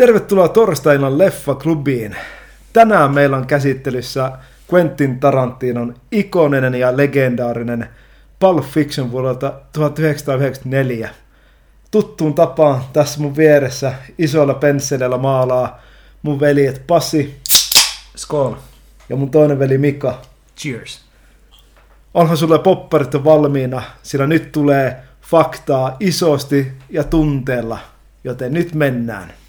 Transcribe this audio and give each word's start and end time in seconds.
Tervetuloa 0.00 0.48
torstaina 0.48 1.18
Leffa-klubiin. 1.18 2.16
Tänään 2.72 3.14
meillä 3.14 3.36
on 3.36 3.46
käsittelyssä 3.46 4.32
Quentin 4.72 5.20
Tarantinon 5.20 5.94
ikoninen 6.12 6.74
ja 6.74 6.96
legendaarinen 6.96 7.88
Pulp 8.38 8.64
Fiction 8.64 9.10
vuodelta 9.10 9.52
1994. 9.72 11.10
Tuttuun 11.90 12.34
tapaan 12.34 12.82
tässä 12.92 13.20
mun 13.20 13.36
vieressä 13.36 13.94
isoilla 14.18 14.54
pensseleillä 14.54 15.18
maalaa 15.18 15.82
mun 16.22 16.40
veljet 16.40 16.86
Pasi 16.86 17.40
Skål. 18.16 18.54
ja 19.08 19.16
mun 19.16 19.30
toinen 19.30 19.58
veli 19.58 19.78
Mika. 19.78 20.22
Cheers. 20.56 21.00
Onhan 22.14 22.36
sulle 22.36 22.58
popparit 22.58 23.24
valmiina, 23.24 23.82
sillä 24.02 24.26
nyt 24.26 24.52
tulee 24.52 25.02
faktaa 25.22 25.96
isosti 26.00 26.72
ja 26.90 27.04
tunteella, 27.04 27.78
joten 28.24 28.52
nyt 28.52 28.74
mennään. 28.74 29.39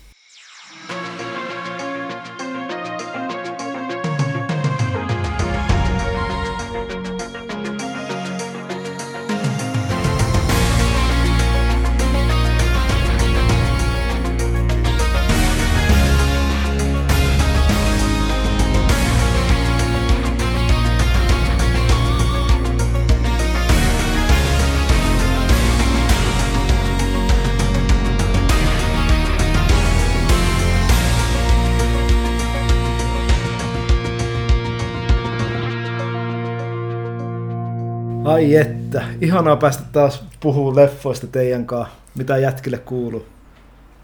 Ai 38.41 38.55
että, 38.55 39.03
ihanaa 39.21 39.55
päästä 39.55 39.83
taas 39.91 40.23
puhuu 40.39 40.75
leffoista 40.75 41.27
teidän 41.27 41.65
kanssa. 41.65 41.93
Mitä 42.17 42.37
jätkille 42.37 42.77
kuuluu? 42.77 43.25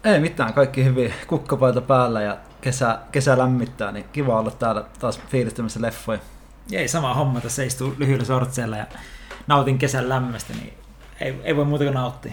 Ei 0.04 0.20
mitään, 0.20 0.54
kaikki 0.54 0.84
hyvin. 0.84 1.14
Kukkapaita 1.26 1.80
päällä 1.80 2.22
ja 2.22 2.36
kesä, 2.60 2.98
kesä 3.12 3.38
lämmittää, 3.38 3.92
niin 3.92 4.04
kiva 4.12 4.38
olla 4.38 4.50
täällä 4.50 4.84
taas 4.98 5.20
fiilistämässä 5.28 5.82
leffoja. 5.82 6.18
Ei 6.72 6.88
sama 6.88 7.14
homma, 7.14 7.40
tässä 7.40 7.62
istuu 7.62 7.94
lyhyillä 7.98 8.24
sortseilla 8.24 8.76
ja 8.76 8.86
nautin 9.46 9.78
kesän 9.78 10.08
lämmöstä, 10.08 10.52
niin 10.52 10.72
ei, 11.20 11.40
ei 11.44 11.56
voi 11.56 11.64
muuta 11.64 11.84
kuin 11.84 11.94
nauttia. 11.94 12.32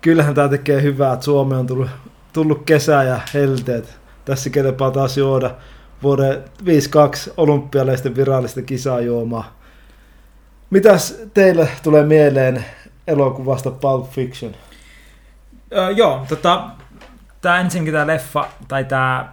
Kyllähän 0.00 0.34
tämä 0.34 0.48
tekee 0.48 0.82
hyvää, 0.82 1.12
että 1.12 1.24
Suomeen 1.24 1.60
on 1.60 1.66
tullut, 1.66 1.90
tullut 2.32 2.62
kesä 2.66 3.02
ja 3.02 3.20
helteet. 3.34 3.98
Tässä 4.24 4.50
kelpaa 4.50 4.90
taas 4.90 5.18
juoda 5.18 5.50
vuoden 6.02 6.44
52 6.64 7.32
olympialaisten 7.36 8.16
virallista 8.16 8.62
kisajuomaa. 8.62 9.57
Mitäs 10.70 11.22
teille 11.34 11.68
tulee 11.82 12.02
mieleen 12.02 12.64
elokuvasta 13.06 13.70
Pulp 13.70 14.10
Fiction? 14.10 14.54
Öö, 15.72 15.90
joo, 15.90 16.26
tota, 16.28 16.70
tämä 17.40 17.60
ensinnäkin 17.60 17.92
tämä 17.92 18.06
leffa, 18.06 18.48
tai 18.68 18.84
tämä 18.84 19.32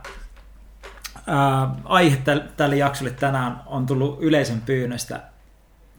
aihe 1.85 2.17
täl- 2.17 2.49
tälle 2.57 2.75
jaksolle 2.75 3.11
tänään 3.11 3.61
on 3.65 3.85
tullut 3.85 4.17
yleisön 4.21 4.61
pyynnöstä 4.61 5.21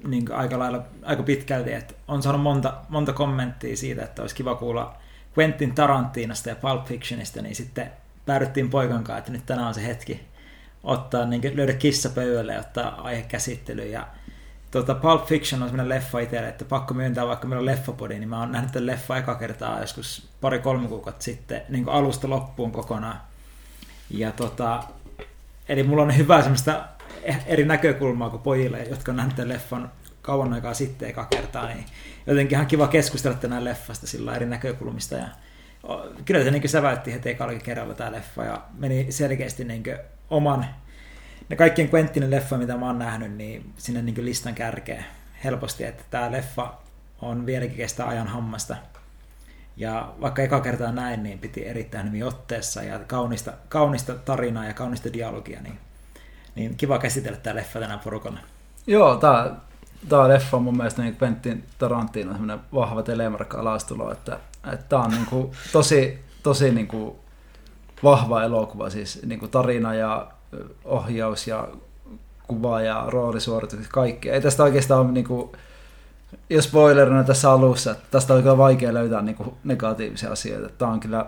niin 0.07 0.33
aika, 0.33 0.59
lailla, 0.59 0.83
aika 1.03 1.23
pitkälti, 1.23 1.73
että 1.73 1.95
on 2.09 2.23
saanut 2.23 2.43
monta, 2.43 2.75
monta 2.89 3.13
kommenttia 3.13 3.77
siitä, 3.77 4.05
että 4.05 4.23
olisi 4.23 4.35
kiva 4.35 4.55
kuulla 4.55 4.97
Quentin 5.39 5.75
Tarantinasta 5.75 6.49
ja 6.49 6.57
Pulp 6.57 6.85
Fictionista, 6.85 7.43
niin 7.43 7.57
sitten 7.57 7.93
päädyttiin 8.27 8.71
poikan 8.71 9.05
kanssa, 9.05 9.19
että 9.19 9.33
nyt 9.33 9.47
tänään 9.47 9.69
on 9.69 9.75
se 9.75 9.87
hetki 9.87 10.21
ottaa, 10.85 11.25
niin 11.25 11.57
löydä 11.57 11.73
kissa 11.73 12.11
pöydälle 12.11 12.53
ja 12.53 12.61
ottaa 12.61 13.01
aihe 13.03 13.23
käsittelyyn. 13.23 14.03
Tota, 14.71 14.95
Pulp 14.95 15.27
Fiction 15.27 15.63
on 15.63 15.69
sellainen 15.69 15.97
leffa 15.97 16.19
itselle, 16.19 16.49
että 16.49 16.65
pakko 16.65 16.95
myöntää, 16.95 17.27
vaikka 17.27 17.49
meillä 17.49 17.61
on 17.61 17.67
leffapodi, 17.67 18.19
niin 18.19 18.29
mä 18.29 18.41
oon 18.41 18.53
nähnyt 18.53 18.73
tämän 18.73 18.87
leffa 18.87 19.17
eka 19.17 19.35
kertaa 19.35 19.81
joskus 19.81 20.29
pari-kolme 20.41 20.89
kuukautta 20.89 21.25
sitten, 21.25 21.63
niin 21.69 21.85
kuin 21.85 21.95
alusta 21.95 22.31
loppuun 22.31 22.73
kokonaan. 22.73 23.21
Ja 24.11 24.33
tota, 24.33 24.85
eli 25.69 25.83
mulla 25.83 26.03
on 26.03 26.17
hyvä 26.17 26.41
semmoista 26.41 26.85
eri 27.47 27.65
näkökulmaa 27.65 28.31
kuin 28.31 28.43
pojille, 28.43 28.83
jotka 28.83 29.13
on 29.13 29.17
nähnyt 29.17 29.37
tämän 29.37 29.49
leffan 29.49 29.93
kauan 30.23 30.53
aikaa 30.53 30.75
sitten 30.75 31.09
eka 31.09 31.25
kertaa, 31.25 31.67
niin 31.67 31.85
jotenkin 32.27 32.57
ihan 32.57 32.67
kiva 32.67 32.89
keskustella 32.89 33.37
tänään 33.37 33.65
leffasta 33.65 34.07
sillä 34.07 34.37
eri 34.37 34.47
näkökulmista. 34.47 35.15
Ja 35.15 35.29
kyllä 36.25 36.45
se 36.45 36.51
niin 36.51 36.69
säväytti 36.69 37.13
heti 37.13 37.37
kerralla 37.65 37.95
tämä 37.95 38.13
leffa 38.13 38.45
ja 38.45 38.63
meni 38.79 39.13
selkeästi 39.13 39.65
niin 39.65 39.83
oman 40.31 40.67
ne 41.49 41.57
kaikkien 41.57 41.91
Quentinin 41.95 42.31
leffoja, 42.31 42.59
mitä 42.59 42.77
mä 42.77 42.87
oon 42.87 42.99
nähnyt, 42.99 43.33
niin 43.33 43.73
sinne 43.77 44.03
niin 44.03 44.25
listan 44.25 44.55
kärkeen 44.55 45.05
helposti, 45.45 45.85
että 45.85 46.03
tämä 46.11 46.33
leffa 46.33 46.75
on 47.23 47.47
vieläkin 47.47 47.77
kestää 47.77 48.09
ajan 48.09 48.27
hammasta. 48.27 48.77
Ja 49.77 50.13
vaikka 50.21 50.43
eka 50.43 50.61
kertaa 50.61 50.93
näin, 50.93 51.23
niin 51.23 51.39
piti 51.39 51.67
erittäin 51.67 52.07
hyvin 52.07 52.25
otteessa 52.25 52.83
ja 52.83 52.99
kaunista, 52.99 53.53
kaunista 53.69 54.15
tarinaa 54.15 54.65
ja 54.65 54.75
kaunista 54.75 55.13
dialogia, 55.13 55.61
niin, 55.63 55.79
niin 56.55 56.77
kiva 56.77 56.99
käsitellä 56.99 57.39
tämä 57.39 57.57
leffa 57.57 57.81
tänään 57.81 58.01
porukalla. 58.01 58.39
Joo, 58.87 59.17
tämä, 59.17 59.57
tämä 60.09 60.29
leffa 60.29 60.57
on 60.57 60.63
mun 60.63 60.77
mielestä 60.77 61.03
niin 61.03 61.17
Quentin 61.23 61.65
Tarantino 61.79 62.33
semmoinen 62.33 62.61
vahva 62.75 63.03
telemarkka 63.03 63.61
alastulo, 63.61 64.13
että, 64.13 64.39
että 64.73 64.87
tämä 64.89 65.03
on 65.03 65.11
niin 65.11 65.27
kuin 65.27 65.53
tosi, 65.73 66.25
tosi 66.43 66.71
niin 66.71 66.89
kuin 66.89 67.17
vahva 68.03 68.43
elokuva, 68.43 68.91
siis 68.91 69.23
niin 69.27 69.39
kuin 69.39 69.51
tarina 69.51 69.95
ja 69.95 70.31
ohjaus 70.85 71.47
ja 71.47 71.69
kuva 72.49 72.81
ja 72.81 73.05
roolisuoritukset, 73.09 73.93
kaikki. 73.93 74.31
Ei 74.31 74.41
tästä 74.41 74.63
oikeastaan 74.63 75.15
niin 75.15 75.27
kuin, 75.27 75.53
jos 76.51 76.65
spoilerina 76.65 77.25
tässä 77.25 77.51
alussa, 77.51 77.91
että 77.91 78.05
tästä 78.11 78.35
on 78.35 78.43
kyllä 78.43 78.59
vaikea 78.59 78.95
löytää 78.95 79.23
niin 79.23 79.37
kuin, 79.37 79.55
negatiivisia 79.65 80.33
asioita. 80.33 80.69
Tämä 80.79 80.93
on 80.93 81.01
kyllä, 81.01 81.27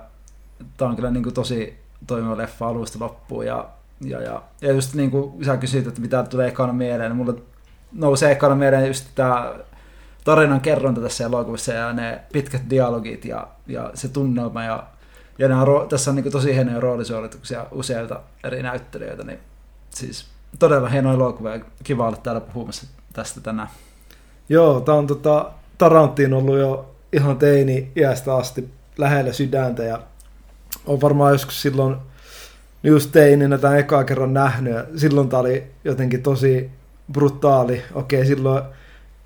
tämä 0.77 0.91
on 0.91 0.97
kyllä 0.97 1.11
niin 1.11 1.23
kuin, 1.23 1.35
tosi 1.35 1.79
toimiva 2.07 2.37
leffa 2.37 2.67
alusta 2.67 2.99
loppuun. 3.01 3.47
Ja, 3.47 3.69
ja, 4.01 4.23
ja, 4.23 4.43
ja 4.61 4.73
just 4.73 4.95
niin 4.95 5.11
kuin 5.11 5.45
sä 5.45 5.57
kysyt, 5.57 5.87
että 5.87 6.01
mitä 6.01 6.23
tulee 6.23 6.49
ekana 6.49 6.73
mieleen, 6.73 7.11
niin 7.11 7.17
mulle 7.17 7.35
nousee 7.93 8.33
ekana 8.33 8.55
mieleen 8.55 8.87
just 8.87 9.07
tämä 9.15 9.55
tarinan 10.25 10.61
kerronta 10.61 11.01
tässä 11.01 11.25
elokuvassa 11.25 11.73
ja 11.73 11.93
ne 11.93 12.21
pitkät 12.33 12.63
dialogit 12.71 13.25
ja, 13.25 13.47
ja 13.67 13.91
se 13.95 14.09
tunnelma 14.09 14.65
ja 14.65 14.85
ja 15.39 15.49
nämä, 15.49 15.65
tässä 15.89 16.11
on 16.11 16.17
niin 16.17 16.33
tosi 16.33 16.55
hienoja 16.55 16.81
roolisuorituksia 16.81 17.67
useilta 17.71 18.21
eri 18.45 18.63
näyttelijöitä, 18.63 19.25
niin 19.25 19.39
siis 19.91 20.27
todella 20.59 20.89
hieno 20.89 21.15
elokuva 21.15 21.51
ja 21.51 21.65
kiva 21.85 22.07
olla 22.07 22.17
täällä 22.17 22.41
puhumassa 22.41 22.87
tästä 23.13 23.41
tänään. 23.41 23.69
Joo, 24.49 24.81
tämä 24.81 24.99
on 24.99 25.07
tota, 25.07 25.51
Tarantin 25.79 26.35
ollut 26.35 26.59
jo 26.59 26.95
ihan 27.13 27.37
teini-iästä 27.37 28.37
asti 28.37 28.69
lähellä 28.99 29.33
sydäntä 29.33 29.83
ja 29.83 30.03
on 30.87 31.01
varmaan 31.01 31.33
joskus 31.33 31.63
silloin 31.63 31.97
just 32.83 33.13
teininä 33.13 33.59
tämän 33.59 33.79
ekaa 33.79 34.05
kerran 34.05 34.35
nähnyt 34.35 34.75
ja 34.75 34.85
silloin 34.97 35.29
tämä 35.29 35.41
oli 35.41 35.67
jotenkin 35.85 36.23
tosi 36.23 36.71
brutaali. 37.13 37.83
Okei, 37.95 38.27
silloin 38.27 38.65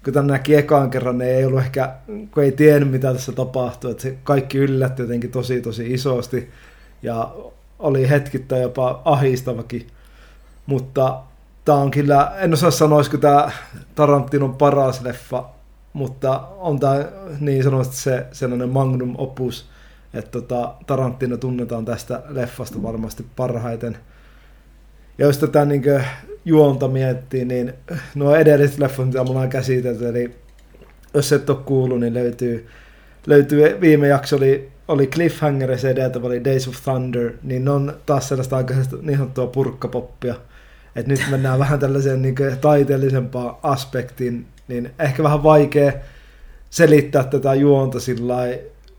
kun 0.04 0.12
tämän 0.12 0.26
näki 0.26 0.54
ekaan 0.54 0.90
kerran, 0.90 1.18
niin 1.18 1.30
ei 1.30 1.44
ollut 1.44 1.60
ehkä, 1.60 1.94
kun 2.06 2.42
ei 2.42 2.52
tiennyt 2.52 2.90
mitä 2.90 3.12
tässä 3.12 3.32
tapahtuu, 3.32 3.90
että 3.90 4.02
se 4.02 4.18
kaikki 4.24 4.58
yllätti 4.58 5.02
jotenkin 5.02 5.30
tosi 5.30 5.60
tosi 5.60 5.92
isosti 5.92 6.50
ja 7.02 7.34
oli 7.78 8.10
hetkittäin 8.10 8.62
jopa 8.62 9.02
ahistavakin, 9.04 9.86
mutta 10.66 11.22
tämä 11.64 11.78
on 11.78 11.90
kyllä, 11.90 12.32
en 12.38 12.52
osaa 12.52 12.70
sanoa, 12.70 12.96
olisiko 12.96 13.16
tämä 13.16 13.50
Tarantinon 13.94 14.54
paras 14.54 15.02
leffa, 15.02 15.44
mutta 15.92 16.40
on 16.58 16.80
tämä 16.80 17.04
niin 17.40 17.64
sanotusti 17.64 17.96
se 17.96 18.26
sellainen 18.32 18.68
magnum 18.68 19.14
opus, 19.18 19.68
että 20.14 20.30
tota, 20.30 20.74
Tarantino 20.86 21.36
tunnetaan 21.36 21.84
tästä 21.84 22.22
leffasta 22.28 22.82
varmasti 22.82 23.26
parhaiten. 23.36 23.98
Ja 25.18 25.26
jos 25.26 25.38
tätä 25.38 25.64
niin 25.64 25.82
juonta 26.44 26.88
miettii, 26.88 27.44
niin 27.44 27.72
nuo 28.14 28.36
edelliset 28.36 28.78
leffat, 28.78 29.06
mitä 29.06 29.24
mulla 29.24 29.40
on 29.40 29.48
käsitelty, 29.48 30.08
eli 30.08 30.34
jos 31.14 31.32
et 31.32 31.50
ole 31.50 31.58
kuullut, 31.64 32.00
niin 32.00 32.14
löytyy, 32.14 32.68
löytyy 33.26 33.80
viime 33.80 34.08
jakso 34.08 34.36
oli, 34.36 34.68
oli 34.88 35.06
Cliffhanger 35.06 35.78
se 35.78 35.90
edeltävä 35.90 36.26
oli 36.26 36.44
Days 36.44 36.68
of 36.68 36.74
Thunder, 36.84 37.32
niin 37.42 37.64
ne 37.64 37.70
on 37.70 37.96
taas 38.06 38.28
sellaista 38.28 38.56
aikaisesta 38.56 38.96
niin 39.02 39.18
sanottua 39.18 39.46
purkkapoppia. 39.46 40.34
Et 40.96 41.06
nyt 41.06 41.20
mennään 41.30 41.58
vähän 41.64 41.78
tällaiseen 41.78 42.22
niin 42.22 42.34
taiteellisempaan 42.60 43.56
aspektiin, 43.62 44.46
niin 44.68 44.90
ehkä 44.98 45.22
vähän 45.22 45.42
vaikea 45.42 45.92
selittää 46.70 47.24
tätä 47.24 47.54
juonta 47.54 48.00
sillä 48.00 48.36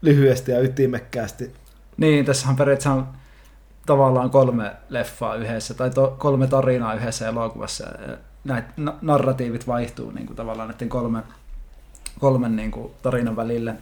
lyhyesti 0.01 0.51
ja 0.51 0.61
ytimekkäästi. 0.61 1.51
Niin, 1.97 2.25
periaatteessa 2.57 2.91
on 2.91 3.07
tavallaan 3.85 4.29
kolme 4.29 4.75
leffaa 4.89 5.35
yhdessä, 5.35 5.73
tai 5.73 5.89
to, 5.89 6.15
kolme 6.19 6.47
tarinaa 6.47 6.93
yhdessä 6.93 7.27
elokuvassa. 7.27 7.87
Näitä 8.43 8.69
narratiivit 9.01 9.67
vaihtuu 9.67 10.11
niin 10.11 10.27
kuin 10.27 10.37
tavallaan 10.37 10.69
näiden 10.69 10.89
kolme, 10.89 11.23
kolmen 12.19 12.55
niin 12.55 12.71
kuin 12.71 12.91
tarinan 13.01 13.35
välille, 13.35 13.75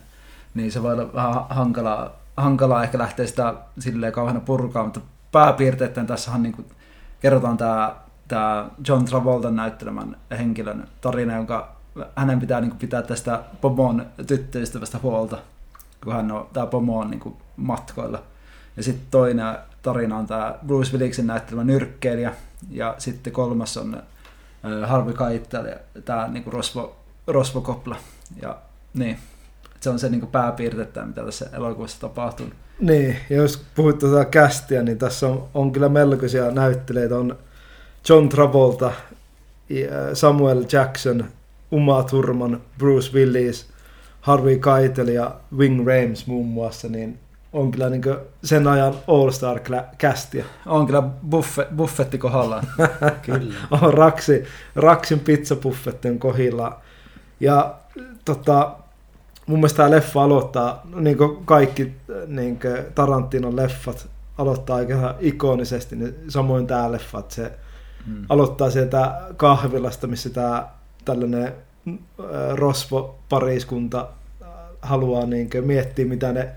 niin 0.54 0.72
se 0.72 0.84
voi 0.84 0.94
olla 0.94 1.14
vähän 1.14 1.46
hankalaa, 1.50 2.12
hankalaa 2.38 2.84
ehkä 2.84 2.98
lähteä 2.98 3.28
sitä 3.28 3.54
silleen 3.80 4.14
kauheana 4.14 4.40
purkaa, 4.40 4.84
mutta 4.84 5.02
pääpiirteiden 5.32 6.08
tässähän 6.08 6.44
niin 6.44 6.54
kuin 6.54 6.68
kerrotaan 7.20 7.58
tämä, 7.58 7.96
tämä 8.28 8.70
John 8.88 9.06
Travolta 9.06 9.52
näyttelemän 9.52 10.18
henkilön 10.38 10.88
tarina, 11.02 11.36
jonka 11.36 11.76
hänen 12.16 12.40
pitää 12.40 12.62
niin 12.62 12.72
kuin 12.72 12.80
pitää 12.80 13.02
tästä 13.02 13.44
pomon 13.62 14.06
tyttöystävästä 14.28 15.00
huolta, 15.04 15.38
kun 16.04 16.14
hän 16.14 16.32
on, 16.32 16.48
tämä 16.54 16.66
pomo 16.66 17.00
on 17.00 17.10
niin 17.10 17.20
kuin 17.20 17.36
matkoilla. 17.58 18.24
Ja 18.78 18.84
sitten 18.84 19.08
toinen 19.12 19.58
tarina 19.82 20.18
on 20.18 20.28
tämä 20.28 20.56
Bruce 20.68 20.98
Willisin 20.98 21.28
näyttelemä 21.28 21.64
nyrkkeilijä, 21.64 22.34
ja 22.70 22.96
sitten 22.98 23.34
kolmas 23.34 23.78
on 23.78 24.04
Harvey 24.86 25.14
Keitel, 25.14 25.76
tämä 26.06 26.28
niin 26.28 26.44
kuin 26.44 26.54
rosvo, 26.54 26.96
rosvokopla. 27.28 27.96
Ja 28.42 28.58
niin, 28.94 29.18
se 29.80 29.90
on 29.90 30.00
se 30.00 30.10
niin 30.10 30.20
kuin 30.20 30.32
pääpiirtettä, 30.32 31.06
mitä 31.06 31.26
tässä 31.26 31.50
elokuvassa 31.54 32.02
tapahtuu. 32.02 32.48
Niin, 32.80 33.18
ja 33.30 33.36
jos 33.36 33.66
puhut 33.76 34.00
tuota 34.00 34.26
kästiä, 34.26 34.84
niin 34.84 34.98
tässä 34.98 35.28
on, 35.28 35.48
on 35.54 35.72
kyllä 35.72 35.90
melkoisia 35.90 36.52
näyttelijöitä. 36.52 37.18
On 37.18 37.38
John 38.10 38.30
Travolta, 38.30 38.92
Samuel 40.14 40.66
Jackson, 40.72 41.26
Uma 41.72 42.04
Thurman, 42.04 42.62
Bruce 42.78 43.14
Willis, 43.14 43.70
Harvey 44.22 44.60
Keitel 44.60 45.08
ja 45.08 45.36
Wing 45.58 45.88
Rames 45.88 46.28
muun 46.28 46.48
muassa, 46.48 46.88
niin 46.88 47.20
on 47.54 47.72
kyllä 47.72 47.90
niin 47.90 48.02
sen 48.44 48.68
ajan 48.68 48.94
All-Star 49.08 49.60
kästiä. 49.98 50.46
On 50.66 50.86
kyllä 50.86 51.02
buffe, 51.30 51.68
buffetti 51.76 52.18
kohdallaan. 52.18 52.68
kyllä. 53.26 53.54
on 53.72 53.94
Raksi, 53.94 54.44
Raksin 54.76 55.20
pizzabuffetti 55.20 56.10
on 56.10 56.20
kohdilla. 56.20 56.82
Ja 57.40 57.76
tota, 58.26 58.76
mun 59.46 59.60
mielestä 59.60 59.78
tämä 59.78 59.92
leffa 59.92 60.24
aloittaa, 60.24 60.82
niin 60.96 61.18
kuin 61.18 61.46
kaikki 61.46 61.94
niin 62.28 62.60
kuin 62.60 62.78
Tarantinon 62.96 63.56
leffat 63.56 64.08
aloittaa 64.38 64.76
aika 64.76 65.16
ikonisesti, 65.20 65.96
niin 65.96 66.16
samoin 66.28 66.68
tämä 66.68 66.92
leffa, 66.92 67.20
että 67.20 67.36
se 67.36 67.52
hmm. 68.06 68.26
aloittaa 68.30 68.70
sieltä 68.70 69.22
kahvilasta, 69.38 70.08
missä 70.08 70.30
tämä 70.30 70.68
tällainen 71.06 71.54
rosvo-pariskunta 72.54 74.08
haluaa 74.82 75.26
niin 75.26 75.50
miettiä, 75.62 76.06
mitä 76.06 76.34
ne 76.34 76.50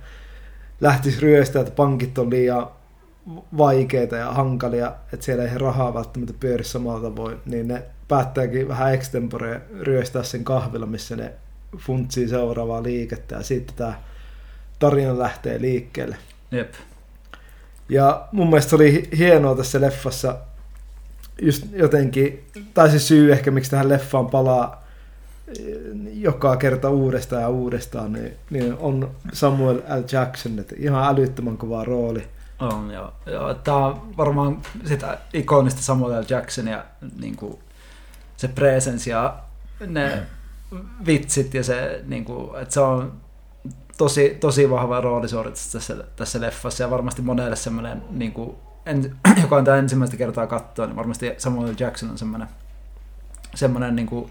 lähtisi 0.80 1.20
ryöstää, 1.20 1.60
että 1.60 1.74
pankit 1.74 2.18
on 2.18 2.30
liian 2.30 2.66
vaikeita 3.58 4.16
ja 4.16 4.32
hankalia, 4.32 4.92
että 5.12 5.26
siellä 5.26 5.44
ei 5.44 5.58
rahaa 5.58 5.94
välttämättä 5.94 6.34
pyöri 6.40 6.64
samalla 6.64 7.10
tavoin, 7.10 7.38
niin 7.46 7.68
ne 7.68 7.82
päättääkin 8.08 8.68
vähän 8.68 8.94
extempore 8.94 9.60
ryöstää 9.80 10.22
sen 10.22 10.44
kahvilla, 10.44 10.86
missä 10.86 11.16
ne 11.16 11.32
funtsii 11.76 12.28
seuraavaa 12.28 12.82
liikettä 12.82 13.34
ja 13.34 13.42
sitten 13.42 13.76
tämä 13.76 13.94
tarina 14.78 15.18
lähtee 15.18 15.60
liikkeelle. 15.60 16.16
Jep. 16.50 16.74
Ja 17.88 18.28
mun 18.32 18.48
mielestä 18.48 18.76
oli 18.76 19.08
hienoa 19.16 19.56
tässä 19.56 19.80
leffassa 19.80 20.36
just 21.42 21.66
jotenkin, 21.72 22.44
tai 22.74 22.90
se 22.90 22.98
syy 22.98 23.32
ehkä 23.32 23.50
miksi 23.50 23.70
tähän 23.70 23.88
leffaan 23.88 24.26
palaa 24.26 24.83
joka 26.12 26.56
kerta 26.56 26.90
uudestaan 26.90 27.42
ja 27.42 27.48
uudestaan, 27.48 28.12
niin, 28.12 28.32
niin 28.50 28.74
on 28.78 29.10
Samuel 29.32 29.76
L. 29.76 30.02
Jackson, 30.12 30.58
että 30.58 30.74
ihan 30.78 31.04
älyttömän 31.04 31.56
kova 31.56 31.84
rooli. 31.84 32.28
On, 32.58 32.90
joo. 32.90 33.12
joo 33.26 33.54
tämä 33.54 33.86
on 33.86 34.16
varmaan 34.16 34.62
sitä 34.84 35.18
ikonista 35.32 35.82
Samuel 35.82 36.22
L. 36.22 36.24
Jacksonia, 36.28 36.84
niin 37.20 37.36
kuin 37.36 37.58
se 38.36 38.48
presence 38.48 39.10
ja 39.10 39.36
ne 39.86 40.22
vitsit 41.06 41.54
ja 41.54 41.64
se, 41.64 42.04
niin 42.06 42.24
kuin, 42.24 42.62
että 42.62 42.74
se 42.74 42.80
on 42.80 43.12
tosi, 43.98 44.36
tosi 44.40 44.70
vahva 44.70 45.00
roolisuoritus 45.00 45.72
tässä, 45.72 45.96
tässä 46.16 46.40
leffassa 46.40 46.82
ja 46.82 46.90
varmasti 46.90 47.22
monelle 47.22 47.56
semmoinen, 47.56 48.02
niin 48.10 48.32
kuin, 48.32 48.56
en, 48.86 49.16
joka 49.42 49.56
on 49.56 49.64
tämä 49.64 49.76
ensimmäistä 49.76 50.16
kertaa 50.16 50.46
katsoa, 50.46 50.86
niin 50.86 50.96
varmasti 50.96 51.34
Samuel 51.38 51.74
Jackson 51.78 52.10
on 52.10 52.18
semmoinen, 52.18 52.48
semmoinen 53.54 53.96
niin 53.96 54.06
kuin, 54.06 54.30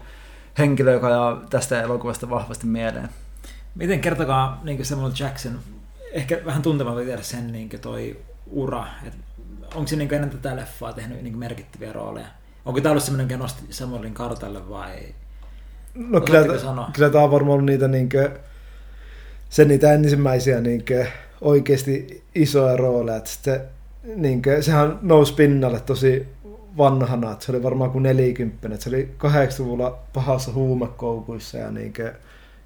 henkilö, 0.58 0.92
joka 0.92 1.10
jää 1.10 1.36
tästä 1.50 1.82
elokuvasta 1.82 2.30
vahvasti 2.30 2.66
mieleen. 2.66 3.08
Miten 3.74 4.00
kertokaa 4.00 4.60
niin 4.64 4.84
Samuel 4.84 5.12
Jackson, 5.18 5.58
ehkä 6.12 6.40
vähän 6.44 6.62
tuntematon 6.62 7.04
tiedä 7.04 7.22
sen 7.22 7.52
niin 7.52 7.70
toi 7.80 8.20
ura, 8.50 8.86
että 9.06 9.18
onko 9.74 9.86
se 9.86 9.96
niin 9.96 10.14
ennen 10.14 10.30
tätä 10.30 10.56
leffaa 10.56 10.92
tehnyt 10.92 11.22
niin 11.22 11.38
merkittäviä 11.38 11.92
rooleja? 11.92 12.26
Onko 12.64 12.80
tämä 12.80 12.90
ollut 12.90 13.04
semmoinen, 13.04 13.30
joka 13.30 13.42
nosti 13.42 13.62
Samuelin 13.70 14.14
kartalle 14.14 14.68
vai? 14.68 14.96
No 15.94 16.20
kyllä, 16.20 16.44
kyllä 16.92 17.10
tämä 17.10 17.24
on 17.24 17.30
varmaan 17.30 17.54
ollut 17.54 17.66
niitä, 17.66 17.88
niin 17.88 18.08
kuin, 18.08 18.28
se 19.50 19.64
niitä 19.64 19.92
ensimmäisiä 19.92 20.60
niin 20.60 20.84
kuin, 20.84 21.06
oikeasti 21.40 22.24
isoja 22.34 22.76
rooleja. 22.76 23.16
Että 23.16 23.30
sitten, 23.30 23.60
niin 24.16 24.42
kuin, 24.42 24.62
sehän 24.62 24.98
nousi 25.02 25.34
pinnalle 25.34 25.80
tosi 25.80 26.28
vanhana, 26.76 27.32
että 27.32 27.44
se 27.44 27.52
oli 27.52 27.62
varmaan 27.62 27.90
kuin 27.90 28.02
nelikymppinen. 28.02 28.80
Se 28.80 28.88
oli 28.88 29.14
80-luvulla 29.24 29.98
pahassa 30.12 30.52
huumekoukuissa 30.52 31.58
ja 31.58 31.70
niin 31.70 31.92
kuin, 31.92 32.10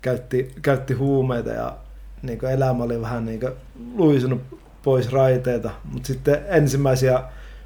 käytti, 0.03 0.55
käytti 0.63 0.95
huumeita 0.95 1.51
ja 1.51 1.77
niin 2.23 2.39
kuin, 2.39 2.53
elämä 2.53 2.85
oli 2.85 3.01
vähän 3.01 3.27
niin 3.27 3.41
kuin, 3.41 3.53
luisunut 3.95 4.41
pois 4.83 5.13
raiteita. 5.13 5.71
Mutta 5.85 6.07
sitten 6.07 6.43
ensimmäisiä, 6.49 7.23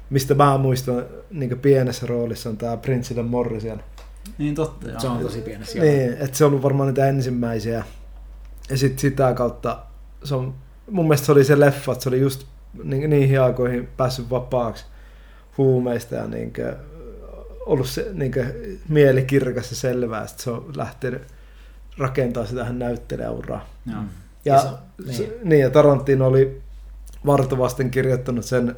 mistä 0.09 0.33
mä 0.33 0.57
muistan 0.57 1.05
niin 1.31 1.59
pienessä 1.59 2.07
roolissa 2.07 2.49
on 2.49 2.57
tämä 2.57 2.77
Prince 2.77 3.23
Morrison. 3.23 3.83
Niin 4.37 4.55
totta, 4.55 4.89
joo. 4.89 4.99
Se 4.99 5.07
on 5.07 5.19
tosi 5.19 5.41
pienessä. 5.41 5.79
Niin, 5.79 6.13
että 6.13 6.37
se 6.37 6.45
on 6.45 6.49
ollut 6.49 6.63
varmaan 6.63 6.87
niitä 6.87 7.07
ensimmäisiä. 7.07 7.83
Ja 8.69 8.77
sitten 8.77 8.99
sitä 8.99 9.33
kautta, 9.33 9.79
se 10.23 10.35
on, 10.35 10.53
mun 10.91 11.05
mielestä 11.05 11.25
se 11.25 11.31
oli 11.31 11.43
se 11.43 11.59
leffa, 11.59 11.91
että 11.91 12.03
se 12.03 12.09
oli 12.09 12.19
just 12.19 12.45
niin, 12.83 13.09
niihin 13.09 13.41
aikoihin 13.41 13.87
päässyt 13.97 14.29
vapaaksi 14.29 14.85
huumeista 15.57 16.15
ja 16.15 16.27
niin 16.27 16.53
kuin, 16.53 16.75
ollut 17.65 17.89
se 17.89 18.09
niin 18.13 18.31
kuin, 18.31 18.79
mieli 18.89 19.23
kirkas 19.23 19.69
ja 19.69 19.75
selvää, 19.75 20.23
että 20.23 20.43
se 20.43 20.49
on 20.49 20.71
lähtenyt 20.75 21.21
rakentaa 21.97 22.45
sitä 22.45 22.63
hän 22.63 22.79
näyttelijäuraa. 22.79 23.69
Ja, 23.85 24.03
ja, 24.45 24.61
se, 25.11 25.23
niin. 25.23 25.33
niin. 25.43 25.61
ja 25.61 25.69
Tarantino 25.69 26.27
oli 26.27 26.61
vartavasten 27.25 27.91
kirjoittanut 27.91 28.45
sen 28.45 28.75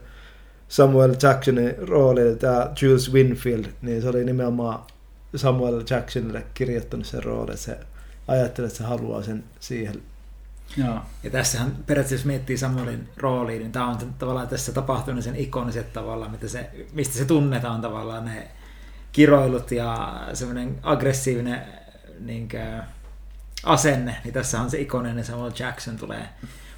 Samuel 0.67 1.15
Jacksonin 1.23 1.75
roolin, 1.77 2.39
tämä 2.39 2.71
Jules 2.81 3.13
Winfield, 3.13 3.65
niin 3.81 4.01
se 4.01 4.09
oli 4.09 4.23
nimenomaan 4.23 4.79
Samuel 5.35 5.83
Jacksonille 5.89 6.45
kirjoittanut 6.53 7.05
sen 7.05 7.23
roolin, 7.23 7.57
se 7.57 7.77
ajatteli, 8.27 8.67
että 8.67 8.77
se 8.77 8.83
haluaa 8.83 9.23
sen 9.23 9.43
siihen 9.59 10.01
Joo. 10.77 10.99
Ja 11.23 11.29
tässähän 11.29 11.71
periaatteessa, 11.71 12.23
jos 12.23 12.25
miettii 12.25 12.57
Samuelin 12.57 13.09
rooliin, 13.17 13.59
niin 13.59 13.71
tämä 13.71 13.87
on 13.87 13.97
tavallaan 14.17 14.47
tässä 14.47 14.71
tapahtunut 14.71 15.23
sen 15.23 15.35
ikoniset 15.35 15.93
tavallaan, 15.93 16.31
mitä 16.31 16.47
se, 16.47 16.69
mistä 16.93 17.17
se 17.17 17.25
tunnetaan 17.25 17.81
tavallaan 17.81 18.25
ne 18.25 18.47
kiroilut 19.11 19.71
ja 19.71 20.21
semmoinen 20.33 20.79
aggressiivinen 20.83 21.61
niin 22.19 22.49
kuin, 22.49 22.81
asenne, 23.63 24.15
niin 24.23 24.33
tässä 24.33 24.61
on 24.61 24.71
se 24.71 24.81
ikoninen 24.81 25.25
Samuel 25.25 25.51
Jackson 25.59 25.97
tulee 25.97 26.29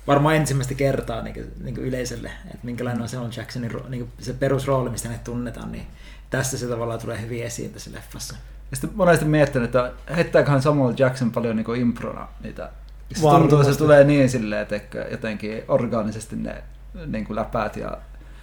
varmaan 0.07 0.35
ensimmäistä 0.35 0.73
kertaa 0.73 1.21
niin 1.21 1.33
kuin, 1.33 1.51
niin 1.63 1.75
kuin 1.75 1.87
yleisölle, 1.87 2.31
että 2.45 2.65
minkälainen 2.65 3.01
on 3.01 3.09
Samuel 3.09 3.31
Jacksonin 3.37 3.71
niin 3.89 4.01
kuin 4.01 4.11
se 4.19 4.33
perusrooli, 4.33 4.89
mistä 4.89 5.09
ne 5.09 5.19
tunnetaan, 5.23 5.71
niin 5.71 5.87
tässä 6.29 6.57
se 6.57 6.67
tavallaan 6.67 6.99
tulee 6.99 7.21
hyvin 7.21 7.43
esiin 7.43 7.73
tässä 7.73 7.91
leffassa. 7.93 8.35
Ja 8.71 8.77
sitten 8.77 8.97
monesti 8.97 9.25
miettinyt, 9.25 9.65
että 9.65 9.93
heittääköhän 10.15 10.61
Samuel 10.61 10.93
Jackson 10.97 11.31
paljon 11.31 11.55
niin 11.55 11.75
improna 11.75 12.27
niitä 12.43 12.69
se 13.15 13.21
tuntuu, 13.21 13.63
se 13.63 13.77
tulee 13.77 14.03
niin 14.03 14.29
silleen, 14.29 14.61
että 14.61 15.05
jotenkin 15.11 15.63
orgaanisesti 15.67 16.35
ne 16.35 16.63
niin 17.05 17.25
kuin 17.25 17.35
läpäät 17.35 17.75
ja 17.77 17.97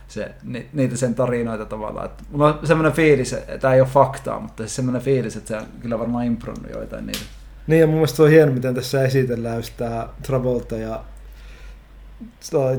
se, 0.09 0.35
ni, 0.42 0.68
niitä 0.73 0.97
sen 0.97 1.14
tarinoita 1.14 1.64
tavallaan. 1.64 2.06
Että 2.06 2.25
mulla 2.30 2.47
on 2.47 2.66
semmoinen 2.66 2.92
fiilis, 2.92 3.33
että 3.33 3.59
tämä 3.59 3.75
ei 3.75 3.80
ole 3.80 3.88
faktaa, 3.88 4.40
mutta 4.40 4.62
siis 4.62 4.76
semmoinen 4.76 5.02
fiilis, 5.02 5.37
että 5.37 5.49
se 5.49 5.56
on 5.56 5.66
kyllä 5.80 5.99
varmaan 5.99 6.25
impronnut 6.25 6.71
joitain 6.71 7.06
niitä. 7.06 7.25
Niin 7.66 7.80
ja 7.80 7.87
mun 7.87 7.94
mielestä 7.94 8.23
on 8.23 8.30
hieno, 8.30 8.52
miten 8.52 8.75
tässä 8.75 9.04
esitellään 9.04 9.56
just 9.56 9.76
tämä 9.76 10.09
Travolta 10.23 10.76
ja 10.76 11.04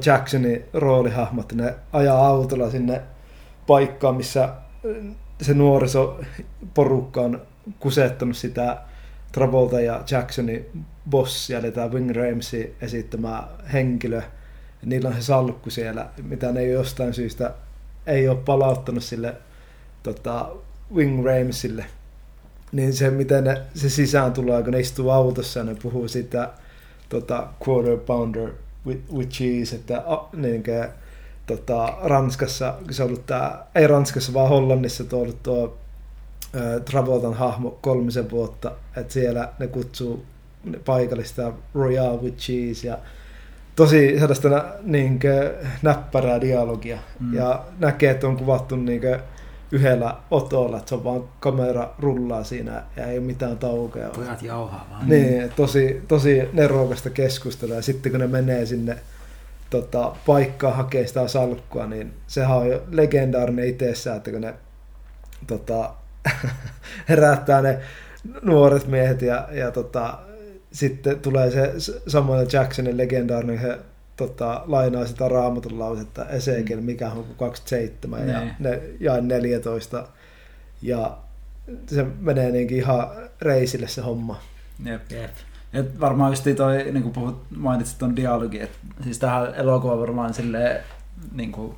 Jacksonin 0.05 0.65
roolihahmot, 0.73 1.53
ne 1.53 1.75
ajaa 1.93 2.27
autolla 2.27 2.69
sinne 2.69 3.01
paikkaan, 3.67 4.15
missä 4.15 4.49
se 5.41 5.53
nuorisoporukka 5.53 7.21
on 7.21 7.41
kusettanut 7.79 8.37
sitä 8.37 8.77
Travolta 9.35 9.81
ja 9.81 10.03
Jacksonin 10.11 10.85
bossia, 11.09 11.59
eli 11.59 11.71
tämä 11.71 11.87
Wing 11.87 12.11
Ramsey 12.15 12.75
esittämä 12.81 13.47
henkilö. 13.73 14.21
Niillä 14.85 15.09
on 15.09 15.15
se 15.15 15.21
salkku 15.21 15.69
siellä, 15.69 16.09
mitä 16.23 16.51
ne 16.51 16.59
ei 16.59 16.71
jostain 16.71 17.13
syystä 17.13 17.53
ei 18.07 18.29
ole 18.29 18.37
palauttanut 18.45 19.03
sille 19.03 19.35
tota, 20.03 20.49
Wing 20.93 21.25
Ramsille. 21.25 21.85
Niin 22.71 22.93
se, 22.93 23.09
miten 23.09 23.43
ne, 23.43 23.61
se 23.73 23.89
sisään 23.89 24.33
tulee, 24.33 24.63
kun 24.63 24.73
ne 24.73 24.79
istuu 24.79 25.09
autossa 25.09 25.59
ja 25.59 25.63
ne 25.63 25.75
puhuu 25.75 26.07
sitä 26.07 26.49
tota, 27.09 27.47
quarter 27.67 27.97
pounder 27.97 28.51
with, 28.85 29.29
cheese, 29.29 29.75
että 29.75 30.03
niin 30.33 30.63
kuin, 30.63 30.87
tota, 31.45 31.97
Ranskassa, 32.03 32.73
se 32.91 33.03
on 33.03 33.09
ollut 33.09 33.25
tää, 33.25 33.65
ei 33.75 33.87
Ranskassa, 33.87 34.33
vaan 34.33 34.49
Hollannissa 34.49 35.03
tuo 35.03 35.21
ollut 35.21 35.43
tuo 35.43 35.77
Travoltan 36.85 37.33
hahmo 37.33 37.77
kolmisen 37.81 38.31
vuotta, 38.31 38.71
että 38.97 39.13
siellä 39.13 39.49
ne 39.59 39.67
kutsuu 39.67 40.25
paikallista 40.85 41.53
Royal 41.73 42.21
with 42.21 42.37
Cheese 42.37 42.87
ja 42.87 42.97
tosi 43.75 44.19
sellaista 44.19 44.49
nä, 44.49 44.63
niin 44.83 45.19
näppärää 45.81 46.41
dialogia. 46.41 46.97
Mm. 47.19 47.33
Ja 47.33 47.63
näkee, 47.79 48.11
että 48.11 48.27
on 48.27 48.37
kuvattu 48.37 48.75
niin 48.75 49.01
yhdellä 49.71 50.15
otolla, 50.31 50.77
että 50.77 50.89
se 50.89 50.95
on 50.95 51.03
vaan 51.03 51.23
kamera 51.39 51.89
rullaa 51.99 52.43
siinä 52.43 52.83
ja 52.95 53.05
ei 53.05 53.17
ole 53.17 53.25
mitään 53.25 53.57
taukoja. 53.57 54.09
Pojat 54.09 54.41
jauhaa 54.41 54.87
vaan. 54.91 55.09
Niin, 55.09 55.51
tosi, 55.55 56.01
tosi 56.07 56.49
nerokasta 56.53 57.09
keskustelua. 57.09 57.75
Ja 57.75 57.81
sitten 57.81 58.11
kun 58.11 58.21
ne 58.21 58.27
menee 58.27 58.65
sinne 58.65 58.97
tota, 59.69 60.15
paikkaan 60.25 60.75
hakee 60.75 61.07
sitä 61.07 61.27
salkkua, 61.27 61.87
niin 61.87 62.13
sehän 62.27 62.57
on 62.57 62.69
jo 62.69 62.83
legendaarinen 62.91 63.67
itsessään, 63.67 64.17
että 64.17 64.31
kun 64.31 64.41
ne 64.41 64.53
tota, 65.47 65.93
herättää 67.09 67.61
ne 67.61 67.79
nuoret 68.41 68.87
miehet 68.87 69.21
ja, 69.21 69.47
ja 69.51 69.71
tota, 69.71 70.19
sitten 70.71 71.19
tulee 71.19 71.51
se 71.51 71.73
Samuel 72.07 72.47
Jacksonin 72.53 72.97
legendaarinen 72.97 73.57
he, 73.57 73.79
tota, 74.17 74.63
lainaa 74.67 75.05
sitä 75.05 75.27
raamatun 75.27 75.79
lausetta 75.79 76.29
Ezekiel, 76.29 76.81
mikä 76.81 77.09
on 77.11 77.25
27 77.37 78.27
ja 78.29 78.39
Niin. 78.39 78.55
ne 78.59 78.81
jae 78.99 79.21
14 79.21 80.07
ja 80.81 81.17
se 81.87 82.05
menee 82.19 82.51
niinkin 82.51 82.77
ihan 82.77 83.07
reisille 83.41 83.87
se 83.87 84.01
homma. 84.01 84.39
Jep. 84.85 85.11
Jep. 85.11 85.31
Et 85.73 85.99
varmaan 85.99 86.31
just 86.31 86.47
toi, 86.55 86.83
niin 86.91 87.03
kuin 87.03 87.13
puhut, 87.13 87.45
mainitsit 87.55 87.97
ton 87.97 88.15
dialogi, 88.15 88.61
että 88.61 88.77
siis 89.03 89.19
tähän 89.19 89.55
elokuva 89.55 89.99
varmaan 89.99 90.33
silleen, 90.33 90.83
niin 91.31 91.51
kuin, 91.51 91.75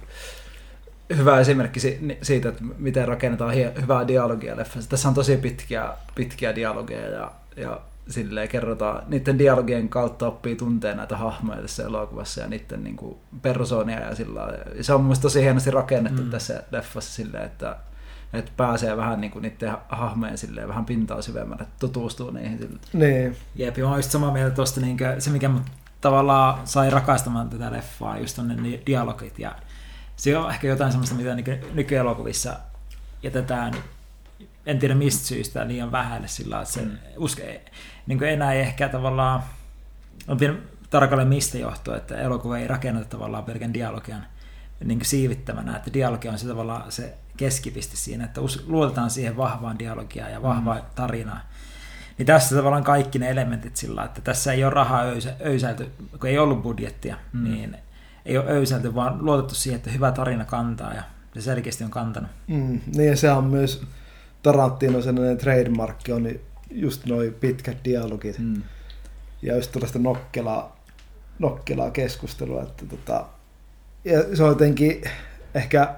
hyvä 1.18 1.40
esimerkki 1.40 1.80
siitä, 2.22 2.50
että 2.50 2.64
miten 2.78 3.08
rakennetaan 3.08 3.54
hyvää 3.82 4.08
dialogia 4.08 4.58
leffassa. 4.58 4.90
Tässä 4.90 5.08
on 5.08 5.14
tosi 5.14 5.38
pitkiä, 5.38 5.90
pitkiä 6.16 6.56
dialogeja 6.56 7.10
ja, 7.10 7.32
ja 7.56 7.80
silleen 8.10 8.48
kerrotaan, 8.50 9.04
niiden 9.08 9.40
dialogien 9.40 9.90
kautta 9.90 10.28
oppii 10.28 10.56
tuntee 10.56 10.96
näitä 10.96 11.18
hahmoja 11.18 11.62
tässä 11.62 11.84
elokuvassa 11.84 12.42
ja 12.42 12.48
niiden 12.48 12.84
niin 12.84 12.96
kuin, 12.96 13.18
persoonia 13.42 14.00
ja 14.00 14.16
sillä 14.16 14.40
lailla. 14.40 14.58
Ja 14.76 14.84
se 14.84 14.94
on 14.94 15.00
mun 15.00 15.06
mielestä 15.06 15.22
tosi 15.22 15.42
hienosti 15.42 15.72
rakennettu 15.72 16.22
Mm. 16.22 16.30
tässä 16.30 16.64
leffassa 16.72 17.14
silleen, 17.14 17.44
että 17.46 17.76
että 18.34 18.52
pääsee 18.58 18.98
vähän 18.98 19.22
niin 19.22 19.32
kuin 19.32 19.42
niiden 19.42 19.70
ha- 19.72 19.82
hahmojen 19.90 20.38
silleen, 20.38 20.68
vähän 20.68 20.86
pintaa 20.86 21.22
syvemmälle, 21.22 21.64
että 21.64 21.76
tutustuu 21.80 22.32
niihin 22.32 22.58
silleen. 22.58 22.80
Niin, 22.94 23.36
Jep, 23.56 23.78
mä 23.78 23.88
oon 23.88 23.98
just 23.98 24.12
samaa 24.12 24.32
mieltä 24.34 24.56
tuosta, 24.56 24.82
niin 24.82 24.98
se 25.20 25.30
mikä 25.30 25.50
mut 25.50 25.62
tavallaan 26.02 26.60
sai 26.68 26.90
rakastamaan 26.90 27.50
tätä 27.50 27.72
leffaa, 27.72 28.18
just 28.18 28.40
on 28.40 28.48
ne 28.48 28.80
dialogit, 28.86 29.40
ja 29.40 29.56
se 30.18 30.38
on 30.38 30.52
ehkä 30.52 30.68
jotain 30.68 30.92
semmoista, 30.92 31.16
mitä 31.16 31.36
nykyelokuvissa 31.74 32.60
jätetään, 33.24 33.74
en 34.66 34.80
tiedä 34.80 34.96
mistä 34.96 35.28
syystä, 35.28 35.68
liian 35.68 35.92
vähälle 35.92 36.28
sillä 36.28 36.62
että 36.62 36.74
se 36.74 36.82
Mm. 36.82 36.98
uske, 37.18 37.62
niin 38.08 38.24
enää 38.24 38.54
ei 38.54 38.62
ehkä 38.62 38.90
tavallaan, 38.90 39.44
en 40.28 40.38
tiedä 40.38 40.54
tarkalleen 40.90 41.28
mistä 41.28 41.58
johtuu, 41.58 41.94
että 41.94 42.18
elokuva 42.18 42.58
ei 42.58 42.68
rakenneta 42.68 43.10
tavallaan 43.10 43.44
pelkän 43.44 43.74
dialogian 43.74 44.26
niin 44.84 45.06
siivittämänä, 45.06 45.78
että 45.78 45.94
dialogi 45.94 46.30
on 46.30 46.40
se 46.40 46.48
tavallaan 46.48 46.92
se 46.92 47.14
keskipiste 47.38 47.98
siinä, 47.98 48.26
että 48.26 48.42
luotetaan 48.68 49.10
siihen 49.10 49.38
vahvaan 49.38 49.80
dialogiaan 49.80 50.32
ja 50.32 50.42
vahvaan 50.42 50.82
tarinaan. 50.96 51.42
Niin 52.18 52.26
tässä 52.26 52.56
tavallaan 52.56 52.84
kaikki 52.84 53.20
ne 53.20 53.30
elementit 53.30 53.76
sillä, 53.76 54.04
että 54.04 54.22
tässä 54.22 54.54
ei 54.54 54.64
ole 54.64 54.74
rahaa 54.74 55.04
öysä, 55.04 55.36
öysäilty, 55.46 55.92
kun 56.20 56.30
ei 56.30 56.38
ollut 56.38 56.64
budjettia, 56.64 57.18
mm. 57.34 57.40
Mm. 57.40 57.52
niin 57.52 57.78
ei 58.28 58.38
ole 58.38 58.50
öysäilty, 58.50 58.96
vaan 58.96 59.26
luotettu 59.26 59.56
siihen, 59.56 59.78
että 59.78 59.92
hyvä 59.92 60.12
tarina 60.12 60.46
kantaa 60.46 60.94
ja 60.94 61.04
se 61.34 61.42
selkeästi 61.42 61.84
on 61.84 61.92
kantanut. 61.92 62.32
mm, 62.48 62.82
niin 62.96 63.10
ja 63.10 63.16
se 63.16 63.32
on 63.32 63.44
myös 63.44 63.84
Tarantino 64.44 65.02
sellainen 65.02 65.38
trademarkki 65.38 66.12
on 66.12 66.24
niin 66.24 66.42
just 66.72 67.06
noin 67.06 67.34
pitkät 67.34 67.78
dialogit. 67.86 68.40
Mm. 68.40 68.62
ja 69.42 69.56
just 69.56 69.72
tällaista 69.72 70.00
nokkelaa, 70.00 70.80
nokkelaa 71.40 71.92
keskustelua. 71.92 72.64
Että 72.64 72.86
tota, 72.86 73.26
ja 74.06 74.36
se 74.36 74.44
on 74.44 74.50
jotenkin 74.50 75.02
ehkä 75.56 75.96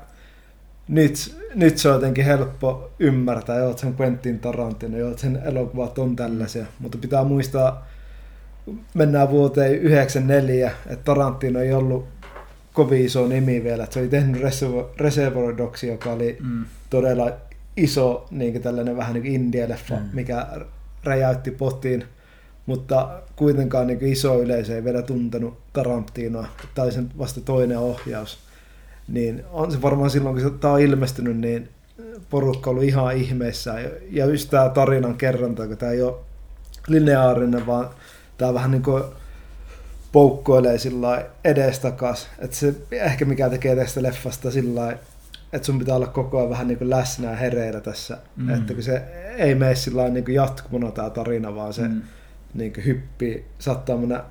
nyt, 0.88 1.36
nyt 1.56 1.78
se 1.78 1.90
on 1.90 1.96
jotenkin 1.96 2.26
helppo 2.26 2.92
ymmärtää, 3.00 3.58
joo, 3.58 3.78
sen 3.78 3.96
Quentin 4.02 4.40
Tarantino, 4.40 4.98
joo, 4.98 5.18
sen 5.18 5.42
elokuvat 5.46 6.00
on 6.00 6.16
tällaisia, 6.16 6.66
mutta 6.80 6.98
pitää 6.98 7.24
muistaa, 7.24 7.88
mennään 8.94 9.30
vuoteen 9.30 9.76
94, 9.76 10.72
että 10.86 11.04
Tarantino 11.04 11.60
ei 11.60 11.74
ollut 11.74 12.19
kovin 12.86 13.06
iso 13.06 13.28
nimi 13.28 13.64
vielä, 13.64 13.84
että 13.84 13.94
se 13.94 14.00
oli 14.00 14.08
tehnyt 14.08 14.42
Reservoir, 15.00 15.58
Dogs, 15.58 15.84
joka 15.84 16.12
oli 16.12 16.38
Mm. 16.44 16.66
todella 16.90 17.32
iso 17.78 18.28
niin 18.32 18.62
tällainen 18.62 18.98
vähän 18.98 19.14
niin 19.14 19.26
indie-leffa, 19.26 19.96
Mm. 19.96 20.10
mikä 20.14 20.48
räjäytti 21.04 21.52
potiin, 21.52 22.04
mutta 22.66 23.10
kuitenkaan 23.36 23.88
niin 23.88 24.04
iso 24.06 24.40
yleisö 24.42 24.76
ei 24.76 24.84
vielä 24.84 25.02
tuntenut 25.02 25.58
Tarantinoa, 25.74 26.48
tai 26.76 26.92
sen 26.92 27.10
vasta 27.18 27.42
toinen 27.42 27.78
ohjaus. 27.78 28.40
Niin 29.08 29.44
on 29.52 29.72
se 29.72 29.82
varmaan 29.82 30.10
silloin, 30.10 30.36
kun 30.36 30.44
se- 30.52 30.58
tämä 30.60 30.74
on 30.74 30.82
ilmestynyt, 30.82 31.38
niin 31.38 31.70
porukka 32.30 32.70
on 32.70 32.72
ollut 32.76 32.88
ihan 32.90 33.16
ihmeissään. 33.16 33.84
Ja- 33.84 33.90
Ja 34.12 34.26
just 34.26 34.50
tämä 34.50 34.70
tarinan 34.70 35.16
kerronta, 35.18 35.68
kun 35.68 35.78
tämä 35.78 35.92
ei 35.92 36.02
ole 36.02 36.16
lineaarinen, 36.88 37.68
vaan 37.68 37.90
tämä 38.38 38.54
vähän 38.54 38.72
niin 38.72 38.84
kuin 38.84 39.04
poukkoilee 40.12 40.78
sillä 40.78 41.26
edestakas. 41.44 42.30
Että 42.40 42.56
se 42.56 42.76
ehkä 42.92 43.26
mikä 43.26 43.50
tekee 43.50 43.76
tästä 43.76 44.04
leffasta 44.04 44.52
sillä 44.52 44.98
että 45.54 45.66
sun 45.66 45.80
pitää 45.80 45.96
olla 45.96 46.08
koko 46.08 46.38
ajan 46.38 46.50
vähän 46.50 46.68
niin 46.68 46.78
kuin 46.78 46.90
läsnä 46.90 47.30
ja 47.30 47.36
hereillä 47.36 47.82
tässä. 47.82 48.18
Mm. 48.36 48.50
Että 48.50 48.74
kun 48.74 48.84
se 48.84 49.02
ei 49.38 49.56
mene 49.56 49.76
sillä 49.76 50.10
niin 50.10 50.26
kuin 50.26 50.36
jatkumona 50.36 50.92
tämä 50.92 51.10
tarina, 51.10 51.56
vaan 51.56 51.74
se 51.74 51.88
mm. 51.88 52.02
Niin 52.54 52.74
kuin 52.74 52.86
hyppii, 52.86 53.46
saattaa 53.60 53.98
mennä 53.98 54.24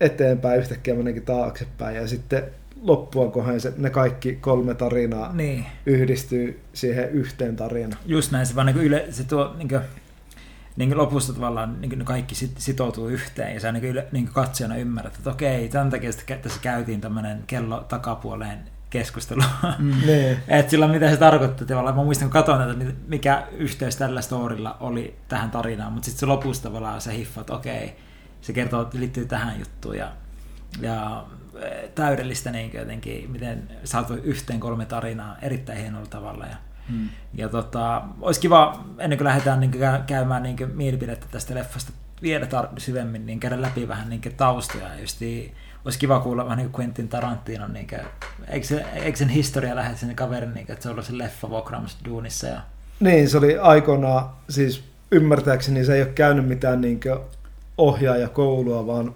eteenpäin, 0.00 0.60
yhtäkkiä 0.60 0.94
meneekin 0.94 1.22
taaksepäin 1.22 1.96
ja 1.96 2.08
sitten 2.08 2.42
loppua 2.82 3.30
kohden 3.30 3.60
se, 3.60 3.72
ne 3.76 3.90
kaikki 3.90 4.34
kolme 4.40 4.74
tarinaa 4.74 5.32
Niin, 5.32 5.66
yhdistyy 5.86 6.60
siihen 6.72 7.10
yhteen 7.10 7.56
tarinaan. 7.56 8.02
just 8.06 8.32
näin, 8.32 8.46
se 8.46 8.54
vaan 8.54 8.66
niin 8.66 8.76
yle, 8.76 9.06
se 9.10 9.24
tuo 9.24 9.54
niin 9.58 9.68
kuin, 9.68 9.80
niin 10.80 10.98
lopussa 10.98 11.32
tavallaan 11.32 11.80
niin 11.80 12.04
kaikki 12.04 12.34
sit, 12.34 12.52
sitoutuu 12.58 13.08
yhteen 13.08 13.54
ja 13.54 13.60
sä 13.60 13.72
niin 13.72 13.82
kuin, 13.82 14.04
niin 14.12 14.24
kuin 14.24 14.34
katsojana 14.34 14.76
ymmärrät, 14.76 15.16
että 15.16 15.30
okei, 15.30 15.68
tämän 15.68 15.90
takia 15.90 16.10
tässä 16.42 16.60
käytiin 16.62 17.00
tämmöinen 17.00 17.44
kello 17.46 17.80
takapuoleen 17.80 18.58
keskustelu. 18.90 19.42
Mm. 19.78 19.94
Niin. 20.06 20.38
Et 20.48 20.70
sillä 20.70 20.88
mitä 20.88 21.10
se 21.10 21.16
tarkoittaa 21.16 21.66
tavallaan. 21.66 21.96
Mä 21.96 22.04
muistan, 22.04 22.28
kun 22.28 22.32
katsoin 22.32 22.58
tätä, 22.58 22.72
niin 22.72 22.96
mikä 23.06 23.46
yhteys 23.52 23.96
tällä 23.96 24.22
storilla 24.22 24.76
oli 24.80 25.16
tähän 25.28 25.50
tarinaan, 25.50 25.92
mutta 25.92 26.06
sitten 26.06 26.20
se 26.20 26.26
lopussa 26.26 26.62
tavallaan 26.62 27.00
se 27.00 27.16
hiffa, 27.16 27.40
että 27.40 27.52
okei, 27.52 27.96
se 28.40 28.52
kertoo, 28.52 28.82
että 28.82 28.98
liittyy 28.98 29.26
tähän 29.26 29.58
juttuun 29.58 29.96
ja, 29.96 30.12
ja 30.80 31.24
täydellistä 31.94 32.50
niin 32.50 32.70
jotenkin, 32.74 33.30
miten 33.30 33.68
saatu 33.84 34.14
yhteen 34.14 34.60
kolme 34.60 34.86
tarinaa 34.86 35.36
erittäin 35.42 35.78
hienolla 35.78 36.06
tavalla. 36.06 36.46
Ja, 36.46 36.56
Mm. 36.90 37.08
ja 37.34 37.48
tota, 37.48 38.02
olisi 38.20 38.40
kiva, 38.40 38.84
ennen 38.98 39.18
kuin 39.18 39.26
lähdetään 39.26 39.60
niin 39.60 39.70
käy- 39.70 40.02
käymään 40.06 40.42
niin 40.42 40.56
mielipidettä 40.74 41.26
tästä 41.30 41.54
leffasta 41.54 41.92
vielä 42.22 42.46
tar- 42.46 42.80
syvemmin, 42.80 43.26
niin 43.26 43.40
käydä 43.40 43.62
läpi 43.62 43.88
vähän 43.88 44.08
niin 44.08 44.22
taustoja. 44.36 44.88
Ja 44.88 45.00
Justiin, 45.00 45.54
olisi 45.84 45.98
kiva 45.98 46.20
kuulla 46.20 46.44
vähän 46.44 46.58
niin 46.58 46.70
kuin 46.70 46.80
Quentin 46.84 47.08
Tarantino, 47.08 47.68
niin 47.68 47.86
kuin, 47.88 48.00
eikö, 48.48 48.66
se, 48.66 48.84
eikö 48.94 49.18
sen 49.18 49.28
historia 49.28 49.76
lähde 49.76 49.96
sen 49.96 50.16
kaverin, 50.16 50.54
niin 50.54 50.66
kuin, 50.66 50.72
että 50.72 50.82
se 50.82 50.88
on 50.88 50.92
ollut 50.92 51.06
se 51.06 51.18
leffa 51.18 51.50
vuokraamassa 51.50 51.98
duunissa. 52.04 52.46
Ja, 52.46 52.60
Niin, 53.00 53.28
se 53.28 53.38
oli 53.38 53.58
aikoinaan, 53.58 54.30
siis 54.48 54.84
ymmärtääkseni 55.10 55.84
se 55.84 55.94
ei 55.94 56.02
ole 56.02 56.10
käynyt 56.10 56.48
mitään 56.48 56.80
niin 56.80 57.00
ohjaajakoulua, 57.78 58.86
vaan 58.86 59.14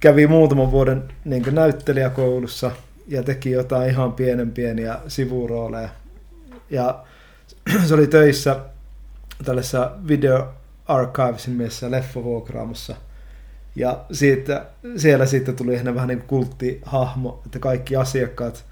kävi 0.00 0.26
muutaman 0.26 0.70
vuoden 0.70 1.04
niin 1.24 1.54
näyttelijäkoulussa 1.54 2.70
ja 3.08 3.22
teki 3.22 3.50
jotain 3.50 3.90
ihan 3.90 4.12
pienen 4.12 4.50
pieniä 4.50 4.98
sivurooleja. 5.08 5.88
Ja 6.70 7.04
se 7.86 7.94
oli 7.94 8.06
töissä 8.06 8.60
tällaisessa 9.44 9.92
Video 10.08 10.48
Archivesin 10.86 11.54
mielessä 11.54 11.90
leffavuokraamossa. 11.90 12.96
Ja 13.76 14.04
siitä, 14.12 14.66
siellä 14.96 15.26
sitten 15.26 15.56
tuli 15.56 15.76
hänen 15.76 15.94
vähän 15.94 16.08
niin 16.08 16.22
kulttihahmo, 16.26 17.42
että 17.46 17.58
kaikki 17.58 17.96
asiakkaat 17.96 18.64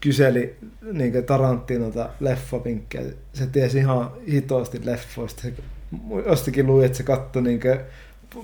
kyseli 0.00 0.56
niin 0.92 1.24
Tarantinolta 1.24 2.08
leffavinkkejä. 2.20 3.12
Se 3.32 3.46
tiesi 3.46 3.78
ihan 3.78 4.10
hitoasti 4.30 4.80
leffoista. 4.84 5.42
Se 5.42 5.52
jostakin 6.26 6.66
luin, 6.66 6.86
että 6.86 6.98
se 6.98 7.04
katsoi 7.04 7.42
niin 7.42 7.60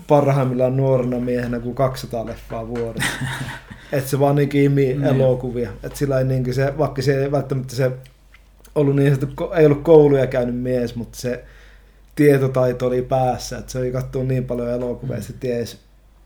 parhaimmillaan 0.08 0.76
nuorena 0.76 1.18
miehenä 1.20 1.60
kuin 1.60 1.74
200 1.74 2.26
leffaa 2.26 2.68
vuodessa. 2.68 3.10
että 3.92 4.10
se 4.10 4.18
vaan 4.20 4.36
niin 4.36 4.56
imi 4.56 4.94
Mm. 4.94 5.04
elokuvia. 5.04 5.70
Että 5.82 5.98
sillä 5.98 6.18
ei 6.18 6.24
niin 6.24 6.54
se, 6.54 6.78
vaikka 6.78 7.02
se 7.02 7.22
ei 7.22 7.32
välttämättä 7.32 7.76
se 7.76 7.90
ollut 8.74 8.96
niin 8.96 9.14
sanottu, 9.14 9.50
ei 9.52 9.66
ollut 9.66 9.82
kouluja 9.82 10.26
käynyt 10.26 10.60
mies, 10.60 10.96
mutta 10.96 11.18
se 11.18 11.44
tietotaito 12.14 12.86
oli 12.86 13.02
päässä, 13.02 13.58
että 13.58 13.72
se 13.72 13.78
oli 13.78 13.92
katsoa 13.92 14.24
niin 14.24 14.44
paljon 14.44 14.70
elokuvia, 14.70 15.16
että 15.16 15.26
se 15.26 15.32
tiesi 15.32 15.78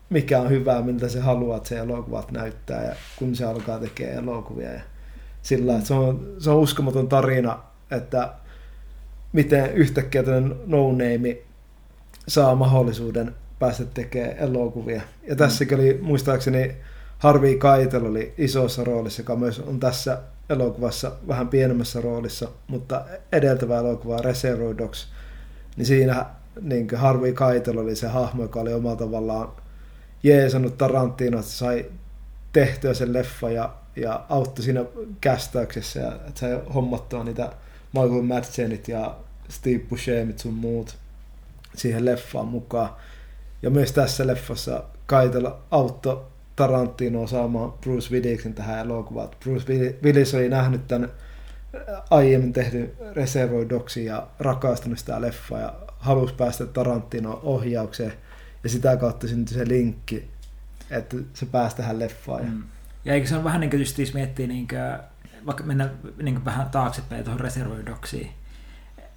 mikä 0.09 0.41
on 0.41 0.49
hyvää, 0.49 0.81
miltä 0.81 1.09
se 1.09 1.19
haluaa, 1.19 1.57
että 1.57 1.69
se 1.69 1.77
elokuvat 1.77 2.31
näyttää 2.31 2.83
ja 2.83 2.95
kun 3.19 3.35
se 3.35 3.45
alkaa 3.45 3.79
tekemään 3.79 4.17
elokuvia. 4.17 4.73
Ja 4.73 4.81
sillä 5.41 5.75
että 5.75 5.87
se 5.87 5.93
on, 5.93 6.35
se 6.39 6.49
on 6.49 6.57
uskomaton 6.57 7.07
tarina, 7.07 7.59
että 7.91 8.33
miten 9.33 9.73
yhtäkkiä 9.73 10.23
tämmöinen 10.23 10.57
no-name 10.65 11.37
saa 12.27 12.55
mahdollisuuden 12.55 13.35
päästä 13.59 13.85
tekemään 13.85 14.37
elokuvia. 14.37 15.01
Ja 15.27 15.35
tässäkin 15.35 15.79
oli 15.79 15.99
muistaakseni 16.01 16.75
Harvey 17.17 17.57
Keitel 17.59 18.05
oli 18.05 18.33
isossa 18.37 18.83
roolissa, 18.83 19.21
joka 19.21 19.35
myös 19.35 19.59
on 19.59 19.79
tässä 19.79 20.21
elokuvassa 20.49 21.11
vähän 21.27 21.47
pienemmässä 21.47 22.01
roolissa, 22.01 22.49
mutta 22.67 23.05
edeltävä 23.31 23.77
elokuva 23.77 24.17
Reservoir 24.17 24.77
Dogs, 24.77 25.07
niin 25.77 25.85
siinä 25.85 26.25
niin 26.61 26.87
Harvey 26.95 27.33
Keitel 27.33 27.77
oli 27.77 27.95
se 27.95 28.07
hahmo, 28.07 28.43
joka 28.43 28.59
oli 28.59 28.73
omalla 28.73 28.95
tavallaan 28.95 29.51
jeesannut 30.23 30.77
Tarantino, 30.77 31.39
että 31.39 31.51
sai 31.51 31.85
tehtyä 32.53 32.93
sen 32.93 33.13
leffa 33.13 33.49
ja, 33.49 33.73
ja 33.95 34.25
auttoi 34.29 34.63
siinä 34.65 34.85
kästäyksessä 35.21 35.99
ja 35.99 36.11
että 36.27 36.39
sai 36.39 36.61
hommattua 36.73 37.23
niitä 37.23 37.51
Michael 37.93 38.21
Madsenit 38.21 38.87
ja 38.87 39.15
Steve 39.49 39.79
Buscemit 39.79 40.39
sun 40.39 40.53
muut 40.53 40.97
siihen 41.75 42.05
leffaan 42.05 42.47
mukaan. 42.47 42.89
Ja 43.61 43.69
myös 43.69 43.91
tässä 43.91 44.27
leffassa 44.27 44.83
Kaitella 45.05 45.59
auttoi 45.71 46.25
Tarantino 46.57 47.27
saamaan 47.27 47.71
Bruce 47.71 48.13
Willisin 48.13 48.53
tähän 48.53 48.79
elokuvaan. 48.79 49.29
Bruce 49.43 49.73
Willis 50.03 50.35
oli 50.35 50.49
nähnyt 50.49 50.87
tämän 50.87 51.09
aiemmin 52.09 52.53
tehty 52.53 52.95
Reservoir 53.13 53.69
Dogsin 53.69 54.05
ja 54.05 54.27
rakastanut 54.39 54.99
sitä 54.99 55.21
leffaa 55.21 55.59
ja 55.59 55.73
halusi 55.99 56.33
päästä 56.33 56.65
Tarantino 56.65 57.39
ohjaukseen 57.43 58.13
ja 58.63 58.69
sitä 58.69 58.97
kautta 58.97 59.27
syntyi 59.27 59.57
se 59.57 59.67
linkki, 59.67 60.29
että 60.89 61.17
se 61.33 61.45
pääsi 61.45 61.75
tähän 61.75 61.99
leffaan. 61.99 62.45
Mm. 62.45 62.63
Ja 63.05 63.13
eikö 63.13 63.27
se 63.27 63.35
ole 63.35 63.43
vähän 63.43 63.61
niin 63.61 63.69
kuin 63.69 63.79
just 63.79 64.13
miettiä, 64.13 64.47
niin 64.47 64.67
kuin, 64.67 64.79
vaikka 65.45 65.63
mennä 65.63 65.89
niin 66.21 66.35
kuin 66.35 66.45
vähän 66.45 66.69
taaksepäin 66.69 67.23
tuohon 67.23 67.39
Reservoir 67.39 67.85
Dogsiin. 67.85 68.31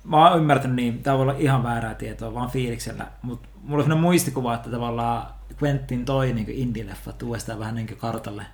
Mä 0.04 0.28
oon 0.28 0.38
ymmärtänyt 0.38 0.76
niin, 0.76 1.02
tämä 1.02 1.16
voi 1.16 1.22
olla 1.22 1.34
ihan 1.38 1.62
väärää 1.62 1.94
tietoa, 1.94 2.34
vaan 2.34 2.50
fiiliksellä, 2.50 3.06
mutta 3.22 3.48
mulla 3.54 3.76
on 3.76 3.84
sellainen 3.84 4.02
muistikuva, 4.02 4.54
että 4.54 4.70
tavallaan 4.70 5.39
Quentin 5.62 6.04
toi 6.04 6.32
niin 6.32 6.48
indie-leffat 6.48 7.22
uudestaan 7.22 7.58
vähän 7.58 7.74
niin 7.74 7.96
kartalle. 7.96 8.46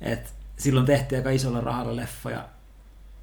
Et 0.00 0.34
silloin 0.56 0.86
tehtiin 0.86 1.18
aika 1.18 1.30
isolla 1.30 1.60
rahalla 1.60 1.96
leffoja, 1.96 2.48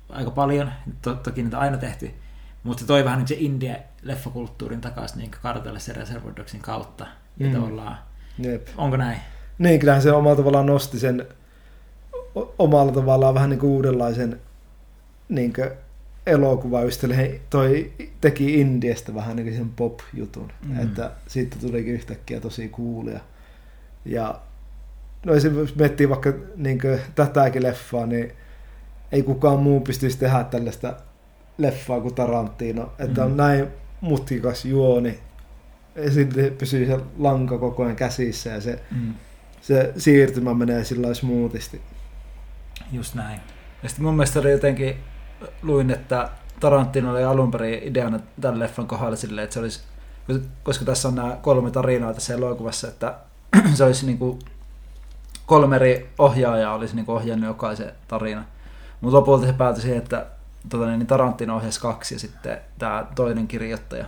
aika 0.10 0.32
paljon, 0.32 0.72
to, 1.02 1.14
toki 1.16 1.44
niitä 1.44 1.60
aina 1.60 1.78
tehty, 1.78 2.12
mutta 2.64 2.82
se 2.82 2.88
toi 2.88 3.06
vähän 3.06 3.20
niin 3.20 3.28
se 3.28 3.36
indie-leffakulttuurin 3.36 4.82
takaisin 4.82 5.18
niin 5.18 5.32
kartalle 5.32 5.80
se 5.80 5.94
Reservoir 5.94 6.36
Dogsin 6.36 6.62
kautta. 6.62 7.08
Ja 7.38 7.48
mm. 7.48 7.54
tavallaan, 7.54 7.98
Jep. 8.38 8.68
onko 8.78 8.98
näin? 8.98 9.20
Niin, 9.58 9.80
kyllähän 9.80 10.02
se 10.02 10.12
omalla 10.12 10.36
tavallaan 10.36 10.66
nosti 10.66 11.00
sen 11.00 11.28
omalla 12.60 12.92
tavallaan 12.92 13.34
vähän 13.34 13.50
niin 13.50 13.60
kuin 13.60 13.70
uudenlaisen 13.70 14.42
niin 15.30 15.54
kuin 15.54 15.70
elokuvaystävälle 16.30 17.42
toi 17.50 17.92
teki 18.22 18.60
Indiasta 18.60 19.16
vähän 19.16 19.36
niin 19.36 19.58
sen 19.58 19.70
pop-jutun, 19.70 20.52
mm. 20.66 20.80
että 20.80 21.12
siitä 21.28 21.56
tulikin 21.62 21.94
yhtäkkiä 21.94 22.40
tosi 22.40 22.70
kuulia. 22.70 23.20
Ja 24.06 24.42
no 25.26 25.34
jos 25.34 25.76
miettii 25.76 26.10
vaikka 26.10 26.34
niin 26.56 26.80
tätäkin 27.16 27.64
leffaa, 27.64 28.06
niin 28.06 28.32
ei 29.12 29.24
kukaan 29.24 29.60
muu 29.60 29.82
pystyisi 29.82 30.18
tehdä 30.18 30.44
tällaista 30.44 30.94
leffaa 31.58 32.02
kuin 32.02 32.16
Tarantino, 32.16 32.92
että 33.00 33.26
on 33.26 33.32
mm. 33.32 33.38
näin 33.38 33.68
mutkikas 34.02 34.66
juoni, 34.66 35.20
ja 35.96 36.12
sitten 36.12 36.54
pysyy 36.58 36.86
se 36.86 37.00
lanka 37.18 37.58
koko 37.58 37.84
ajan 37.84 37.96
käsissä 37.96 38.50
ja 38.50 38.62
se, 38.62 38.80
mm. 38.92 39.14
se 39.62 39.94
siirtymä 39.98 40.54
menee 40.54 40.84
sillä 40.84 41.14
smoothisti. 41.14 41.82
Just 42.92 43.16
näin. 43.16 43.40
Ja 43.84 43.90
sitten 43.90 44.06
mun 44.06 44.14
mielestä 44.14 44.40
oli 44.40 44.52
jotenkin, 44.52 44.96
luin, 45.62 45.92
että 45.92 46.30
Tarantino 46.60 47.12
oli 47.12 47.24
alun 47.24 47.52
perin 47.52 47.84
ideana 47.84 48.20
tämän 48.42 48.60
leffan 48.60 48.88
kohdalla 48.88 49.16
silleen, 49.16 49.44
että 49.44 49.54
se 49.54 49.60
olisi, 49.60 49.82
koska 50.64 50.86
tässä 50.86 51.08
on 51.08 51.16
nämä 51.16 51.38
kolme 51.42 51.72
tarinaa 51.72 52.14
tässä 52.14 52.34
elokuvassa, 52.34 52.88
että 52.88 53.16
se 53.76 53.84
olisi 53.84 54.06
niin 54.06 54.18
kuin 54.18 54.40
kolme 55.46 55.76
eri 55.76 56.10
ohjaajaa 56.18 56.74
olisi 56.74 56.96
niin 56.96 57.06
ohjannut 57.08 57.48
jokaisen 57.48 57.92
tarina. 58.08 58.44
Mutta 59.02 59.18
lopulta 59.18 59.46
se 59.46 59.54
päätyi 59.54 59.82
siihen, 59.82 59.98
että 59.98 60.26
tota, 60.70 60.88
niin 60.88 61.08
Tarantino 61.08 61.56
ohjasi 61.56 61.82
kaksi 61.82 62.16
ja 62.16 62.20
sitten 62.20 62.58
tämä 62.80 63.08
toinen 63.16 63.48
kirjoittaja. 63.48 64.06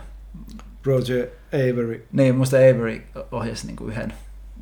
Roger 0.86 1.26
Avery. 1.48 2.06
Niin, 2.12 2.36
muista 2.36 2.56
Avery 2.56 3.02
ohjasi 3.32 3.66
niin 3.66 3.76
kuin 3.76 3.90
yhden 3.90 4.12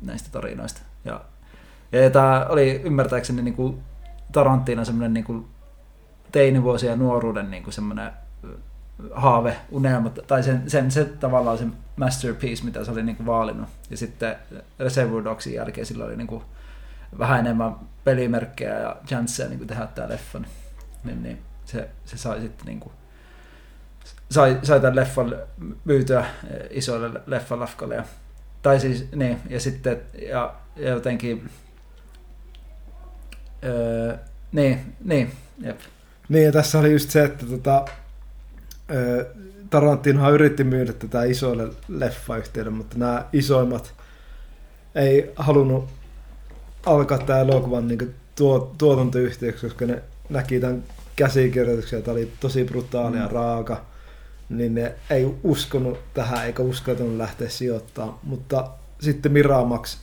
näistä 0.01 0.29
tarinoista. 0.31 0.81
Ja, 1.05 1.21
ja 1.91 2.09
tämä 2.09 2.45
oli 2.49 2.81
ymmärtääkseni 2.83 3.41
niin 3.41 3.53
kuin 3.53 3.79
Tarantino 4.31 4.85
semmoinen 4.85 5.13
niin 5.13 5.23
kuin 5.23 5.45
teinivuosi 6.31 6.85
ja 6.85 6.95
nuoruuden 6.95 7.51
niin 7.51 7.63
kuin 7.63 7.73
semmoinen 7.73 8.11
haave, 9.13 9.57
unelma, 9.71 10.09
tai 10.09 10.43
sen, 10.43 10.63
sen, 10.67 10.91
se 10.91 11.05
tavallaan 11.05 11.57
se 11.57 11.65
masterpiece, 11.95 12.65
mitä 12.65 12.85
se 12.85 12.91
oli 12.91 13.03
niin 13.03 13.15
kuin 13.15 13.27
vaalinut. 13.27 13.69
Ja 13.89 13.97
sitten 13.97 14.35
Reservoir 14.79 15.23
Dogsin 15.23 15.53
jälkeen 15.53 15.85
sillä 15.85 16.05
oli 16.05 16.17
niin 16.17 16.27
kuin 16.27 16.43
vähän 17.19 17.39
enemmän 17.39 17.75
pelimerkkejä 18.03 18.79
ja 18.79 18.95
chanceja 19.07 19.49
niin 19.49 19.67
tehdä 19.67 19.87
tämä 19.87 20.09
leffa. 20.09 20.39
Niin, 20.39 20.49
niin, 21.03 21.23
niin 21.23 21.41
se, 21.65 21.89
se 22.05 22.17
sai 22.17 22.41
sitten 22.41 22.65
niin 22.65 22.79
kuin, 22.79 22.93
sai, 24.31 24.59
sai 24.63 24.79
tämän 24.79 24.95
leffan 24.95 25.35
myytyä 25.85 26.25
isoille 26.69 27.21
leffalafkalle. 27.25 27.95
Ja, 27.95 28.03
tai 28.61 28.79
siis, 28.79 29.11
niin, 29.15 29.37
ja 29.49 29.59
sitten, 29.59 30.01
ja, 30.29 30.53
ja 30.75 30.89
jotenkin, 30.89 31.49
öö, 33.63 34.17
niin, 34.51 34.95
niin, 35.03 35.31
jep. 35.59 35.79
Niin, 36.31 36.45
ja 36.45 36.51
tässä 36.51 36.79
oli 36.79 36.91
just 36.91 37.09
se, 37.09 37.23
että 37.23 37.45
tota, 37.45 37.85
Tarantinohan 39.69 40.33
yritti 40.33 40.63
myydä 40.63 40.93
tätä 40.93 41.23
isoille 41.23 41.67
leffayhtiöille, 41.87 42.71
mutta 42.71 42.97
nämä 42.97 43.25
isoimmat 43.33 43.93
ei 44.95 45.31
halunnut 45.35 45.89
alkaa 46.85 47.17
tämä 47.17 47.39
elokuvan 47.39 47.87
niin 47.87 48.15
tuo, 48.35 48.75
tuotantoyhtiöksi, 48.77 49.67
koska 49.67 49.85
ne 49.85 50.01
näki 50.29 50.59
tämän 50.59 50.83
käsikirjoituksen, 51.15 51.99
että 51.99 52.11
oli 52.11 52.31
tosi 52.39 52.63
brutaali 52.63 53.17
ja 53.17 53.25
mm. 53.27 53.31
raaka, 53.31 53.85
niin 54.49 54.75
ne 54.75 54.95
ei 55.09 55.35
uskonut 55.43 55.99
tähän 56.13 56.45
eikä 56.45 56.63
uskaltanut 56.63 57.17
lähteä 57.17 57.49
sijoittamaan. 57.49 58.19
Mutta 58.23 58.69
sitten 58.99 59.31
Miramax 59.31 59.97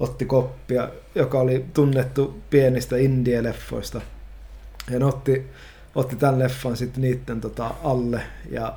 otti 0.00 0.24
koppia, 0.24 0.88
joka 1.14 1.40
oli 1.40 1.64
tunnettu 1.74 2.40
pienistä 2.50 2.96
indie-leffoista. 2.96 4.00
Ja 4.90 4.98
ne 4.98 5.04
otti 5.04 5.50
otti 5.94 6.16
tämän 6.16 6.38
leffan 6.38 6.76
sitten 6.76 7.02
niiden 7.02 7.40
tota, 7.40 7.70
alle 7.84 8.22
ja 8.50 8.76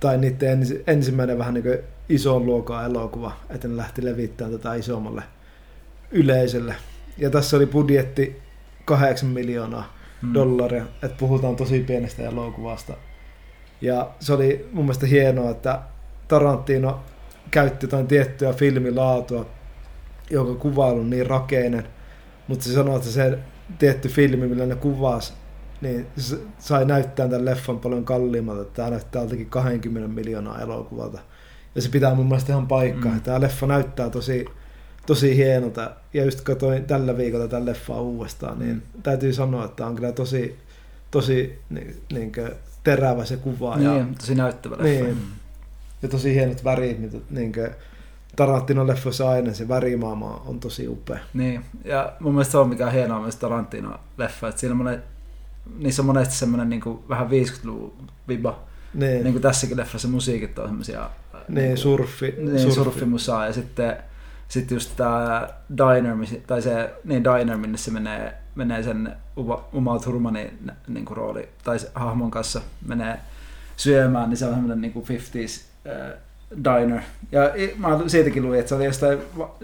tai 0.00 0.18
niiden 0.18 0.48
ens, 0.48 0.74
ensimmäinen 0.86 1.38
vähän 1.38 1.54
niin 1.54 1.64
kuin 1.64 1.78
ison 2.08 2.46
luokan 2.46 2.84
elokuva, 2.84 3.32
että 3.50 3.68
ne 3.68 3.76
lähti 3.76 4.04
levittämään 4.04 4.58
tätä 4.58 4.74
isommalle 4.74 5.22
yleisölle. 6.10 6.74
Ja 7.18 7.30
tässä 7.30 7.56
oli 7.56 7.66
budjetti 7.66 8.42
8 8.84 9.28
miljoonaa 9.28 9.94
hmm. 10.22 10.34
dollaria, 10.34 10.84
että 11.02 11.16
puhutaan 11.18 11.56
tosi 11.56 11.80
pienestä 11.80 12.22
elokuvasta. 12.22 12.92
Ja 13.80 14.10
se 14.20 14.32
oli 14.32 14.68
mun 14.72 14.84
mielestä 14.84 15.06
hienoa, 15.06 15.50
että 15.50 15.80
Tarantino 16.28 17.00
käytti 17.50 17.86
jotain 17.86 18.06
tiettyä 18.06 18.52
filmilaatua, 18.52 19.46
jonka 20.30 20.54
kuvailu 20.54 21.00
on 21.00 21.10
niin 21.10 21.26
rakeinen, 21.26 21.88
mutta 22.48 22.64
se 22.64 22.72
sanoi, 22.72 22.96
että 22.96 23.08
se 23.08 23.38
tietty 23.78 24.08
filmi, 24.08 24.48
millä 24.48 24.66
ne 24.66 24.74
kuvasi 24.74 25.32
niin 25.80 26.06
sai 26.58 26.84
näyttää 26.84 27.28
tämän 27.28 27.44
leffan 27.44 27.78
paljon 27.78 28.04
kalliimmalta. 28.04 28.64
Tämä 28.64 28.90
näyttää 28.90 29.22
altakin 29.22 29.46
20 29.46 30.14
miljoonaa 30.14 30.60
elokuvalta. 30.60 31.18
Ja 31.74 31.82
se 31.82 31.88
pitää 31.88 32.14
mun 32.14 32.26
mielestä 32.26 32.52
ihan 32.52 32.66
paikkaa. 32.66 33.12
Mm. 33.12 33.20
Tämä 33.20 33.40
leffa 33.40 33.66
näyttää 33.66 34.10
tosi, 34.10 34.44
tosi 35.06 35.36
hienolta. 35.36 35.90
Ja 36.14 36.24
just 36.24 36.40
katsoin 36.40 36.84
tällä 36.84 37.16
viikolla 37.16 37.48
tämän 37.48 37.66
leffaa 37.66 38.00
uudestaan, 38.00 38.58
niin 38.58 38.74
mm. 38.74 39.02
täytyy 39.02 39.32
sanoa, 39.32 39.64
että 39.64 39.86
on 39.86 39.94
kyllä 39.94 40.12
tosi, 40.12 40.58
tosi 41.10 41.58
niin, 41.70 42.02
niin 42.12 42.32
terävä 42.84 43.24
se 43.24 43.36
kuva. 43.36 43.76
Niin, 43.76 43.98
ja, 43.98 44.06
tosi 44.18 44.34
näyttävä 44.34 44.76
leffa. 44.78 45.04
Niin, 45.04 45.18
ja 46.02 46.08
tosi 46.08 46.34
hienot 46.34 46.64
värit, 46.64 47.00
mitä 47.00 47.16
niin 47.30 47.52
kuin, 47.52 47.70
Tarantino 48.36 48.86
leffoissa 48.86 49.30
aina 49.30 49.54
se 49.54 49.68
värimaama 49.68 50.42
on 50.46 50.60
tosi 50.60 50.88
upea. 50.88 51.18
Niin, 51.34 51.64
ja 51.84 52.12
mun 52.20 52.32
mielestä 52.32 52.52
se 52.52 52.58
on 52.58 52.68
mikä 52.68 52.90
hienoa 52.90 53.20
myös 53.20 53.36
Tarantino 53.36 54.00
leffa, 54.18 54.48
että 54.48 54.60
siinä 54.60 54.72
on 54.72 54.76
monet 54.76 55.15
niissä 55.78 56.02
on 56.02 56.06
monesti 56.06 56.34
semmoinen 56.34 56.68
niin 56.68 56.80
kuin, 56.80 56.98
vähän 57.08 57.26
50-luvun 57.26 58.06
viba. 58.28 58.62
Niin. 58.94 59.24
niin 59.24 59.32
kuin 59.32 59.42
tässäkin 59.42 59.76
leffassa 59.76 60.08
musiikit 60.08 60.58
on 60.58 60.66
semmoisia... 60.66 61.10
Niin, 61.32 61.54
niin 61.54 61.66
kuin, 61.66 61.78
surfi. 61.78 62.34
Niin, 62.38 62.60
surfi. 62.60 62.74
surfimusaa 62.74 63.46
ja 63.46 63.52
sitten, 63.52 63.96
sitten 64.48 64.76
just 64.76 64.96
tämä 64.96 65.48
Diner, 65.76 66.16
tai 66.46 66.62
se, 66.62 66.94
niin 67.04 67.24
Diner, 67.24 67.56
minne 67.56 67.78
se 67.78 67.90
menee, 67.90 68.34
menee 68.54 68.82
sen 68.82 69.16
Uma 69.72 69.98
Thurmanin 69.98 70.72
niin 70.88 71.04
kuin 71.04 71.16
rooli, 71.16 71.48
tai 71.64 71.78
se 71.78 71.90
hahmon 71.94 72.30
kanssa 72.30 72.60
menee 72.86 73.20
syömään, 73.76 74.30
niin 74.30 74.36
se 74.36 74.46
on 74.46 74.52
semmoinen 74.52 74.80
niin 74.80 74.92
kuin 74.92 75.06
50s, 75.06 75.64
äh, 75.90 76.18
Diner. 76.50 77.00
Ja 77.32 77.40
mä 77.76 77.88
siitäkin 78.06 78.42
luin, 78.42 78.58
että 78.60 78.68
se 78.68 78.74
oli 78.74 78.84
jostain 78.84 79.18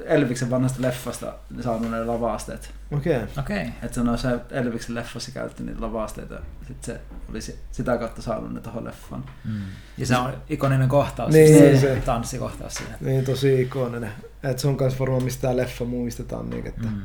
Elviksen 0.04 0.50
vanhasta 0.50 0.82
leffasta 0.82 1.34
saanut 1.60 1.90
ne 1.90 2.04
lavaasteet. 2.04 2.70
Okei. 2.92 3.16
Okay. 3.16 3.28
Okei. 3.38 3.66
Että 3.82 3.94
se 3.94 4.00
on 4.00 4.18
se 4.18 4.28
Elviksen 4.50 4.94
leffassa 4.94 5.32
käytti 5.32 5.62
niitä 5.62 5.80
lavaasteita. 5.80 6.34
Sitten 6.68 6.94
se 6.94 7.00
oli 7.30 7.40
si- 7.40 7.58
sitä 7.72 7.98
kautta 7.98 8.22
saanut 8.22 8.54
ne 8.54 8.60
tohon 8.60 8.84
leffaan. 8.84 9.24
Mm. 9.44 9.60
Ja 9.98 10.06
se 10.06 10.16
on 10.16 10.32
ikoninen 10.48 10.88
kohtaus. 10.88 11.32
Niin, 11.32 11.58
se, 11.58 11.80
se. 11.80 12.02
tanssikohtaus 12.04 12.74
siinä. 12.74 12.94
Niin 13.00 13.24
tosi 13.24 13.62
ikoninen. 13.62 14.12
Et 14.42 14.58
se 14.58 14.68
on 14.68 14.76
myös 14.80 15.00
varmaan 15.00 15.24
mistä 15.24 15.42
tämä 15.42 15.56
leffa 15.56 15.84
muistetaan, 15.84 16.50
niin 16.50 16.66
että, 16.66 16.88
mm. 16.88 17.02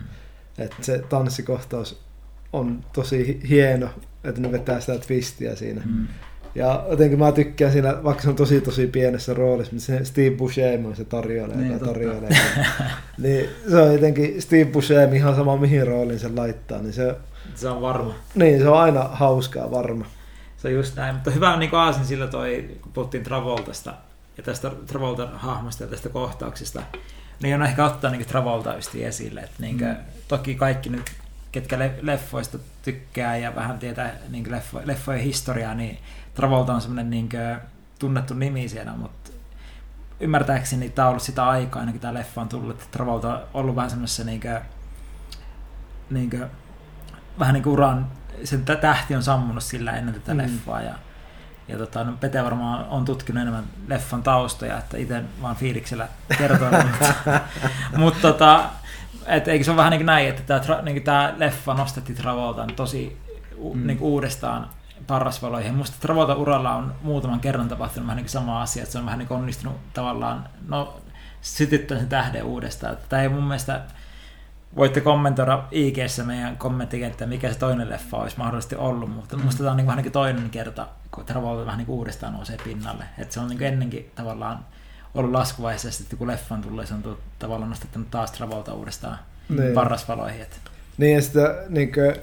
Että 0.58 0.76
se 0.82 1.04
tanssikohtaus 1.10 2.02
on 2.54 2.86
tosi 2.94 3.28
hi- 3.28 3.50
hieno, 3.50 3.90
että 4.24 4.42
ne 4.42 4.52
vetää 4.52 4.80
sitä 4.80 4.98
twistiä 5.00 5.56
siinä. 5.56 5.82
Mm. 5.86 6.08
Ja 6.56 6.86
jotenkin 6.90 7.20
mä 7.20 7.32
tykkään 7.32 7.72
siinä, 7.72 8.04
vaikka 8.04 8.24
se 8.24 8.30
on 8.30 8.36
tosi 8.36 8.62
tosi 8.62 8.88
pienessä 8.88 9.34
roolissa, 9.34 9.74
mutta 9.74 9.86
se 9.86 10.06
Steve 10.06 10.32
Buscemi 10.32 10.96
se 10.96 11.06
tarjoilee, 11.06 11.56
Niin, 11.58 11.68
niin, 11.68 11.80
totta. 11.80 11.94
tarjoilee. 11.94 12.30
niin 13.18 13.50
se 13.70 13.78
on 13.82 13.94
jotenkin 13.94 14.42
Steve 14.42 14.66
Buscemi 14.66 15.16
ihan 15.18 15.36
sama 15.36 15.58
mihin 15.58 15.88
rooliin 15.88 16.20
se 16.20 16.30
laittaa, 16.36 16.80
niin 16.82 16.94
se, 16.94 17.16
Se 17.56 17.70
on 17.70 17.82
varma. 17.82 18.16
niin 18.36 18.60
se 18.60 18.70
on 18.70 18.78
aina 18.78 19.04
hauskaa 19.04 19.72
varma. 19.72 20.06
Se 20.58 20.68
on 20.68 20.74
just 20.74 20.96
näin. 20.96 21.16
Mutta 21.16 21.32
hyvä 21.32 21.54
on 21.54 21.60
niin 21.60 21.76
aasin 21.76 22.06
sillä 22.06 22.28
toi, 22.28 22.70
kun 22.82 22.92
puhuttiin 22.92 23.24
Travoltasta 23.24 23.94
ja 24.38 24.44
tästä 24.44 24.72
Travoltan 24.88 25.30
hahmosta 25.34 25.84
ja 25.84 25.90
tästä 25.90 26.10
kohtauksesta, 26.10 26.82
niin 27.44 27.56
on 27.56 27.64
ehkä 27.64 27.86
ottaa 27.86 28.12
niin 28.12 28.26
Travolta 28.26 28.76
esille. 29.04 29.40
Että 29.42 29.56
niin 29.60 29.78
mm. 29.78 29.96
Toki 30.28 30.56
kaikki 30.56 30.90
nyt, 30.90 31.12
ketkä 31.52 31.80
le- 31.80 31.94
leffoista 32.02 32.58
tykkää 32.84 33.38
ja 33.38 33.56
vähän 33.56 33.80
tietää 33.80 34.14
niin 34.30 34.46
leffo- 34.46 34.82
leffojen 34.86 35.22
historiaa, 35.22 35.74
niin 35.74 35.98
Travolta 36.38 36.74
on 36.74 36.82
semmoinen 36.82 37.10
niin 37.10 37.30
tunnettu 38.00 38.34
nimi 38.34 38.70
siellä, 38.70 38.92
mutta 38.92 39.32
ymmärtääkseni 40.20 40.90
tämä 40.90 41.06
on 41.06 41.10
ollut 41.10 41.24
sitä 41.24 41.48
aikaa, 41.48 41.80
ainakin 41.80 42.02
tämä 42.02 42.14
leffa 42.14 42.42
on 42.42 42.50
tullut, 42.50 42.70
että 42.72 42.86
Travolta 42.92 43.28
on 43.34 43.42
ollut 43.54 43.76
vähän 43.76 43.90
semmoisessa 43.90 44.24
niin 44.24 44.42
kuin, 44.42 44.60
niin 46.10 46.30
kuin, 46.30 46.46
vähän 47.40 47.54
niin 47.54 47.64
kuin 47.64 47.74
uran, 47.74 48.08
sen 48.44 48.66
tä- 48.66 48.76
tähti 48.76 49.16
on 49.16 49.24
sammunut 49.24 49.64
sillä 49.64 49.92
ennen 49.92 50.14
tätä 50.14 50.34
Mm. 50.34 50.38
leffaa 50.38 50.82
ja, 50.82 50.94
ja 51.68 51.78
tota, 51.78 52.04
no 52.04 52.14
Pete 52.20 52.44
varmaan 52.44 52.86
on 52.88 53.06
tutkinut 53.06 53.42
enemmän 53.42 53.64
leffan 53.88 54.24
taustoja, 54.24 54.78
että 54.78 54.98
itse 54.98 55.24
vaan 55.42 55.56
fiiliksellä 55.56 56.08
kertoo, 56.38 56.70
mutta, 56.84 57.14
mutta 57.98 58.22
tota, 58.22 58.64
et 59.26 59.48
eikö 59.48 59.64
se 59.66 59.72
ole 59.72 59.78
vähän 59.78 59.92
niin 59.92 60.00
kuin 60.00 60.06
näin, 60.06 60.28
että 60.30 60.60
tämä, 60.60 60.82
niin 60.82 61.04
tämä 61.04 61.34
leffa 61.38 61.74
nostettiin 61.74 62.18
Travoltan 62.18 62.74
tosi 62.76 63.28
Mm. 63.74 63.88
niin 63.88 63.98
uudestaan 64.02 64.70
parrasvaloihin. 65.08 65.76
Musta 65.76 65.98
Travolta 66.00 66.36
uralla 66.36 66.76
on 66.76 66.96
muutaman 67.02 67.40
kerran 67.40 67.70
tapahtunut 67.70 68.08
vähän 68.08 68.18
niin 68.18 68.30
sama 68.30 68.62
asia, 68.62 68.84
että 68.84 68.94
se 68.94 69.00
on 69.00 69.06
vähän 69.06 69.20
niin 69.20 69.34
onnistunut 69.34 69.76
tavallaan 69.94 70.50
no, 70.68 71.02
sytyttämään 71.42 72.02
sen 72.02 72.10
tähden 72.10 72.44
uudestaan. 72.44 72.94
Että 72.94 73.06
Tämä 73.10 73.22
ei 73.22 73.30
mun 73.30 73.44
mielestä, 73.44 73.82
voitte 74.76 75.02
kommentoida 75.02 75.64
ig 75.72 75.98
meidän 76.26 76.58
kommenttikenttään, 76.58 77.30
mikä 77.30 77.54
se 77.54 77.60
toinen 77.60 77.90
leffa 77.90 78.18
olisi 78.18 78.38
mahdollisesti 78.38 78.76
ollut, 78.76 79.10
mutta 79.12 79.38
mm. 79.38 79.44
musta 79.44 79.58
tämä 79.58 79.72
on 79.72 79.78
niin 79.78 79.86
kuin 79.86 79.92
ainakin 79.92 80.12
toinen 80.12 80.50
kerta, 80.50 80.88
kun 81.12 81.26
Travolta 81.26 81.66
vähän 81.66 81.78
niin 81.78 81.86
kuin 81.86 81.98
uudestaan 81.98 82.34
nousee 82.34 82.58
pinnalle. 82.64 83.04
Että 83.18 83.34
se 83.34 83.40
on 83.40 83.48
niin 83.48 83.64
ennenkin 83.64 84.12
tavallaan 84.16 84.66
ollut 85.14 85.32
laskuvaiheessa, 85.32 85.92
sitten 85.92 86.20
kun 86.20 86.28
leffan 86.28 86.62
tulee, 86.62 86.86
se 86.86 86.94
on 86.94 87.04
tullut, 87.04 87.20
tavallaan 87.40 87.70
nostettanut 87.70 88.12
taas 88.12 88.32
Travolta 88.32 88.74
uudestaan 88.74 89.20
Niin. 89.50 89.74
parrasvaloihin. 89.74 90.42
Että 90.42 90.58
Niin 90.98 91.16
ja 91.16 91.22
sitä, 91.22 91.64
niin 91.70 91.92
kuin, 91.94 92.16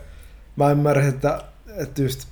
mä 0.57 0.71
ymmärrän, 0.71 1.09
että, 1.09 1.43
että 1.77 2.03
just 2.03 2.29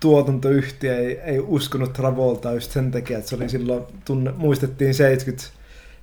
tuotantoyhtiö 0.00 0.96
ei, 0.98 1.18
ei 1.20 1.38
uskonut 1.38 1.92
Travoltaa 1.92 2.52
just 2.52 2.70
sen 2.70 2.90
takia, 2.90 3.18
että 3.18 3.30
se 3.30 3.36
oli 3.36 3.48
silloin, 3.48 3.84
tunne, 4.04 4.32
muistettiin 4.36 4.94
70- 4.94 5.42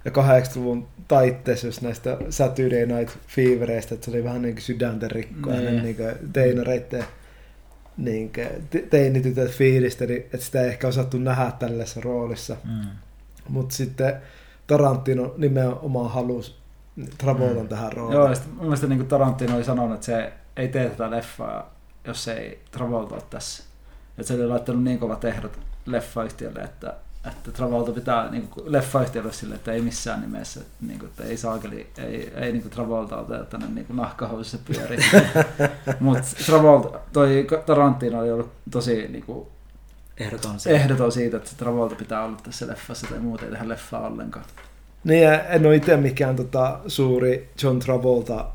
ja 0.05 0.11
80-luvun 0.11 0.87
taitteessa 1.07 1.67
just 1.67 1.81
näistä 1.81 2.17
Saturday 2.29 2.85
Night 2.85 3.17
Fevereistä, 3.27 3.95
että 3.95 4.05
se 4.05 4.11
oli 4.11 4.23
vähän 4.23 4.41
niin 4.41 4.55
kuin 4.55 4.63
sydänten 4.63 5.11
rikkoa 5.11 5.53
Niin. 5.53 5.75
ja 5.75 5.83
niin 5.83 5.95
kuin 5.95 6.11
teinareiden 6.33 7.05
niin 7.97 8.33
kuin, 8.33 8.47
te- 8.69 8.87
teinitytöt 8.89 9.51
fiilisteli, 9.51 10.15
että 10.33 10.37
sitä 10.45 10.61
ei 10.61 10.67
ehkä 10.67 10.87
osattu 10.87 11.17
nähdä 11.17 11.51
tällaisessa 11.59 12.01
roolissa. 12.01 12.57
mm. 12.63 12.87
Mutta 13.49 13.75
sitten 13.75 14.13
Tarantino 14.67 15.33
nimenomaan 15.37 16.11
halusi 16.11 16.55
Travoltan 17.17 17.63
Mm. 17.63 17.67
tähän 17.67 17.93
rooliin. 17.93 18.13
Joo, 18.17 18.29
ja 18.29 18.35
mun 18.55 18.61
mielestä 18.65 18.87
niin 18.87 19.07
Tarantino 19.07 19.55
oli 19.55 19.63
sanonut, 19.63 19.93
että 19.93 20.05
se 20.05 20.33
ei 20.57 20.67
tee 20.67 20.89
tätä 20.89 21.11
leffaa, 21.11 21.73
jos 22.07 22.27
ei 22.27 22.59
Travolta 22.71 23.15
ole 23.15 23.23
tässä. 23.29 23.63
Että 24.17 24.27
se 24.27 24.33
oli 24.33 24.47
laittanut 24.47 24.83
niin 24.83 24.99
kovat 24.99 25.25
ehdot 25.25 25.59
leffayhtiölle, 25.85 26.59
että, 26.59 26.93
että 27.27 27.51
Travolta 27.51 27.91
pitää 27.91 28.31
niin 28.31 28.47
kuin, 28.47 28.71
leffayhtiölle 28.71 29.33
sille, 29.33 29.55
että 29.55 29.71
ei 29.71 29.81
missään 29.81 30.21
nimessä, 30.21 30.59
että, 30.59 30.73
niin 30.81 30.99
kuin, 30.99 31.09
että 31.09 31.23
ei 31.23 31.37
saakeli, 31.37 31.87
ei, 31.97 32.33
ei 32.35 32.51
niin 32.51 32.61
kuin 32.61 32.71
Travolta 32.71 33.17
oteta 33.17 33.45
tänne 33.45 33.67
niin 33.67 33.85
kuin 33.85 33.97
nahkahousussa 33.97 34.57
pyöri. 34.65 34.97
Mutta 35.99 36.27
Travolta, 36.45 36.99
toi 37.13 37.47
Tarantino 37.65 38.19
oli 38.19 38.31
ollut 38.31 38.51
tosi 38.71 39.07
niin 39.07 39.23
kuin, 39.23 39.47
Ehdoton 40.17 40.59
se. 40.59 40.69
ehdoton 40.69 41.11
siitä, 41.11 41.37
että 41.37 41.51
Travolta 41.57 41.95
pitää 41.95 42.23
olla 42.23 42.37
tässä 42.43 42.67
leffassa 42.67 43.07
tai 43.07 43.19
muuten 43.19 43.45
ei 43.45 43.51
tehdä 43.51 43.69
leffaa 43.69 44.07
ollenkaan. 44.07 44.45
Niin, 45.03 45.29
en 45.49 45.65
ole 45.65 45.75
itse 45.75 45.97
mikään 45.97 46.35
tota, 46.35 46.79
suuri 46.87 47.49
John 47.63 47.79
Travolta 47.79 48.45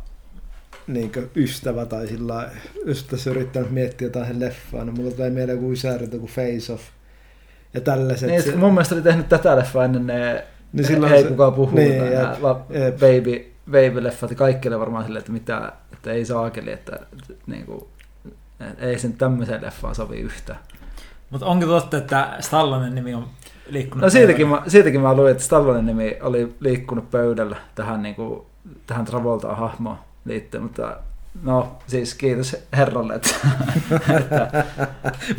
niin 0.89 1.13
ystävä 1.37 1.87
tai 1.87 2.07
sillä 2.07 2.51
tässä 3.11 3.31
yrittänyt 3.31 3.71
miettiä 3.71 4.07
jotain 4.07 4.41
leffaa, 4.41 4.85
niin 4.85 4.97
mulla 4.97 5.11
tulee 5.11 5.31
mieleen 5.31 5.59
joku 5.59 5.77
säädöntö 5.77 6.19
kuin 6.19 6.31
Face 6.31 6.73
Off 6.73 6.83
ja 7.75 7.81
tällaiset. 7.81 8.31
Niin, 8.31 8.43
se, 8.43 8.57
mun 8.57 8.73
mielestä 8.73 8.95
oli 8.95 9.03
tehnyt 9.03 9.29
tätä 9.29 9.57
leffaa 9.57 9.85
ennen 9.85 10.07
ne 10.07 10.45
niin 10.73 10.87
silloin 10.87 11.13
ei 11.13 11.23
se- 11.23 11.29
kukaan 11.29 11.53
puhu. 11.53 11.77
niin, 11.77 11.95
jep, 11.95 12.43
la, 12.43 12.67
jep. 12.71 12.95
baby, 12.95 13.53
baby-leffat 13.71 14.31
ja 14.31 14.37
kaikille 14.37 14.81
varmaan 14.81 15.05
silleen, 15.05 15.21
että, 15.21 15.33
mitä, 15.33 15.73
että 15.93 16.13
ei 16.13 16.25
saakeli, 16.25 16.73
että, 16.73 16.99
että 17.13 17.35
niin 17.47 17.67
kuin, 17.67 17.81
että 18.61 18.87
ei 18.87 18.99
sen 18.99 19.13
tämmöiseen 19.13 19.63
leffaan 19.63 19.95
sovi 19.95 20.17
yhtään. 20.17 20.59
Mutta 21.31 21.47
onko 21.47 21.67
totta, 21.67 21.97
että 21.97 22.37
Stallonen 22.41 22.95
nimi 22.95 23.15
on 23.15 23.27
liikkunut? 23.69 24.03
No 24.03 24.11
siitäkin 24.11 24.49
mä, 24.49 24.63
siitäkin 24.67 25.01
mä 25.01 25.15
luin, 25.15 25.31
että 25.31 25.43
Stallonen 25.43 25.87
nimi 25.87 26.17
oli 26.23 26.55
liikkunut 26.61 27.11
pöydällä 27.11 27.57
tähän, 27.75 28.03
niin 28.03 28.15
kuin, 28.15 28.43
tähän 28.87 29.05
Travoltaan 29.05 29.57
hahmoon 29.57 29.99
liittyen, 30.25 30.63
mutta 30.63 30.97
no 31.43 31.77
siis 31.87 32.15
kiitos 32.15 32.57
herralle, 32.77 33.15
että, 33.15 33.31
että 34.17 34.65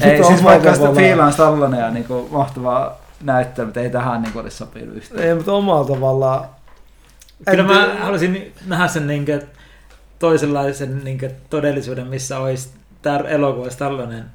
ei 0.09 0.23
siis 0.23 0.43
vaikka 0.43 0.75
sitä 0.75 0.91
fiilaan 0.91 1.33
Stallonen 1.33 1.79
ja 1.79 1.91
niin 1.91 2.05
kuin, 2.05 2.31
mahtavaa 2.31 3.01
näyttää, 3.23 3.65
mutta 3.65 3.79
ei 3.79 3.89
tähän 3.89 4.21
niin 4.21 4.33
kuin, 4.33 4.43
olisi 4.43 4.57
sopinut 4.57 4.95
yhtään. 4.95 5.23
Ei, 5.23 5.35
mutta 5.35 5.53
omalla 5.53 5.87
tavallaan... 5.87 6.45
Kyllä 7.49 7.63
mä 7.63 7.95
haluaisin 7.99 8.53
nähdä 8.65 8.87
sen 8.87 9.07
niinkö 9.07 9.41
toisenlaisen 10.19 11.03
niinkö 11.03 11.29
todellisuuden, 11.49 12.07
missä 12.07 12.39
olisi 12.39 12.69
tää 13.01 13.19
elokuva 13.19 13.69
Stallonen, 13.69 14.25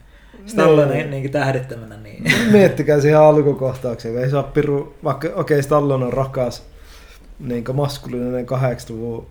Stallonen 0.47 0.97
Niin. 0.97 1.11
niinkö 1.11 1.29
tähdittämänä. 1.29 1.97
Niin. 1.97 2.23
Miettikää 2.53 3.01
siihen 3.01 3.21
alkukohtaukseen, 3.21 4.15
kun 4.15 4.25
ei 4.25 4.31
saa 4.31 4.43
piru, 4.43 4.95
vaikka 5.05 5.29
okei 5.29 5.41
okay, 5.41 5.63
Stallone 5.63 6.05
on 6.05 6.13
rakas, 6.13 6.63
niin 7.39 7.65
maskuliininen 7.73 8.47
80-luvun 8.47 9.27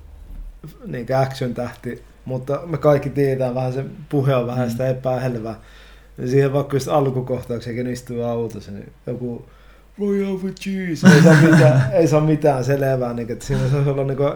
niin 0.86 1.06
action-tähti, 1.15 2.04
mutta 2.26 2.60
me 2.65 2.78
kaikki 2.78 3.10
tiedetään 3.10 3.56
vähän 3.56 3.73
se 3.73 3.86
puhe 4.10 4.36
on 4.36 4.47
vähän 4.47 4.67
Mm. 4.67 4.71
sitä 4.71 4.88
epähelvää. 4.88 5.56
Ja 6.17 6.28
siihen 6.28 6.54
vaikka 6.54 6.76
just 6.76 6.88
alkukohtaukseen, 6.88 7.76
kun 7.76 7.88
istuu 7.88 8.23
autossa, 8.23 8.71
niin 8.71 8.91
joku 9.08 9.45
voi 9.99 10.26
have 10.26 10.52
cheese, 10.52 11.08
ei 11.15 11.21
saa 11.21 11.36
mitään, 11.41 11.84
ei 11.93 12.08
saa 12.08 12.21
mitään 12.21 12.63
selvää, 12.63 13.13
niin, 13.13 13.32
että 13.32 13.45
siinä 13.45 13.69
se 13.69 13.78
olla 13.78 14.04
niin 14.04 14.17
kuin, 14.17 14.34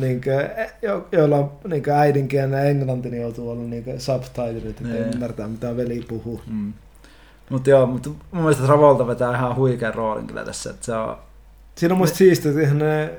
niin 0.00 0.20
kuin, 0.20 0.34
jo, 0.82 1.08
joilla 1.12 1.36
on 1.36 1.50
niin 1.68 1.90
äidinkielinen 1.90 2.66
englanti, 2.66 3.10
niin 3.10 3.22
joutuu 3.22 3.50
olla 3.50 3.62
niin 3.62 3.84
subtitlet, 4.00 4.66
että 4.66 4.84
ei 4.88 4.92
Niin. 5.00 5.14
ymmärtää 5.14 5.48
mitä 5.48 5.76
veli 5.76 6.04
puhuu. 6.08 6.40
Mm. 6.46 6.72
Mutta 7.50 7.70
joo, 7.70 7.86
mutta 7.86 8.08
mun 8.08 8.42
mielestä 8.42 8.64
Travolta 8.64 9.06
vetää 9.06 9.34
ihan 9.36 9.56
huikean 9.56 9.94
roolin 9.94 10.26
kyllä 10.26 10.44
tässä, 10.44 10.70
että 10.70 10.86
se 10.86 10.94
on... 10.94 11.16
Siinä 11.74 11.94
on 11.94 11.98
musta 11.98 12.16
siistiä, 12.16 12.50
että 12.50 12.62
ihan 12.62 12.78
ne 12.78 13.10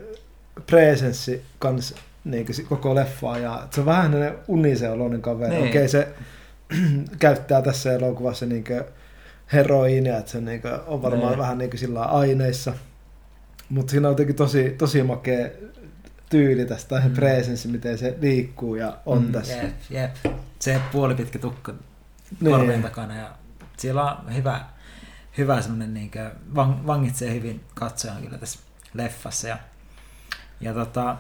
presenssi 0.68 1.42
kans 1.60 1.96
niin 2.24 2.46
koko 2.70 2.96
leffaa 2.96 3.38
ja 3.38 3.68
se 3.72 3.80
on 3.80 3.86
vähän 3.86 4.14
hänen 4.14 4.36
uniseoloinen 4.48 5.22
kaveri. 5.22 5.50
Niin. 5.50 5.62
Niin. 5.62 5.70
Okei, 5.72 5.88
se 5.90 6.08
käyttää 7.20 7.62
tässä 7.62 7.94
elokuvassa 7.94 8.46
niin 8.46 8.64
heroiinia, 9.54 10.18
että 10.18 10.32
se 10.32 10.42
niin 10.42 10.62
on 10.88 11.02
varmaan 11.02 11.30
Niin. 11.32 11.40
vähän 11.40 11.58
niin 11.58 11.78
sillä 11.78 12.04
aineissa. 12.04 12.74
Mutta 13.70 13.92
siinä 13.92 14.08
on 14.08 14.12
jotenkin 14.12 14.36
tosi, 14.36 14.76
tosi 14.78 15.04
makea 15.04 15.50
tyyli 16.30 16.66
tästä, 16.66 17.02
Mm. 17.06 17.12
presenssi, 17.14 17.68
miten 17.68 17.98
se 17.98 18.18
liikkuu 18.22 18.76
ja 18.76 18.98
on 19.06 19.26
Mm. 19.26 19.32
tässä. 19.32 19.54
Jep, 19.54 19.74
jep. 19.90 20.16
Se 20.60 20.82
puolipitkä 20.92 21.40
tukka 21.40 21.74
Niin. 22.42 22.56
korvien 22.56 22.82
takana 22.82 23.16
ja 23.16 23.32
siellä 23.78 24.04
on 24.12 24.36
hyvä, 24.36 24.62
hyvä 25.38 25.62
semmoinen 25.62 25.94
niinkö, 25.94 26.32
vang, 26.56 26.88
vangitsee 26.88 27.34
hyvin 27.34 27.62
katsojan 27.74 28.22
kyllä 28.24 28.38
tässä 28.38 28.60
leffassa 28.94 29.48
ja, 29.48 29.58
ja 30.62 30.74
tota, 30.74 31.18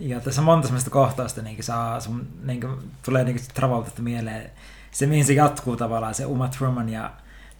ja 0.00 0.20
tässä 0.20 0.40
on 0.40 0.44
monta 0.44 0.66
semmoista 0.66 0.90
kohtausta 0.90 1.42
niin 1.42 1.62
saa, 1.62 2.00
sun, 2.00 2.28
niin 2.44 2.60
tulee 3.04 3.24
niin 3.24 3.40
Travolta 3.54 4.02
mieleen 4.02 4.50
se, 4.90 5.06
mihin 5.06 5.24
se 5.24 5.32
jatkuu 5.32 5.76
tavallaan, 5.76 6.14
se 6.14 6.26
Uma 6.26 6.48
Thurman 6.48 6.88
ja 6.88 7.12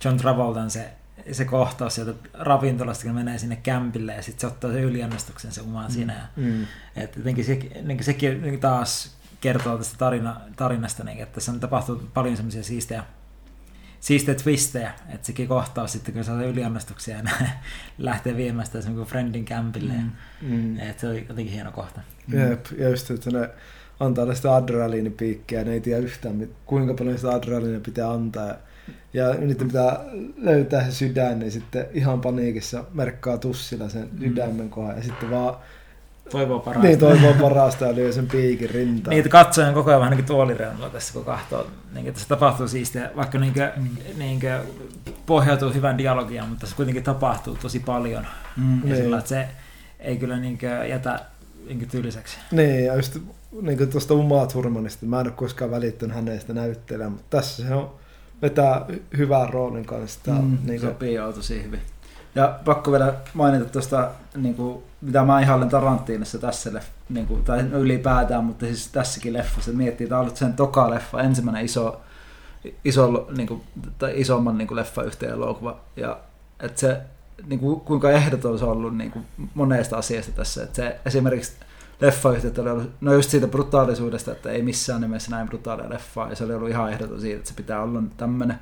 John 0.04 0.16
Travoltan 0.16 0.70
se 0.70 0.92
se 1.32 1.44
kohtaus 1.44 1.94
sieltä 1.94 2.28
ravintolasta, 2.34 3.04
kun 3.04 3.14
menee 3.14 3.38
sinne 3.38 3.56
kämpille 3.56 4.14
ja 4.14 4.22
sitten 4.22 4.40
se 4.40 4.46
ottaa 4.46 4.72
sen 4.72 4.82
yliannostuksen 4.84 5.52
se 5.52 5.60
umaan 5.60 5.90
mm. 5.90 5.94
siinä. 5.94 6.14
Ja, 6.14 6.22
Mm. 6.36 6.66
et 6.96 7.16
jotenkin 7.16 7.44
se, 7.44 7.58
niin 7.82 8.04
sekin 8.04 8.42
niin 8.42 8.60
taas 8.60 9.16
kertoo 9.40 9.78
tästä 9.78 9.98
tarina, 9.98 10.40
tarinasta, 10.56 11.04
niin, 11.04 11.22
että 11.22 11.34
tässä 11.34 11.52
on 11.52 11.60
tapahtunut 11.60 12.14
paljon 12.14 12.36
semmoisia 12.36 12.62
siistejä, 12.62 13.04
siistejä 14.00 14.34
twistejä, 14.34 14.92
että 15.08 15.26
sekin 15.26 15.48
kohtaus 15.48 15.92
sitten, 15.92 16.14
kun 16.14 16.24
saa 16.24 16.42
yliannostuksia 16.42 17.16
ja 17.16 17.22
lähtee 17.98 18.36
viemään 18.36 18.66
sitä 18.66 18.80
sen 18.82 18.96
friendin 19.04 19.44
kämpille. 19.44 19.92
Mm. 19.92 20.10
Mm. 20.42 20.78
Et 20.80 20.98
se 20.98 21.08
oli 21.08 21.26
jotenkin 21.28 21.54
hieno 21.54 21.72
kohta. 21.72 22.00
Jep, 22.32 22.66
ja 22.78 22.88
just, 22.88 23.10
että 23.10 23.30
ne 23.30 23.50
antaa 24.00 24.26
tästä 24.26 24.54
adrenaliinipiikkiä, 24.54 25.64
ne 25.64 25.72
ei 25.72 25.80
tiedä 25.80 26.00
yhtään, 26.00 26.48
kuinka 26.66 26.94
paljon 26.94 27.16
sitä 27.18 27.30
adrenaliinia 27.30 27.80
pitää 27.80 28.10
antaa. 28.10 28.54
Ja, 29.12 29.34
niiden 29.34 29.66
pitää 29.66 30.00
löytää 30.36 30.84
se 30.84 30.92
sydän, 30.92 31.38
niin 31.38 31.52
sitten 31.52 31.86
ihan 31.92 32.20
paniikissa 32.20 32.84
merkkaa 32.94 33.38
tussilla 33.38 33.88
sen 33.88 34.08
Mm. 34.12 34.18
sydämen 34.18 34.70
kohdan. 34.70 34.96
Ja 34.96 35.02
sitten 35.02 35.30
vaan 35.30 35.56
Toivoo 36.30 36.58
parasta. 36.60 36.86
niin 36.86 36.98
toivoo 36.98 37.34
parasta 37.40 37.84
ja 37.86 37.94
lyö 37.94 38.12
sen 38.12 38.26
piikin 38.28 38.70
rintaan. 38.70 39.10
Niitä 39.14 39.28
katsojan 39.28 39.74
koko 39.74 39.90
ajan 39.90 40.00
vähän 40.00 40.16
niin 40.16 40.24
tuolireunalla 40.26 40.90
tässä, 40.90 41.12
kun 41.12 41.24
katsoo. 41.24 41.66
Niin, 41.94 42.08
että 42.08 42.20
se 42.20 42.28
tapahtuu 42.28 42.68
siistiä, 42.68 43.10
vaikka 43.16 43.38
niin 43.38 43.52
kuin, 43.52 43.68
niin 44.16 44.40
kuin 44.40 44.52
pohjautuu 45.26 45.72
hyvän 45.72 45.98
dialogiaan, 45.98 46.48
mutta 46.48 46.66
se 46.66 46.76
kuitenkin 46.76 47.02
tapahtuu 47.04 47.56
tosi 47.62 47.80
paljon. 47.80 48.26
Mm. 48.56 48.78
Ja 48.78 48.84
Niin. 48.84 48.96
sillä, 48.96 49.18
että 49.18 49.28
se 49.28 49.48
ei 50.00 50.16
kyllä 50.16 50.36
niin 50.36 50.58
kuin 50.58 50.88
jätä 50.90 51.20
niin 51.66 51.78
kuin 51.78 51.88
tylsäksi. 51.88 52.36
Niin, 52.50 52.84
ja 52.84 52.94
just 52.96 53.18
niin 53.62 53.78
kuin 53.78 53.90
tuosta 53.90 54.14
Uma 54.14 54.46
Thurmanista, 54.46 55.06
mä 55.06 55.20
en 55.20 55.26
ole 55.26 55.32
koskaan 55.36 55.70
välittänyt 55.70 56.16
hänestä 56.16 56.52
näyttelijä, 56.54 57.08
mutta 57.08 57.36
tässä 57.36 57.66
se 57.68 57.74
on 57.74 57.90
vetää 58.42 58.86
hy- 58.92 59.16
hyvän 59.16 59.48
roolin 59.50 59.84
kanssa. 59.86 60.20
Tää, 60.22 60.34
Mm, 60.34 60.58
niin 60.64 60.80
kuin, 60.80 60.90
sopii 60.92 61.14
joo 61.14 61.32
tosi 61.32 61.62
hyvin. 61.62 61.80
Ja 62.34 62.58
pakko 62.64 62.92
vielä 62.92 63.14
mainita 63.34 63.64
tuosta, 63.64 64.10
niin 64.36 64.54
kuin, 64.54 64.82
mitä 65.06 65.24
mä 65.24 65.40
ihailen 65.40 65.68
Tarantinossa 65.68 66.38
tässä 66.38 66.72
leff, 66.72 66.88
niin 67.08 67.26
kuin, 67.26 67.44
tai 67.44 67.62
no 67.62 67.78
ylipäätään, 67.78 68.44
mutta 68.44 68.66
siis 68.66 68.88
tässäkin 68.88 69.32
leffassa, 69.32 69.72
miettii, 69.72 70.06
tämä 70.06 70.18
on 70.18 70.24
ollut 70.24 70.36
sen 70.36 70.54
toka 70.54 70.90
leffa, 70.90 71.20
ensimmäinen 71.20 71.64
iso, 71.64 72.00
iso 72.84 73.28
niin 73.36 73.48
kuin, 73.48 73.62
tai 73.98 74.12
isomman 74.20 74.58
niin 74.58 74.68
kuin 74.68 74.76
leffa 74.76 75.02
yhteen 75.02 75.32
elokuva, 75.32 75.80
ja 75.96 76.18
että 76.60 76.80
se, 76.80 77.00
niin 77.46 77.60
kuin, 77.60 77.80
kuinka 77.80 78.10
ehdoton 78.10 78.58
se 78.58 78.64
on 78.64 78.70
ollut 78.70 78.96
niin 78.96 79.10
kuin, 79.10 79.26
monesta 79.54 79.96
asiasta 79.96 80.32
tässä, 80.32 80.62
että 80.62 80.76
se 80.76 81.00
esimerkiksi 81.06 81.52
leffayhtiöt 82.00 82.58
oli 82.58 82.70
ollut, 82.70 82.90
no 83.00 83.12
just 83.12 83.30
siitä 83.30 83.48
brutaalisuudesta, 83.48 84.32
että 84.32 84.50
ei 84.50 84.62
missään 84.62 85.00
nimessä 85.00 85.30
näin 85.30 85.48
brutaalia 85.48 85.90
leffaa, 85.90 86.28
ja 86.28 86.36
se 86.36 86.44
oli 86.44 86.54
ollut 86.54 86.68
ihan 86.68 86.92
ehdoton 86.92 87.20
siitä, 87.20 87.36
että 87.36 87.48
se 87.48 87.54
pitää 87.54 87.82
olla 87.82 88.00
nyt 88.00 88.16
tämmöinen. 88.16 88.58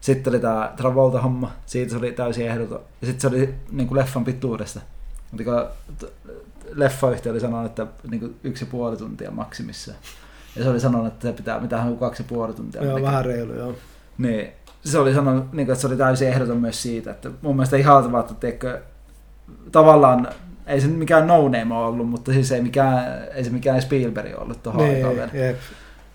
Sitten 0.00 0.30
oli 0.30 0.40
tämä 0.40 0.72
Travolta-homma, 0.76 1.52
siitä 1.66 1.90
se 1.90 1.96
oli 1.96 2.12
täysin 2.12 2.46
ehdoton. 2.46 2.80
Ja 3.00 3.06
sitten 3.06 3.20
se 3.20 3.36
oli 3.36 3.54
niin 3.70 3.88
kuin 3.88 3.98
leffan 3.98 4.24
pituudesta. 4.24 4.80
Mutta 5.30 5.66
leffayhtiö 6.74 7.32
oli 7.32 7.40
sanonut, 7.40 7.66
että 7.66 7.86
niin 8.10 8.36
yksi 8.44 8.64
ja 8.64 8.68
puoli 8.70 8.96
tuntia 8.96 9.30
maksimissaan. 9.30 9.98
Ja 10.56 10.62
se 10.64 10.70
oli 10.70 10.80
sanonut, 10.80 11.06
että 11.06 11.28
se 11.28 11.32
pitää, 11.32 11.60
mitä 11.60 11.78
hän 11.78 11.88
on 11.88 11.98
kaksi 11.98 12.22
ja 12.22 12.26
puoli 12.28 12.54
tuntia. 12.54 12.84
joo, 12.84 13.02
vähän 13.02 13.24
reilu, 13.24 13.54
joo. 13.54 13.74
Niin, 14.18 14.48
se 14.84 14.98
oli 14.98 15.14
sanonut, 15.14 15.52
niin 15.52 15.66
kuin, 15.66 15.72
että 15.72 15.80
se 15.80 15.86
oli 15.86 15.96
täysin 15.96 16.28
ehdoton 16.28 16.56
myös 16.56 16.82
siitä, 16.82 17.10
että 17.10 17.30
mun 17.42 17.56
mielestä 17.56 17.76
ihaltavaa, 17.76 18.20
että 18.20 18.34
teekö, 18.34 18.80
tavallaan, 19.72 20.28
ei 20.66 20.80
se 20.80 20.86
mikään 20.86 21.26
no 21.26 21.42
name 21.42 21.74
ole 21.74 21.86
ollut, 21.86 22.08
mutta 22.08 22.32
siis 22.32 22.52
ei, 22.52 22.60
mikään, 22.60 23.04
ei 23.34 23.44
se 23.44 23.50
mikään 23.50 23.82
Spielberg 23.82 24.38
ollut 24.38 24.62
tuohon 24.62 24.84
aikaan 24.84 25.14
vielä. 25.14 25.30
Niin, 25.32 25.44
jep. 25.44 25.56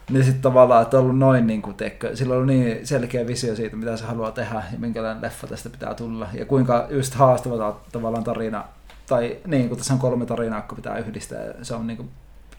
Niin 0.09 0.23
sitten 0.23 0.41
tavallaan, 0.41 0.81
että 0.81 0.97
on 0.97 1.03
ollut 1.03 1.17
noin, 1.17 1.47
niin 1.47 1.61
kuin, 1.61 1.75
teekö, 1.75 2.15
sillä 2.15 2.31
on 2.31 2.35
ollut 2.35 2.55
niin 2.55 2.87
selkeä 2.87 3.27
visio 3.27 3.55
siitä, 3.55 3.75
mitä 3.75 3.97
se 3.97 4.05
haluaa 4.05 4.31
tehdä 4.31 4.63
ja 4.71 4.79
minkälainen 4.79 5.21
leffa 5.21 5.47
tästä 5.47 5.69
pitää 5.69 5.93
tulla. 5.93 6.27
Ja 6.33 6.45
kuinka 6.45 6.87
just 6.89 7.13
haastava 7.13 7.57
ta- 7.57 7.75
tavallaan 7.91 8.23
tarina, 8.23 8.63
tai 9.07 9.37
niin 9.47 9.67
kuin 9.67 9.77
tässä 9.77 9.93
on 9.93 9.99
kolme 9.99 10.25
tarinaa, 10.25 10.59
jotka 10.59 10.75
pitää 10.75 10.97
yhdistää. 10.97 11.43
Ja 11.43 11.53
se 11.61 11.75
on 11.75 11.87
niin 11.87 11.97
kuin, 11.97 12.09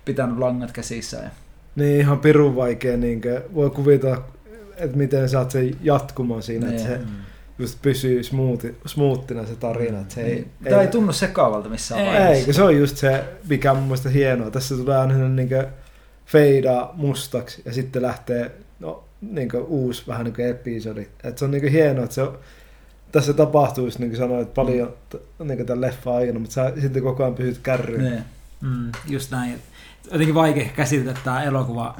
pitänyt 0.04 0.38
langat 0.38 0.72
käsissä. 0.72 1.16
Ja, 1.16 1.30
Niin 1.76 2.00
ihan 2.00 2.18
pirun 2.18 2.56
vaikea, 2.56 2.96
niin 2.96 3.20
kuin, 3.20 3.40
voi 3.54 3.70
kuvitella, 3.70 4.24
että 4.76 4.96
miten 4.96 5.28
saat 5.28 5.50
sen 5.50 5.76
jatkumaan 5.82 6.42
siinä, 6.42 6.68
että 6.68 6.88
Niin. 6.88 7.00
se 7.00 7.00
just 7.58 7.78
pysyy 7.82 8.22
smoothi, 8.22 8.74
smoothina 8.86 9.46
se 9.46 9.56
tarina. 9.56 10.00
Että 10.00 10.14
se 10.14 10.20
ei, 10.22 10.34
niin, 10.34 10.50
Tämä 10.70 10.82
ei 10.82 10.88
tunnu 10.88 11.12
sekaavalta 11.12 11.68
missään 11.68 12.00
Ei. 12.00 12.06
vaiheessa. 12.06 12.34
ei, 12.38 12.44
kun 12.44 12.54
se 12.54 12.62
on 12.62 12.76
just 12.76 12.96
se, 12.96 13.24
mikä 13.48 13.70
on 13.70 13.76
mun 13.76 13.86
mielestä 13.86 14.08
hienoa. 14.08 14.50
Tässä 14.50 14.76
tulee 14.76 14.96
aina 14.98 15.28
niin 15.28 15.48
feidaa 16.26 16.92
mustaksi 16.96 17.62
ja 17.64 17.72
sitten 17.72 18.02
lähtee 18.02 18.50
no, 18.80 19.04
niin 19.20 19.50
uusi 19.66 20.02
vähän 20.06 20.24
niin 20.24 20.48
episodi. 20.50 21.08
Et 21.24 21.38
se 21.38 21.44
on 21.44 21.50
niin 21.50 21.68
hienoa, 21.68 22.04
että 22.04 22.14
se 22.14 22.22
on, 22.22 22.38
tässä 23.14 23.32
tapahtuu 23.32 23.84
just 23.84 23.98
niin 23.98 24.10
kuin 24.10 24.18
sanoit 24.18 24.54
paljon 24.54 24.94
t- 25.10 25.44
niin 25.44 25.66
tämän 25.66 25.80
leffan 25.80 26.14
aikana, 26.16 26.38
mutta 26.38 26.54
sä 26.54 26.72
silti 26.80 27.00
koko 27.00 27.22
ajan 27.22 27.34
pysyt 27.34 27.58
kärryyn. 27.58 28.04
Niin. 28.04 28.24
Mm, 28.60 28.92
just 29.08 29.30
näin. 29.30 29.62
Jotenkin 30.10 30.34
vaikea 30.34 30.68
käsitellä 30.76 31.18
tämä 31.24 31.42
elokuva 31.42 31.96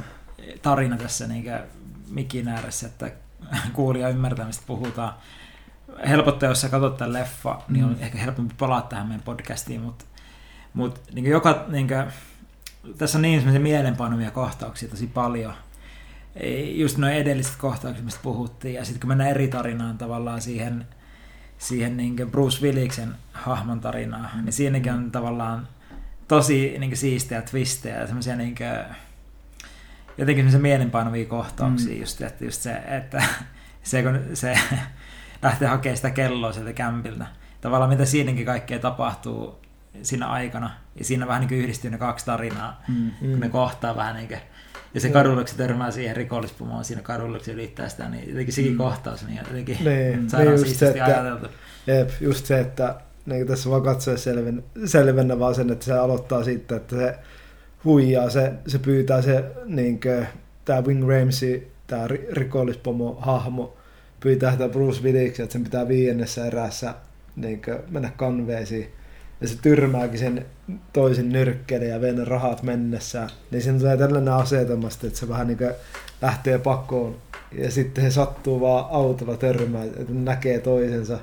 tarina 0.62 0.96
tässä 0.96 1.26
niin 1.26 1.44
mikin 2.10 2.48
ääressä, 2.48 2.86
että 2.86 3.10
kuulija 3.72 4.08
ymmärtämistä 4.08 4.62
puhutaan. 4.66 5.14
Helpottaa, 6.08 6.48
jos 6.48 6.60
sä 6.60 6.68
katsot 6.68 6.96
tämän 6.96 7.12
leffa, 7.12 7.62
niin 7.68 7.84
on 7.84 7.90
Mm. 7.90 7.96
ehkä 8.00 8.18
helpompi 8.18 8.54
palata 8.58 8.88
tähän 8.88 9.06
meidän 9.06 9.24
podcastiin, 9.24 9.80
mutta 9.80 10.04
mut, 10.74 11.00
niin 11.12 11.24
joka, 11.26 11.64
niin 11.68 11.88
kuin, 11.88 12.04
tässä 12.98 13.18
on 13.18 13.22
niin 13.22 13.40
semmoisia 13.40 13.60
mielenpainuvia 13.60 14.30
kohtauksia 14.30 14.88
tosi 14.88 15.06
paljon. 15.06 15.54
Just 16.74 16.98
noin 16.98 17.12
edelliset 17.14 17.56
kohtaukset, 17.56 18.04
mistä 18.04 18.20
puhuttiin, 18.22 18.74
ja 18.74 18.84
sitten 18.84 19.00
kun 19.00 19.08
mennään 19.08 19.30
eri 19.30 19.48
tarinaan 19.48 19.98
tavallaan 19.98 20.40
siihen, 20.40 20.86
siihen 21.58 21.96
niin 21.96 22.16
Bruce 22.30 22.62
Williksen 22.66 23.14
hahmon 23.32 23.80
tarinaan, 23.80 24.30
Mm. 24.34 24.44
niin 24.44 24.52
siinäkin 24.52 24.92
on 24.92 25.10
tavallaan 25.10 25.68
tosi 26.28 26.74
niin 26.78 26.96
siistejä 26.96 27.42
twistejä 27.42 27.98
ja 28.00 28.06
semmoisia 28.06 28.36
niin 28.36 28.54
jotenkin 30.18 30.42
semmoisia 30.44 30.60
mielenpainuvia 30.60 31.24
kohtauksia 31.26 31.94
Mm. 31.94 32.00
just, 32.00 32.20
että 32.22 32.44
just 32.44 32.62
se, 32.62 32.72
että 32.72 33.22
se 33.82 34.02
kun 34.02 34.20
se 34.34 34.58
lähtee 35.42 35.68
hakemaan 35.68 35.96
sitä 35.96 36.10
kelloa 36.10 36.52
sieltä 36.52 36.72
kämpiltä. 36.72 37.26
Tavallaan 37.60 37.90
mitä 37.90 38.04
siinäkin 38.04 38.46
kaikkea 38.46 38.78
tapahtuu 38.78 39.62
siinä 40.02 40.26
aikana. 40.28 40.70
Ja 40.98 41.04
siinä 41.04 41.26
vähän 41.26 41.40
niin 41.46 41.60
yhdistyy 41.60 41.90
ne 41.90 41.98
kaksi 41.98 42.26
tarinaa, 42.26 42.82
Mm. 42.88 43.10
kun 43.20 43.40
ne 43.40 43.48
kohtaa 43.48 43.96
vähän 43.96 44.14
niin 44.16 44.28
kuin, 44.28 44.40
ja 44.94 45.00
se 45.00 45.08
Joo. 45.08 45.12
kadulla, 45.12 45.36
kun 45.40 45.48
se 45.48 45.56
törmää 45.56 45.90
siihen 45.90 46.16
rikollispumoon 46.16 46.84
siinä 46.84 47.02
kadulla, 47.02 47.36
kun 47.38 47.44
se 47.44 47.52
ylittää 47.52 47.88
sitä, 47.88 48.08
niin 48.08 48.28
jotenkin 48.28 48.54
sekin 48.54 48.72
Mm. 48.72 48.78
kohtaus, 48.78 49.26
niin 49.26 49.40
jotenkin 49.48 49.76
Niin, 49.84 50.30
saadaan 50.30 50.54
niin 50.54 50.60
just 50.66 50.76
se, 50.76 50.88
että 50.88 51.04
ajateltu. 51.04 51.46
Jep, 51.86 52.10
just 52.20 52.46
se, 52.46 52.60
että 52.60 52.94
niin 53.26 53.46
tässä 53.46 53.70
vaan 53.70 53.82
katsoa 53.82 54.16
selven, 54.16 54.64
selvennä 54.84 55.38
vaan 55.38 55.54
sen, 55.54 55.70
että 55.70 55.84
se 55.84 55.92
aloittaa 55.92 56.44
siitä, 56.44 56.76
että 56.76 56.96
se 56.96 57.14
huijaa, 57.84 58.30
se, 58.30 58.52
se 58.66 58.78
pyytää 58.78 59.22
se, 59.22 59.44
niin 59.64 60.00
kuin, 60.00 60.26
tämä 60.64 60.80
Wing 60.80 61.08
Ramsey, 61.08 61.66
tämä 61.86 62.06
ri- 62.06 62.32
rikollispomo 62.32 63.18
hahmo, 63.20 63.76
pyytää 64.20 64.52
sitä 64.52 64.68
Bruce 64.68 65.02
Willis, 65.02 65.40
että 65.40 65.52
sen 65.52 65.64
pitää 65.64 65.88
viiennessä 65.88 66.46
erässä 66.46 66.94
niin 67.36 67.62
kuin, 67.62 67.78
mennä 67.90 68.10
kanveisiin. 68.16 68.88
Ja 69.40 69.48
se 69.48 69.56
tyrmääkin 69.62 70.18
sen 70.18 70.46
toisen 70.92 71.28
nyrkkeelle 71.28 71.86
ja 71.86 72.00
vie 72.00 72.12
ne 72.12 72.24
rahat 72.24 72.62
mennessään. 72.62 73.30
Niin 73.50 73.62
siinä 73.62 73.78
tulee 73.78 73.96
tällainen 73.96 74.34
asetelmasta, 74.34 75.06
että 75.06 75.18
se 75.18 75.28
vähän 75.28 75.46
niin 75.46 75.58
kuin 75.58 75.70
lähtee 76.22 76.58
pakoon. 76.58 77.16
Ja 77.52 77.70
sitten 77.70 78.04
he 78.04 78.10
sattuu 78.10 78.60
vaan 78.60 78.86
autolla 78.90 79.36
törmään, 79.36 79.86
että 79.86 80.12
näkee 80.12 80.58
toisensa 80.58 81.18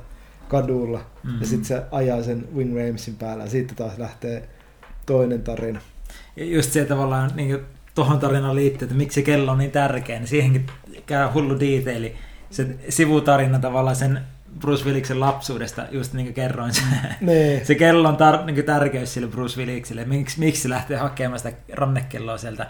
kadulla. 0.48 1.06
Mm. 1.24 1.40
Ja 1.40 1.48
sitten 1.48 1.66
se 1.66 1.82
ajaa 1.92 2.24
sen 2.24 2.48
Wing 2.56 2.78
Ramesin 2.78 3.16
päällä. 3.16 3.44
Ja 3.44 3.50
sitten 3.50 3.76
taas 3.76 3.98
lähtee 3.98 4.50
toinen 5.06 5.42
tarina. 5.42 5.80
Ja 6.36 6.46
just 6.46 6.72
se 6.72 6.86
tavallaan 6.86 7.32
niin 7.36 7.60
tuohon 7.96 8.20
tarinaan 8.20 8.56
liittyy, 8.56 8.86
että 8.86 8.96
miksi 8.96 9.16
se 9.16 9.22
kello 9.22 9.52
on 9.52 9.58
niin 9.58 9.72
tärkeä, 9.72 10.20
niin 10.20 10.28
siihenkin 10.28 10.66
käy 11.06 11.28
hullu 11.34 11.60
detaili. 11.60 12.16
Se 12.50 12.68
sivutarina 12.90 13.60
tavallaan 13.60 13.96
sen 13.96 14.22
Bruce 14.60 14.86
Williksen 14.86 15.20
lapsuudesta, 15.20 15.86
just 15.92 16.14
niin 16.14 16.26
kuin 16.26 16.34
kerroin, 16.34 16.74
se, 16.74 16.82
Nee. 17.22 17.66
se 17.66 17.76
kellon 17.76 18.16
tar- 18.18 18.46
niin 18.46 18.66
tärkeys 18.66 19.14
sille 19.14 19.28
Bruce 19.28 19.60
Willikselle, 19.60 20.06
miksi, 20.06 20.40
miksi 20.40 20.62
se 20.62 20.70
lähtee 20.70 20.98
hakemaan 20.98 21.40
sitä 21.40 21.54
rannekelloa 21.74 22.38
sieltä, 22.38 22.68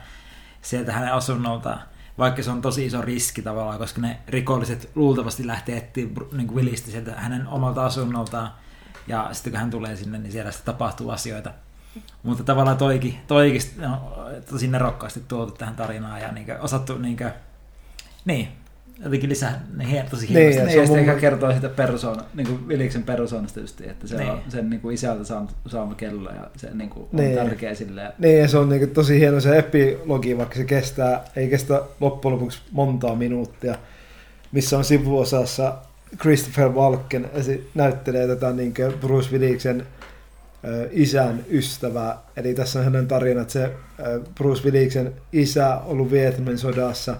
sieltä 0.61 0.91
hänen 0.93 1.13
asunnoltaan, 1.13 1.81
vaikka 2.17 2.43
se 2.43 2.51
on 2.51 2.61
tosi 2.61 2.85
iso 2.85 3.01
riski 3.01 3.41
tavallaan, 3.41 3.77
koska 3.79 4.01
ne 4.01 4.17
rikolliset 4.27 4.89
luultavasti 4.95 5.47
lähtee 5.47 5.77
etsiä 5.77 6.05
niin 6.31 6.55
Willistä 6.55 6.91
sieltä 6.91 7.11
hänen 7.15 7.47
omalta 7.47 7.85
asunnoltaan, 7.85 8.51
ja 9.07 9.29
sitten 9.31 9.51
kun 9.51 9.59
hän 9.59 9.69
tulee 9.71 9.95
sinne, 9.95 10.17
niin 10.17 10.31
siellä 10.31 10.51
sitten 10.51 10.73
tapahtuu 10.73 11.09
asioita. 11.09 11.51
Mutta 12.23 12.43
tavallaan 12.43 12.77
toikin, 12.77 13.17
toikin 13.27 13.61
no, 13.77 14.13
tosi 14.49 14.67
nerokkaasti 14.67 15.23
tuotu 15.27 15.51
tähän 15.51 15.75
tarinaan 15.75 16.21
ja 16.21 16.31
niin 16.31 16.45
osattu 16.59 16.97
niin 16.97 17.17
kuin, 17.17 17.31
niin, 18.25 18.47
jotenkin 19.03 19.29
lisää 19.29 19.61
ne 19.75 19.89
hien, 19.91 20.05
tosi 20.09 20.25
Niin, 20.25 20.33
hienosti. 20.37 20.57
ja 20.59 20.63
Niin, 20.63 20.71
se 20.71 20.75
ja 20.77 20.81
on 20.81 20.87
sitten 20.87 21.03
mun- 21.05 21.09
ehkä 21.09 21.21
kertoo 21.21 21.53
sitä 21.53 21.69
persoona, 21.69 22.23
niin 22.33 22.47
kuin 22.47 22.67
Viliksen 22.67 23.03
persoonasta 23.03 23.59
just, 23.59 23.81
että 23.81 24.07
se 24.07 24.17
Niin. 24.17 24.29
on 24.31 24.39
sen 24.49 24.69
niin 24.69 24.81
kuin 24.81 24.93
isältä 24.93 25.23
saanut, 25.23 25.51
saama 25.67 25.95
kello 25.95 26.29
ja 26.29 26.49
se 26.57 26.69
niin 26.73 26.89
kuin, 26.89 27.03
on 27.13 27.19
Niin. 27.19 27.35
tärkeä 27.35 27.75
sille. 27.75 28.01
Ja, 28.01 28.11
Niin, 28.19 28.39
ja 28.39 28.47
se 28.47 28.57
on 28.57 28.69
niinku 28.69 28.87
tosi 28.87 29.19
hieno 29.19 29.39
se 29.39 29.57
epilogi, 29.57 30.37
vaikka 30.37 30.55
se 30.55 30.63
kestää, 30.63 31.23
ei 31.35 31.49
kestä 31.49 31.81
loppujen 31.99 32.33
lopuksi 32.35 32.61
montaa 32.71 33.15
minuuttia, 33.15 33.75
missä 34.51 34.77
on 34.77 34.83
sivuosassa 34.83 35.73
Christopher 36.21 36.69
Walken 36.69 37.29
näyttelee 37.75 38.27
tätä 38.27 38.51
niin 38.51 38.73
Bruce 39.01 39.31
Williksen 39.31 39.87
isän 40.91 41.45
ystävää. 41.49 42.17
Eli 42.37 42.53
tässä 42.53 42.79
on 42.79 42.85
hänen 42.85 43.07
tarina, 43.07 43.41
että 43.41 43.53
se 43.53 43.71
Bruce 44.35 44.63
Williksen 44.63 45.13
isä 45.33 45.75
on 45.75 45.81
ollut 45.85 46.11
Vietnamin 46.11 46.57
sodassa 46.57 47.15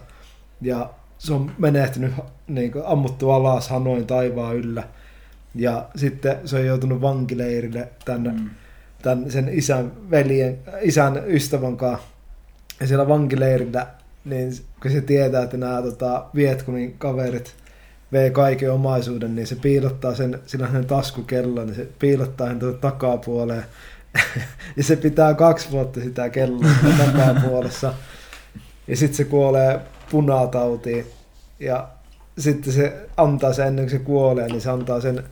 ja 0.62 0.89
se 1.22 1.34
on 1.34 1.52
menehtynyt 1.58 2.12
niin 2.48 2.72
kuin, 2.72 2.84
ammuttu 2.86 3.30
alas 3.30 3.70
Hanoin 3.70 4.08
taivaan 4.08 4.56
yllä. 4.56 4.84
Ja 5.56 5.90
sitten 5.96 6.38
se 6.46 6.56
on 6.56 6.66
joutunut 6.66 7.02
vankileirille 7.02 7.88
tänne, 8.06 8.32
mm. 8.32 8.50
tämän 9.02 9.32
sen 9.32 9.50
isän 9.52 9.92
veljen, 10.12 10.58
isän 10.82 11.24
ystävän 11.28 11.78
kanssa. 11.78 12.08
Ja 12.80 12.88
siellä 12.88 13.08
vankileirillä, 13.08 13.88
niin 14.26 14.52
kun 14.82 14.92
se 14.92 15.02
tietää, 15.02 15.44
että 15.44 15.58
nämä 15.58 15.82
tota, 15.82 16.26
Vietkunin 16.36 16.96
kaverit 16.98 17.56
vei 18.12 18.32
kaiken 18.32 18.72
omaisuuden, 18.72 19.36
niin 19.36 19.48
se 19.48 19.56
piilottaa 19.56 20.16
sen, 20.16 20.40
sillä 20.46 20.68
hänen 20.68 20.86
taskukellon, 20.86 21.68
niin 21.68 21.76
se 21.76 21.88
piilottaa 22.00 22.48
sen 22.48 22.60
tuonne 22.60 22.80
takapuoleen. 22.80 23.66
ja 24.78 24.84
se 24.84 24.96
pitää 24.96 25.34
kaksi 25.34 25.72
vuotta 25.72 26.00
sitä 26.00 26.30
kelloa 26.30 26.70
takapuolessa. 26.98 27.94
Ja 28.88 28.98
sitten 28.98 29.18
se 29.18 29.24
kuolee 29.24 29.82
punatautiin. 30.12 31.06
Ja 31.60 31.88
sitten 32.38 32.74
se 32.74 33.08
antaa 33.17 33.54
sen 33.54 33.67
ennen 33.67 33.86
kuin 33.86 34.00
se 34.00 34.06
kuolee, 34.06 34.47
niin 34.47 34.62
se 34.62 34.69
antaa 34.69 35.02
sen 35.02 35.24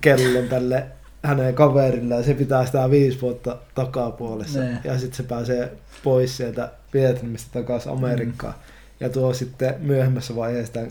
kellon 0.00 0.48
tälle 0.48 0.86
hänen 1.22 1.54
kaverille 1.54 2.14
ja 2.14 2.22
se 2.22 2.34
pitää 2.34 2.66
sitä 2.66 2.90
viisi 2.90 3.20
vuotta 3.20 3.56
takapuolessa. 3.74 4.60
Ne. 4.60 4.78
Ja 4.84 4.98
sitten 4.98 5.16
se 5.16 5.22
pääsee 5.22 5.72
pois 6.04 6.36
sieltä 6.36 6.72
Vietnamista 6.94 7.50
takaisin 7.52 7.92
Amerikkaan. 7.92 8.54
Mm. 8.54 8.60
Ja 9.00 9.08
tuo 9.08 9.32
sitten 9.32 9.74
myöhemmässä 9.78 10.36
vaiheessa 10.36 10.72
tämän 10.72 10.90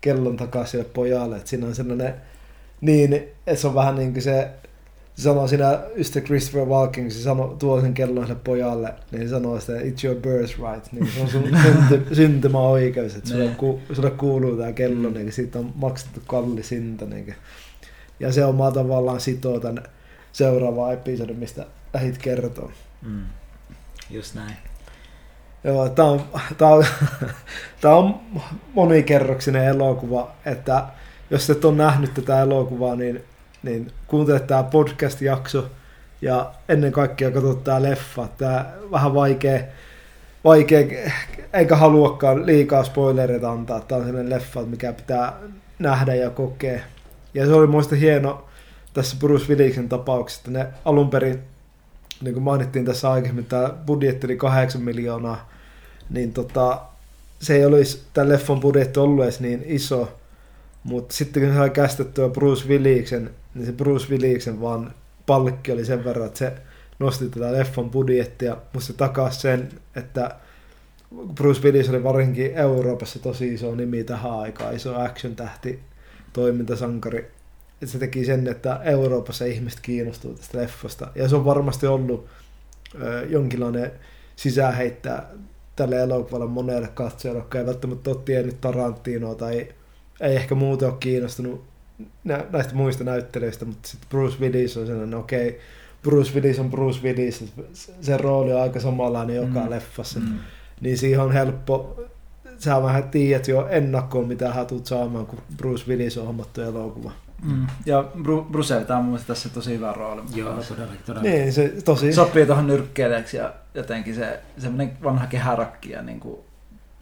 kellon 0.00 0.36
takaisin 0.36 0.84
pojalle. 0.84 1.36
Että 1.36 1.50
siinä 1.50 1.66
on 1.66 1.74
sellainen 1.74 2.14
niin, 2.80 3.12
että 3.46 3.60
se 3.60 3.66
on 3.66 3.74
vähän 3.74 3.94
niin 3.94 4.12
kuin 4.12 4.22
se 4.22 4.48
se 5.14 5.22
sanoo 5.22 5.48
siinä 5.48 5.80
just 5.96 6.16
Christopher 6.24 6.64
Walken, 6.68 7.10
se 7.10 7.22
sanoo, 7.22 7.56
tuo 7.58 7.80
sen 7.80 7.94
kellon 7.94 8.26
sille 8.26 8.40
pojalle, 8.44 8.94
niin 9.10 9.22
se 9.22 9.28
sanoo 9.30 9.60
sitä, 9.60 9.72
it's 9.72 10.04
your 10.04 10.20
birthright, 10.20 10.92
niin 10.92 11.08
se 11.14 11.20
on 11.20 11.28
sun 11.28 11.42
synty, 11.62 12.14
syntymäoikeus, 12.14 13.14
että 13.16 13.28
sulle, 13.30 13.44
Ne. 13.44 13.54
ku, 13.56 13.80
sulle 13.92 14.10
kuuluu 14.10 14.56
tämä 14.56 14.72
kello, 14.72 15.08
Mm. 15.08 15.14
niin 15.14 15.32
siitä 15.32 15.58
on 15.58 15.72
maksettu 15.74 16.20
kallis 16.26 16.70
hinta. 16.70 17.04
Niin 17.06 17.34
ja 18.20 18.32
se 18.32 18.44
omaa 18.44 18.70
tavallaan 18.72 19.20
sitoo 19.20 19.60
tämän 19.60 19.82
seuraavaan 20.32 20.92
episodin, 20.94 21.36
mistä 21.36 21.66
lähit 21.94 22.18
kertoa. 22.18 22.72
Mm. 23.02 23.22
Just 24.10 24.34
näin. 24.34 24.56
Joo, 25.64 25.88
tää 25.88 26.04
on, 26.04 26.22
tää 26.58 26.68
on, 26.68 26.84
tää 27.80 27.94
on 27.96 28.20
monikerroksinen 28.74 29.64
elokuva, 29.64 30.30
että 30.46 30.84
jos 31.30 31.50
et 31.50 31.64
ole 31.64 31.76
nähnyt 31.76 32.14
tätä 32.14 32.40
elokuvaa, 32.40 32.96
niin, 32.96 33.24
niin 33.64 33.92
kuuntele 34.06 34.40
tämä 34.40 34.62
podcast-jakso 34.62 35.70
ja 36.22 36.52
ennen 36.68 36.92
kaikkea 36.92 37.30
katso 37.30 37.54
tämä 37.54 37.82
leffa. 37.82 38.28
Tää 38.38 38.72
vähän 38.90 39.14
vaikea, 39.14 39.60
vaikea 40.44 40.86
eikä 41.52 41.76
haluakaan 41.76 42.46
liikaa 42.46 42.84
spoilereita 42.84 43.50
antaa. 43.50 43.80
Tämä 43.80 43.98
on 43.98 44.06
sellainen 44.06 44.30
leffa, 44.30 44.62
mikä 44.62 44.92
pitää 44.92 45.32
nähdä 45.78 46.14
ja 46.14 46.30
kokea. 46.30 46.80
Ja 47.34 47.46
se 47.46 47.52
oli 47.52 47.66
muista 47.66 47.96
hieno 47.96 48.44
tässä 48.94 49.16
Bruce 49.20 49.48
Williksen 49.48 49.88
tapauksessa, 49.88 50.40
että 50.40 50.50
ne 50.50 50.66
alun 50.84 51.10
perin, 51.10 51.42
niin 52.20 52.34
kuin 52.34 52.44
mainittiin 52.44 52.84
tässä 52.84 53.10
aikaisemmin, 53.10 53.46
tämä 53.46 53.70
budjetti 53.86 54.26
oli 54.26 54.36
8 54.36 54.82
miljoonaa, 54.82 55.50
niin 56.10 56.32
tota, 56.32 56.80
se 57.38 57.56
ei 57.56 57.64
olisi 57.64 58.02
tämän 58.14 58.28
leffan 58.28 58.60
budjetti 58.60 59.00
ollut 59.00 59.24
edes 59.24 59.40
niin 59.40 59.62
iso, 59.66 60.18
mutta 60.84 61.14
sitten 61.14 61.42
kun 61.42 61.52
se 61.52 61.58
sai 61.58 61.70
kästettyä 61.70 62.28
Bruce 62.28 62.68
Williksen, 62.68 63.30
niin 63.54 63.66
se 63.66 63.72
Bruce 63.72 64.06
Williksen 64.10 64.60
vaan 64.60 64.94
palkki 65.26 65.72
oli 65.72 65.84
sen 65.84 66.04
verran, 66.04 66.26
että 66.26 66.38
se 66.38 66.52
nosti 66.98 67.28
tätä 67.28 67.52
leffan 67.52 67.90
budjettia, 67.90 68.56
mutta 68.72 68.86
se 68.86 68.92
takasi 68.92 69.40
sen, 69.40 69.68
että 69.96 70.36
Bruce 71.34 71.62
Willis 71.62 71.88
oli 71.88 72.04
varsinkin 72.04 72.54
Euroopassa 72.54 73.18
tosi 73.18 73.54
iso 73.54 73.74
nimi 73.74 74.04
tähän 74.04 74.32
aikaan, 74.32 74.76
iso 74.76 75.00
action-tähti, 75.00 75.80
toimintasankari. 76.32 77.18
Että 77.82 77.86
se 77.86 77.98
teki 77.98 78.24
sen, 78.24 78.46
että 78.46 78.80
Euroopassa 78.84 79.44
ihmiset 79.44 79.80
kiinnostuu 79.80 80.34
tästä 80.34 80.58
leffasta. 80.58 81.08
Ja 81.14 81.28
se 81.28 81.36
on 81.36 81.44
varmasti 81.44 81.86
ollut 81.86 82.26
ö, 83.02 83.26
jonkinlainen 83.28 83.92
sisäänheittää 84.36 85.30
tälle 85.76 86.00
elokuvalle 86.00 86.46
monelle 86.46 86.88
katsojalle, 86.88 87.40
jotka 87.40 87.58
ei 87.58 87.66
välttämättä 87.66 88.10
ole 88.10 88.18
tiennyt 88.24 88.60
Tarantinoa 88.60 89.34
tai 89.34 89.68
ei 90.20 90.36
ehkä 90.36 90.54
muuten 90.54 90.88
ole 90.88 90.96
kiinnostunut 91.00 91.64
nä- 92.24 92.44
näistä 92.52 92.74
muista 92.74 93.04
näyttelijöistä, 93.04 93.64
mutta 93.64 93.88
sitten 93.88 94.08
Bruce 94.10 94.36
Willis 94.40 94.76
on 94.76 94.86
sellainen, 94.86 95.18
okei, 95.18 95.48
okay, 95.48 95.60
Bruce 96.02 96.34
Willis 96.34 96.58
on 96.58 96.70
Bruce 96.70 97.00
Willis, 97.02 97.52
se 98.00 98.16
rooli 98.16 98.52
on 98.52 98.62
aika 98.62 98.80
samanlainen 98.80 99.36
joka 99.36 99.60
Mm. 99.60 99.70
leffassa, 99.70 100.20
Mm. 100.20 100.38
niin 100.80 100.98
siihen 100.98 101.20
on 101.20 101.32
helppo, 101.32 102.04
sä 102.58 102.82
vähän 102.82 103.02
tiedät 103.10 103.48
jo 103.48 103.66
ennakkoon, 103.70 104.28
mitä 104.28 104.52
hän 104.52 104.66
tulet 104.66 104.86
saamaan, 104.86 105.26
kun 105.26 105.38
Bruce 105.56 105.84
Willis 105.88 106.18
on 106.18 106.26
hommattu 106.26 106.60
elokuva. 106.60 107.12
Mm. 107.42 107.66
Ja 107.86 108.04
Bru- 108.22 108.50
Bruce 108.52 108.74
vetää 108.80 108.96
mun 108.96 109.06
mielestä 109.06 109.26
tässä 109.26 109.48
tosi 109.48 109.74
hyvä 109.74 109.92
rooli. 109.92 110.22
Joo, 110.34 110.54
todellakin, 110.68 110.98
todellakin. 111.06 111.32
Niin, 111.40 111.52
se 111.52 111.72
tosi... 111.84 112.12
Sopii 112.12 112.46
tuohon 112.46 112.66
nyrkkeilijäksi 112.66 113.36
ja 113.36 113.52
jotenkin 113.74 114.14
se 114.14 114.40
semmoinen 114.58 114.96
vanha 115.04 115.26
kehärakki 115.26 115.90
ja 115.90 116.02
niin 116.02 116.20
kuin, 116.20 116.38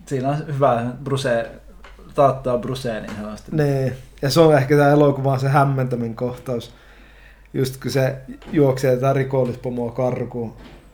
siinä 0.07 0.29
on 0.29 0.47
hyvä 0.47 0.87
Bruce, 1.05 1.51
taattaa 2.15 2.59
Brucea 2.59 3.01
niin 3.01 3.17
sanotusti. 3.17 3.57
Niin, 3.57 3.93
ja 4.23 4.31
se 4.31 4.41
on 4.41 4.57
ehkä 4.57 4.77
tämä 4.77 4.91
elokuva 4.91 5.39
se 5.39 5.49
hämmentämin 5.49 6.15
kohtaus. 6.15 6.75
Just 7.55 7.83
kun 7.83 7.91
se 7.91 8.17
juoksee 8.53 8.95
tätä 8.95 9.13
rikollispomoa 9.13 9.93
karkuun. 9.93 10.53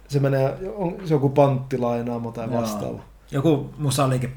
Se 0.09 0.21
menee, 0.21 0.55
on 0.75 0.97
se 1.05 1.15
joku 1.15 1.29
panttilainaamo 1.29 2.33
tai 2.33 2.49
Joo. 2.51 2.61
vastaava. 2.61 3.03
Joku 3.31 3.71
musaliike 3.79 4.29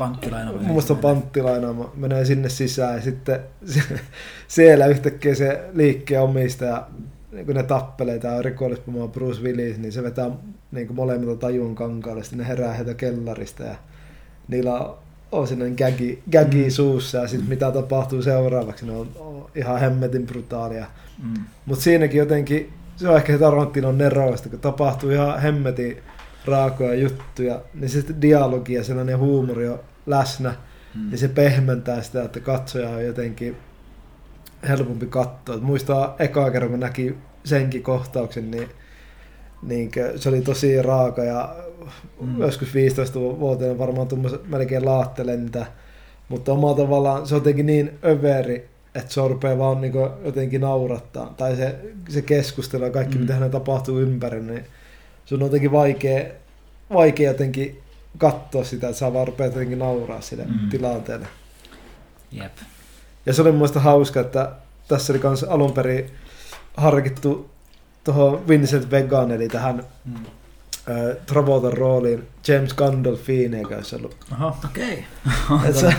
mielestä 0.68 0.94
on 0.94 1.00
panttilainaamo. 1.00 1.92
Menee 1.96 2.26
sinne 2.26 2.50
sisään 2.50 2.96
ja 2.96 3.02
sitten 3.02 3.40
se, 3.66 3.82
siellä 4.48 4.86
yhtäkkiä 4.86 5.36
se 5.36 5.70
liikkeen 5.74 6.22
omistaja, 6.22 6.88
niin 7.32 7.46
kun 7.46 7.56
ne 7.56 7.64
tappelee 7.64 8.20
tämä 8.20 8.42
rikollispomoa 8.42 9.08
Bruce 9.08 9.42
Willis, 9.42 9.78
niin 9.78 9.92
se 9.92 10.04
vetää 10.04 10.32
niin 10.72 10.88
kuin 10.88 10.96
molemmilta 10.96 11.40
tajun 11.40 11.76
kankaalle. 11.76 12.24
Sitten 12.24 12.40
ne 12.40 12.48
herää 12.48 12.74
heitä 12.74 12.94
kellarista 12.94 13.64
ja 13.64 13.76
niillä 14.48 14.94
on, 15.32 15.48
sellainen 15.48 15.76
gagi, 15.78 16.24
gagi 16.32 16.64
Mm. 16.64 16.70
suussa 16.70 17.18
ja 17.18 17.28
sitten 17.28 17.50
mitä 17.50 17.72
tapahtuu 17.72 18.22
seuraavaksi, 18.22 18.86
ne 18.86 18.92
on, 18.92 19.08
on 19.20 19.50
ihan 19.56 19.80
hemmetin 19.80 20.26
brutaalia. 20.28 20.86
Mm. 21.24 21.44
Mutta 21.66 21.84
siinäkin 21.84 22.18
jotenkin, 22.20 22.74
se 22.96 23.10
on 23.10 23.18
ehkä 23.18 23.34
se 23.34 23.40
Tarantinon 23.40 23.98
neroista, 23.98 24.50
kun 24.50 24.60
tapahtuu 24.60 25.10
ihan 25.10 25.42
hemmetin 25.42 25.98
raakoja 26.46 26.96
juttuja, 26.96 27.62
niin 27.74 27.90
se 27.90 28.04
dialogi 28.22 28.74
ja 28.74 28.84
sellainen 28.84 29.18
huumori 29.18 29.70
on 29.70 29.80
läsnä, 30.06 30.54
Mm. 30.96 31.10
niin 31.10 31.18
se 31.18 31.28
pehmentää 31.28 32.02
sitä, 32.02 32.24
että 32.24 32.40
katsoja 32.40 32.90
on 32.90 33.06
jotenkin 33.06 33.58
helpompi 34.68 35.06
katsoa. 35.06 35.56
Et 35.56 35.62
Muistaa 35.62 36.16
ekaa 36.20 36.52
kerran, 36.52 36.72
kun 36.72 36.80
näki 36.80 37.16
senkin 37.44 37.84
kohtauksen, 37.84 38.52
niin, 38.52 38.70
niin 39.62 39.92
se 40.16 40.30
oli 40.30 40.42
tosi 40.42 40.82
raaka 40.82 41.24
ja 41.24 41.56
Mm. 42.22 42.40
joskus 42.42 42.68
15-vuotiaana 42.74 43.78
varmaan 43.78 44.08
tuommoisen 44.08 44.40
melkein 44.48 44.86
laattelentä. 44.86 45.66
Mutta 46.30 46.54
omalla 46.54 46.78
tavallaan 46.78 47.28
se 47.28 47.36
on 47.36 47.42
jotenkin 47.42 47.66
niin 47.66 48.00
överi, 48.06 48.70
että 48.96 49.14
se 49.14 49.28
rupeaa 49.28 49.58
vaan 49.58 49.82
niin 49.82 49.94
jotenkin 50.26 50.62
naurattaa. 50.62 51.34
Tai 51.38 51.56
se, 51.56 51.76
se 52.10 52.22
keskustelu 52.22 52.84
ja 52.84 52.90
kaikki, 52.90 53.16
Mm. 53.16 53.22
mitä 53.22 53.34
hänellä 53.34 53.52
tapahtuu 53.52 54.00
ympärillä, 54.00 54.52
niin 54.52 54.66
se 55.26 55.36
on 55.36 55.42
jotenkin 55.42 55.72
vaikea, 55.72 56.26
vaikea 56.94 57.32
jotenkin 57.32 57.80
katsoa 58.18 58.64
sitä, 58.64 58.88
että 58.88 59.00
saa 59.00 59.14
vaan 59.14 59.28
rupeaa 59.28 59.48
jotenkin 59.50 59.80
nauraa 59.80 60.22
sille 60.22 60.44
Mm. 60.46 60.70
tilanteelle. 60.70 61.28
Jep. 62.32 62.52
Ja 63.26 63.34
se 63.34 63.42
oli 63.42 63.52
mun 63.52 63.70
hauska, 63.76 64.20
että 64.20 64.52
tässä 64.88 65.14
oli 65.14 65.20
kans 65.20 65.44
alun 65.44 65.72
perin 65.74 66.06
harkittu 66.78 67.50
tuohon 68.04 68.48
Vincent 68.48 68.92
Vegan, 68.92 69.32
eli 69.32 69.48
tähän 69.48 69.84
Mm. 70.06 70.16
äh, 70.16 71.18
Travoltan 71.26 71.74
rooliin 71.74 72.28
James 72.48 72.74
Gandolfini, 72.74 73.62
joka 73.62 73.76
olisi 73.76 73.96
ollut. 73.96 74.16
Aha. 74.32 74.58
Okei. 74.66 75.06
Et 75.70 75.76
se, 75.76 75.94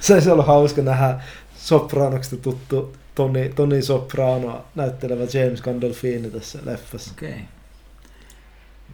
se 0.00 0.14
olisi 0.14 0.30
ollut 0.30 0.46
hauska 0.46 0.82
nähdä 0.82 1.20
Sopranoksesta 1.56 2.36
tuttu 2.36 2.92
Tony, 3.14 3.48
Tony 3.48 3.82
Soprano 3.82 4.64
näyttelevä 4.74 5.22
James 5.22 5.62
Gandolfini 5.62 6.30
tässä 6.30 6.58
leffassa. 6.64 7.10
Okei. 7.16 7.40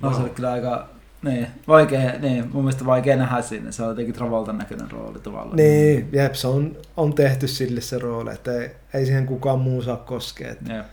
No 0.01 0.15
se 0.15 0.21
oli 0.21 0.31
kyllä 0.31 0.53
aika 0.53 0.89
niin, 1.23 1.47
vaikea, 1.69 2.13
niin, 2.19 2.51
mun 2.53 2.65
mielestä 2.65 2.87
vaikea 2.87 3.17
nähdä 3.17 3.43
sinne. 3.43 3.73
Se 3.73 3.83
on 3.83 3.89
jotenkin 3.89 4.15
Travoltan 4.15 4.59
näköinen 4.59 4.91
rooli 4.91 5.19
tavallaan. 5.19 5.57
Niin, 5.57 6.09
jep, 6.13 6.35
se 6.35 6.47
on, 6.47 6.77
on 6.97 7.13
tehty 7.15 7.49
sille 7.49 7.81
se 7.81 7.99
rooli, 7.99 8.33
että 8.33 8.53
ei, 8.53 8.71
ei 8.95 9.07
siihen 9.07 9.27
kukaan 9.27 9.59
muu 9.59 9.83
saa 9.83 9.97
koskea. 9.97 10.51
Et 10.51 10.59
Jep. 10.69 10.87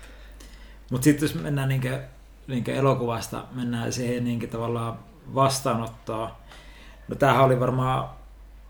Mutta 0.92 1.04
sitten 1.06 1.26
jos 1.26 1.36
mennään 1.36 1.70
niinkö, 1.70 2.00
niinkö 2.48 2.76
elokuvasta, 2.76 3.44
mennään 3.56 3.94
siihen 3.94 4.24
niinkö 4.24 4.48
tavallaan 4.48 5.00
vastaanottoon. 5.36 6.30
No 7.08 7.16
tämähän 7.16 7.44
oli 7.46 7.60
varmaan, 7.60 8.10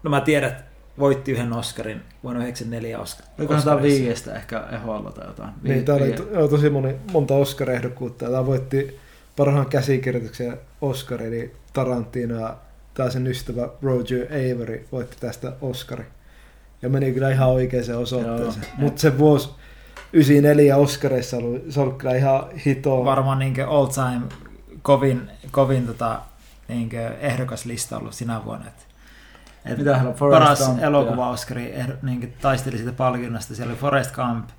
no 0.04 0.10
mä 0.10 0.22
tiedän, 0.22 0.50
että 0.50 0.64
voitti 1.00 1.32
yhden 1.32 1.54
Oscarin 1.54 2.02
vuonna 2.24 2.40
1994 2.40 3.00
Oscar. 3.00 3.26
Olikohan 3.40 3.64
tämä 3.64 3.82
viiestä 3.82 4.34
ehkä 4.36 4.64
eholla 4.72 5.12
tai 5.12 5.28
jotain? 5.28 5.50
Vi- 5.64 5.70
Niin, 5.70 5.86
täällä 5.86 6.06
oli 6.06 6.14
to, 6.14 6.48
tosi 6.48 6.70
moni, 6.70 6.96
monta 7.12 7.34
Oscar-ehdokkuutta. 7.34 8.26
Tämä 8.26 8.46
voitti 8.46 9.00
parhaan 9.38 9.66
käsikirjoituksen 9.66 10.58
Oscar, 10.82 11.22
eli 11.24 11.54
Tarantino 11.74 12.40
ja 12.40 12.56
tämä 12.94 13.10
sen 13.10 13.28
ystävä 13.28 13.70
Roger 13.82 14.26
Avery 14.28 14.88
voitti 14.92 15.18
tästä 15.20 15.54
Oscari. 15.62 16.06
Ja 16.82 16.90
meni 16.90 17.12
kyllä 17.14 17.32
ihan 17.32 17.50
oikeaan 17.50 17.98
osoitteeseen. 17.98 18.66
Mutta 18.78 19.02
se 19.02 19.18
vuosi 19.18 19.50
94 20.14 20.78
Oscareissa 20.78 21.38
oli, 21.38 21.66
se 21.70 21.80
oli 21.82 21.92
kyllä 21.92 22.16
ihan 22.16 22.44
hitoa. 22.66 23.06
Varmaan 23.06 23.40
niin 23.40 23.66
all 23.68 23.86
time 23.86 24.22
kovin, 24.82 25.32
kovin 25.52 25.88
tota, 25.88 26.20
niin 26.68 26.90
ehdokas 27.20 27.66
lista 27.66 27.98
ollut 27.98 28.14
sinä 28.14 28.46
vuonna. 28.46 28.68
Et, 28.68 28.88
et 29.66 29.78
Mitä 29.78 29.92
on? 30.08 30.14
Forrest 30.14 30.40
paras 30.44 30.60
Gump 30.68 30.84
elokuva 30.84 31.30
Oscari 31.30 31.74
niin 32.02 32.34
taisteli 32.42 32.78
siitä 32.78 32.92
palkinnasta. 32.92 33.56
Siellä 33.56 33.72
oli 33.72 33.80
Forrest 33.80 34.16
Gump, 34.16 34.50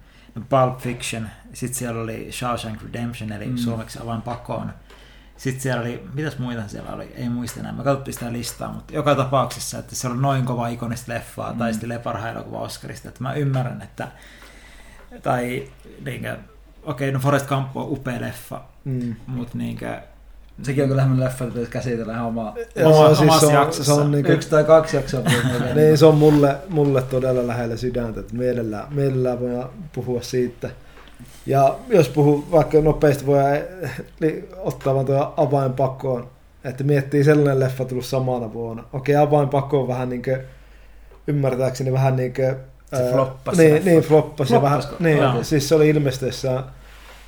Pulp 0.48 0.78
Fiction, 0.78 1.28
sitten 1.52 1.78
siellä 1.78 2.02
oli 2.02 2.28
Shawshank 2.32 2.82
Redemption, 2.82 3.32
eli 3.32 3.46
Mm. 3.46 3.56
suomeksi 3.56 3.98
avain 4.02 4.22
pakoon. 4.22 4.72
Sitten 5.36 5.62
siellä 5.62 5.80
oli, 5.82 6.04
mitäs 6.14 6.38
muita 6.38 6.68
siellä 6.68 6.92
oli, 6.92 7.12
ei 7.16 7.28
muista 7.28 7.60
enää, 7.60 7.72
mä 7.72 7.82
katsottiin 7.82 8.14
sitä 8.14 8.32
listaa, 8.32 8.72
mutta 8.72 8.94
joka 8.94 9.14
tapauksessa, 9.14 9.78
että 9.78 9.94
se 9.94 10.08
oli 10.08 10.16
noin 10.20 10.44
kova 10.44 10.68
ikonista 10.68 11.12
leffaa, 11.12 11.48
Mm. 11.50 11.54
mm. 11.54 11.58
taistelee 11.58 11.98
parhaan 11.98 12.30
elokuva 12.30 12.58
Oscarista, 12.58 13.08
että 13.08 13.22
mä 13.22 13.32
ymmärrän, 13.34 13.82
että, 13.82 14.08
tai 15.22 15.62
niinkö, 16.04 16.36
okei, 16.82 17.12
no 17.12 17.18
Forrest 17.18 17.46
Gump 17.48 17.76
on 17.76 17.88
upea 17.88 18.20
leffa, 18.20 18.60
Mm. 18.84 19.14
mutta 19.26 19.58
niinkö, 19.58 19.98
Sekin 20.62 20.82
on 20.84 20.88
kyllä 20.88 21.02
sellainen 21.02 21.24
leffa, 21.26 21.44
että 21.44 21.52
pitäisi 21.54 21.70
käsitellä 21.72 22.12
ihan 22.12 22.26
omaa. 22.26 22.54
Joo, 22.76 22.98
Oma- 22.98 23.08
siis 23.08 23.20
omassa 23.20 23.40
se 23.40 23.46
on, 23.46 23.52
se 23.52 23.58
jaksossa. 23.58 23.94
on 23.94 24.10
niinku, 24.10 24.32
Yksi 24.32 24.50
tai 24.50 24.64
kaksi 24.64 24.96
jaksoa. 24.96 25.20
niin, 25.74 25.98
se 25.98 26.06
on 26.06 26.14
mulle, 26.14 26.56
mulle 26.68 27.02
todella 27.02 27.46
lähellä 27.46 27.76
sydäntä, 27.76 28.20
että 28.20 28.34
mielellään, 28.36 28.86
mielellään 28.94 29.40
voidaan 29.40 29.68
puhua 29.92 30.22
siitä. 30.22 30.70
Ja 31.46 31.76
jos 31.88 32.08
puhuu 32.08 32.44
vaikka 32.52 32.80
nopeasti, 32.80 33.26
voi 33.26 33.38
ottaa 34.56 34.94
vaan 34.94 35.06
tuo 35.06 35.34
avainpakoon, 35.36 36.28
että 36.64 36.84
miettii 36.84 37.24
sellainen 37.24 37.60
leffa 37.60 37.84
tullut 37.84 38.04
samana 38.06 38.52
vuonna. 38.52 38.84
Okei, 38.92 39.16
avainpakko 39.16 39.80
on 39.80 39.88
vähän 39.88 40.08
niin 40.08 40.22
kuin, 40.22 40.38
ymmärtääkseni 41.26 41.92
vähän 41.92 42.16
niin 42.16 42.34
kuin, 42.34 42.56
Se 42.96 43.10
floppasi 43.12 43.56
se 43.56 43.62
niin, 43.68 43.84
niin, 43.84 44.02
floppasi. 44.02 44.62
Vähän, 44.62 44.82
niin, 44.98 45.18
Joo. 45.18 45.42
siis 45.44 45.68
se 45.68 45.74
oli 45.74 45.88
ilmestyessään 45.88 46.64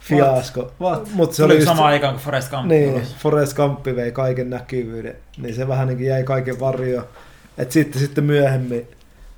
fiasko. 0.00 0.72
What? 0.80 1.08
Mutta 1.12 1.32
se 1.32 1.36
se 1.36 1.44
oli 1.44 1.52
oli 1.52 1.60
just, 1.60 1.68
sama 1.68 1.86
aikaan 1.86 2.14
kuin 2.14 2.24
Forrest 2.24 2.50
Gump. 2.50 2.64
niin, 2.66 2.92
tuli. 2.92 3.02
Forrest 3.18 3.56
Gump 3.56 3.86
vei 3.86 4.12
kaiken 4.12 4.50
näkyvyyden, 4.50 5.14
niin 5.38 5.54
se 5.54 5.68
vähän 5.68 5.88
niin 5.88 6.04
jäi 6.04 6.24
kaiken 6.24 6.60
varjoon. 6.60 7.04
Et 7.58 7.72
sitten, 7.72 8.00
sitten 8.00 8.24
myöhemmin 8.24 8.88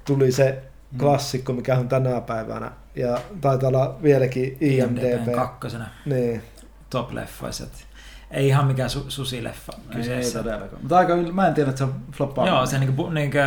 tuli 0.05 0.33
se 0.33 0.63
Mm. 0.93 0.99
klassikko, 0.99 1.53
mikä 1.53 1.79
on 1.79 1.89
tänä 1.89 2.21
päivänä. 2.21 2.71
Ja 2.95 3.19
taitaa 3.41 3.69
olla 3.69 3.97
vieläkin 4.03 4.57
IMDb 4.61 5.03
IMDB. 5.05 5.33
kakkosena 5.35 5.87
Niin. 6.07 6.43
top-leffoissa. 6.91 7.65
et 7.65 7.87
Ei 8.31 8.49
ihan 8.49 8.67
mikään 8.67 8.91
su- 8.91 9.05
susileffa 9.11 9.73
Ei, 9.77 9.81
ei 9.91 9.97
kyseessä. 9.97 10.39
todellakaan. 10.39 10.83
Mutta 10.83 10.99
aika, 10.99 11.17
mä 11.17 11.49
en 11.49 11.55
tiedä, 11.55 11.69
että 11.71 11.79
se 11.79 11.85
on 11.85 11.95
floppaa. 12.13 12.47
Joo, 12.47 12.67
se 12.67 12.79
niinku, 12.79 13.03
bu- 13.09 13.13
niinku 13.13 13.39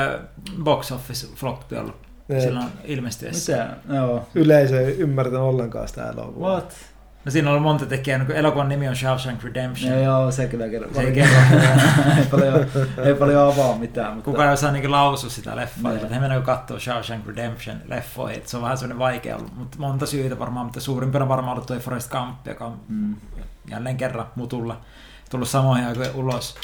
box 0.64 0.92
office 0.92 1.28
floppi 1.36 1.76
ollut. 1.78 2.05
Silloin 2.42 2.68
ilmestyessä. 2.84 3.54
Mitä? 3.86 3.96
Joo. 3.96 4.28
Yleisö 4.36 4.82
ei 4.88 4.98
ymmärtänyt 4.98 5.40
ollenkaan 5.42 5.88
sitä 5.88 6.10
elokuvaa. 6.10 6.52
What? 6.52 6.74
No 7.26 7.32
siinä 7.32 7.48
on 7.50 7.52
ollut 7.52 7.64
monta 7.64 7.86
tekijää, 7.86 8.20
no 8.20 8.26
kun 8.26 8.36
elokuvan 8.36 8.70
nimi 8.70 8.88
on 8.88 8.96
Shawshank 8.96 9.44
Redemption. 9.44 9.92
Ja 9.94 10.00
joo, 10.00 10.32
se 10.32 10.48
kyllä 10.48 10.70
kerro. 10.70 10.88
Se 10.94 11.02
ei 11.02 11.06
paljon- 11.12 11.14
kerro. 11.14 11.60
ei, 12.20 12.26
paljon, 12.32 12.66
ei 13.04 13.14
paljon 13.14 13.54
avaa 13.54 13.78
mitään. 13.78 14.14
Mutta... 14.14 14.32
Kuka 14.32 14.46
ei 14.48 14.54
osaa 14.54 14.72
niinku 14.72 14.92
lausua 14.92 15.30
sitä 15.30 15.56
leffaa, 15.56 15.92
Niin. 15.92 16.02
että 16.04 16.14
he 16.16 16.20
mennään 16.20 16.44
katsoa 16.44 16.80
Shawshank 16.80 17.28
Redemption 17.28 17.78
leffoihin, 17.88 18.38
että 18.38 18.50
se 18.50 18.58
on 18.58 18.64
vähän 18.64 18.78
semmoinen 18.78 19.00
vaikea 19.00 19.36
ollut, 19.38 19.58
mutta 19.58 19.78
monta 19.80 20.06
syytä 20.06 20.40
varmaan, 20.40 20.66
mutta 20.66 20.80
suurimpana 20.80 21.28
varmaan 21.30 21.54
ollut 21.58 21.68
tuo 21.68 21.80
Forrest 21.80 22.12
Gump, 22.12 22.48
joka 22.48 22.66
on 22.66 22.80
Mm. 22.88 23.16
jälleen 23.70 23.98
kerran 23.98 24.26
mutulla 24.36 24.82
tullut 25.32 25.50
samoihin 25.50 25.86
aikoihin 25.88 26.16
ulos, 26.16 26.56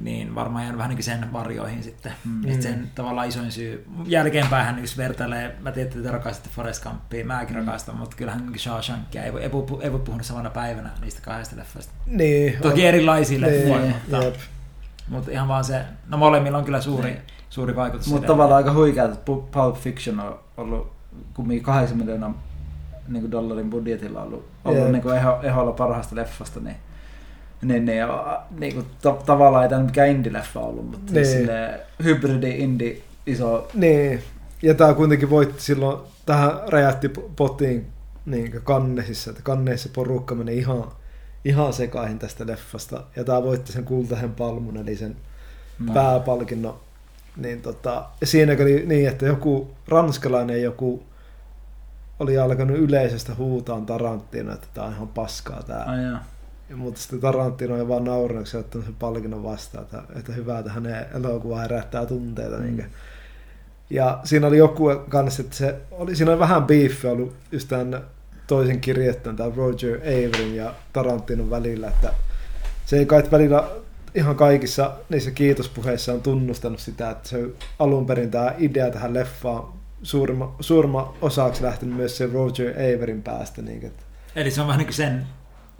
niin 0.00 0.34
varmaan 0.34 0.64
jäänyt 0.64 0.78
vähän 0.78 0.90
niin 0.94 1.02
sen 1.04 1.32
varjoihin 1.32 1.82
sitten. 1.82 2.12
Mm. 2.24 2.48
Että 2.48 2.62
sen 2.62 2.90
tavallaan 2.94 3.28
isoin 3.28 3.52
syy. 3.52 3.86
Jälkeenpäin 4.06 4.78
jos 4.78 4.96
vertailee, 4.98 5.56
mä 5.60 5.72
tiedän, 5.72 5.92
että 5.92 6.02
te 6.02 6.10
rakastatte 6.10 6.50
Forrest 6.56 6.82
Gumpia, 6.84 7.24
mäkin 7.24 7.56
Mm. 7.56 7.66
rakastan, 7.66 7.96
mutta 7.96 8.16
kyllähän 8.16 8.46
niin 8.46 8.58
Shawshankia 8.58 9.24
ei 9.24 9.32
voi, 9.32 9.42
ei, 9.42 9.52
voi, 9.52 9.66
ei 9.80 9.92
voi 9.92 10.00
puhua 10.00 10.22
samana 10.22 10.50
päivänä 10.50 10.90
niistä 11.00 11.20
kahdesta 11.22 11.56
leffasta. 11.56 11.92
Niin. 12.06 12.58
Toki 12.62 12.86
erilaisia 12.86 13.40
leffoja, 13.40 13.78
niin, 13.82 13.94
mutta, 14.10 14.24
jep. 14.24 14.34
mutta 15.08 15.30
ihan 15.30 15.48
vaan 15.48 15.64
se, 15.64 15.84
no 16.08 16.16
molemmilla 16.16 16.58
on 16.58 16.64
kyllä 16.64 16.80
suuri, 16.80 17.10
Niin. 17.10 17.22
suuri 17.50 17.76
vaikutus. 17.76 18.08
Mutta 18.08 18.26
tavallaan 18.26 18.56
aika 18.56 18.72
huikea, 18.72 19.04
että 19.04 19.16
Pu- 19.32 19.42
Pulp 19.50 19.76
Fiction 19.76 20.20
on 20.20 20.38
ollut 20.56 20.92
kumminkin 21.34 21.64
8 21.64 21.96
miljoonaa 21.98 22.42
niin 23.08 23.20
kuin 23.22 23.30
dollarin 23.30 23.70
budjetilla 23.70 24.22
ollut, 24.22 24.48
ollut 24.64 24.82
Jep. 24.82 24.92
niin 24.92 25.02
kuin 25.02 25.16
eho, 25.16 25.38
eholla 25.42 25.72
parhaasta 25.72 26.16
leffasta, 26.16 26.60
niin, 26.60 26.76
niin, 27.62 27.88
ja, 27.88 28.42
niin 28.58 28.74
kuin, 28.74 28.86
ta, 29.02 29.12
tavallaan 29.26 29.64
ei 29.64 29.70
tämä 29.70 29.82
mikään 29.82 30.08
indie-leffa 30.08 30.60
ollut, 30.60 30.90
mutta 30.90 31.12
Niin. 31.12 31.26
silleen, 31.26 31.80
hybridi, 32.04 32.50
indie, 32.50 32.96
iso, 33.26 33.68
Niin. 33.74 34.22
Ja 34.62 34.74
tämä 34.74 34.94
kuitenkin 34.94 35.30
voitti 35.30 35.62
silloin, 35.62 36.00
tähän 36.26 36.52
räjähti 36.68 37.08
potiin 37.36 37.86
niin 38.26 38.60
kannesissa, 38.64 39.30
että 39.30 39.42
kanneissa 39.42 39.88
porukka 39.94 40.34
meni 40.34 40.58
ihan, 40.58 40.84
ihan 41.44 41.72
sekaihin 41.72 42.18
tästä 42.18 42.46
leffasta. 42.46 43.04
Ja 43.16 43.24
tämä 43.24 43.42
voitti 43.42 43.72
sen 43.72 43.84
kultaisen 43.84 44.34
palmun, 44.34 44.76
eli 44.76 44.96
sen 44.96 45.16
no, 45.78 45.94
pääpalkinnon. 45.94 46.80
Niin 47.36 47.62
tota, 47.62 48.04
siinä 48.24 48.52
oli 48.52 48.86
niin, 48.86 49.08
että 49.08 49.26
joku 49.26 49.70
ranskalainen 49.88 50.62
joku 50.62 51.02
oli 52.20 52.38
alkanut 52.38 52.76
yleisöstä 52.78 53.34
huutaan 53.34 53.86
Tarantino, 53.86 54.52
että 54.52 54.66
tämä 54.74 54.86
on 54.86 54.92
ihan 54.92 55.08
paskaa 55.08 55.62
tämä. 55.62 56.02
Ja, 56.02 56.18
mutta 56.76 57.00
sitten 57.00 57.20
Tarantino 57.20 57.76
ei 57.76 57.88
vaan 57.88 58.04
se 58.44 58.58
ottanut 58.58 58.86
sen 58.86 58.94
palkinnon 58.94 59.42
vastaan, 59.42 59.84
että, 59.84 60.02
että 60.16 60.32
hyvä, 60.32 60.58
että 60.58 60.72
hänen 60.72 61.06
elokuva 61.14 61.60
herättää 61.60 62.06
tunteita. 62.06 62.56
Mm. 62.56 62.84
Ja 63.90 64.20
siinä 64.24 64.46
oli 64.46 64.58
joku 64.58 64.84
kanssa, 65.08 65.42
että 65.42 65.56
se 65.56 65.76
oli, 65.90 66.16
siinä 66.16 66.30
oli 66.30 66.40
vähän 66.40 66.64
beefia 66.64 67.10
ollut 67.10 67.34
just 67.52 67.68
tämän 67.68 68.04
toisen 68.46 68.80
kirjoittajan, 68.80 69.36
tämän 69.36 69.56
Roger 69.56 70.00
Averyn 70.00 70.56
ja 70.56 70.74
Tarantinon 70.92 71.50
välillä, 71.50 71.88
että 71.88 72.12
se 72.86 72.98
ei 72.98 73.06
kai 73.06 73.22
välillä 73.32 73.70
ihan 74.14 74.36
kaikissa 74.36 74.92
niissä 75.08 75.30
kiitospuheissa 75.30 76.12
on 76.12 76.22
tunnustanut 76.22 76.80
sitä, 76.80 77.10
että 77.10 77.28
se 77.28 77.48
alun 77.78 78.06
perin 78.06 78.30
tämä 78.30 78.54
idea 78.58 78.90
tähän 78.90 79.14
leffaan 79.14 79.72
suurimma, 80.02 80.56
suurimma 80.60 81.14
osaksi 81.20 81.62
lähtenyt 81.62 81.96
myös 81.96 82.16
se 82.16 82.30
Roger 82.32 82.70
Averyn 82.70 83.22
päästä. 83.22 83.62
Niin, 83.62 83.86
että 83.86 84.02
Eli 84.36 84.50
se 84.50 84.60
on 84.60 84.66
vähän 84.66 84.78
niin 84.78 84.86
kuin 84.86 84.94
sen 84.94 85.26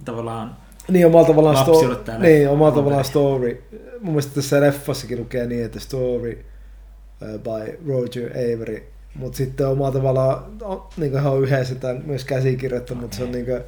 tavallaan, 0.04 0.56
niin, 0.88 1.06
omalla 1.06 1.26
tavallaan, 1.26 1.56
sto- 1.56 2.18
niin, 2.18 2.48
omalla 2.48 2.74
tavallaan 2.74 3.04
story. 3.04 3.62
Mun 4.00 4.12
mielestä 4.12 4.34
tässä 4.34 4.60
leffassakin 4.60 5.18
lukee 5.18 5.46
niin, 5.46 5.64
että 5.64 5.80
story 5.80 6.44
uh, 7.22 7.40
by 7.40 7.78
Roger 7.88 8.30
Avery. 8.30 8.86
Mutta 9.14 9.36
sitten 9.36 9.68
omalla 9.68 9.92
tavallaan 9.92 10.44
on, 10.62 10.82
niin 10.96 11.12
ihan 11.12 11.42
yhdessä 11.42 11.74
tämän 11.74 12.02
myös 12.06 12.24
käsikirjoittanut, 12.24 13.02
mutta 13.02 13.16
se 13.16 13.24
on 13.24 13.32
niin 13.32 13.44
kuin, 13.44 13.60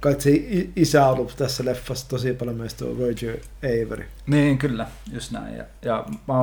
kai 0.00 0.14
se 0.18 0.30
isä 0.76 1.06
on 1.06 1.12
ollut 1.12 1.34
tässä 1.36 1.64
leffassa 1.64 2.08
tosi 2.08 2.32
paljon 2.32 2.56
myös 2.56 2.74
tuo 2.74 2.96
Roger 3.00 3.36
Avery. 3.58 4.04
Niin, 4.26 4.58
kyllä, 4.58 4.86
just 5.12 5.32
näin. 5.32 5.56
Ja, 5.56 5.64
ja 5.82 6.04
mä 6.28 6.34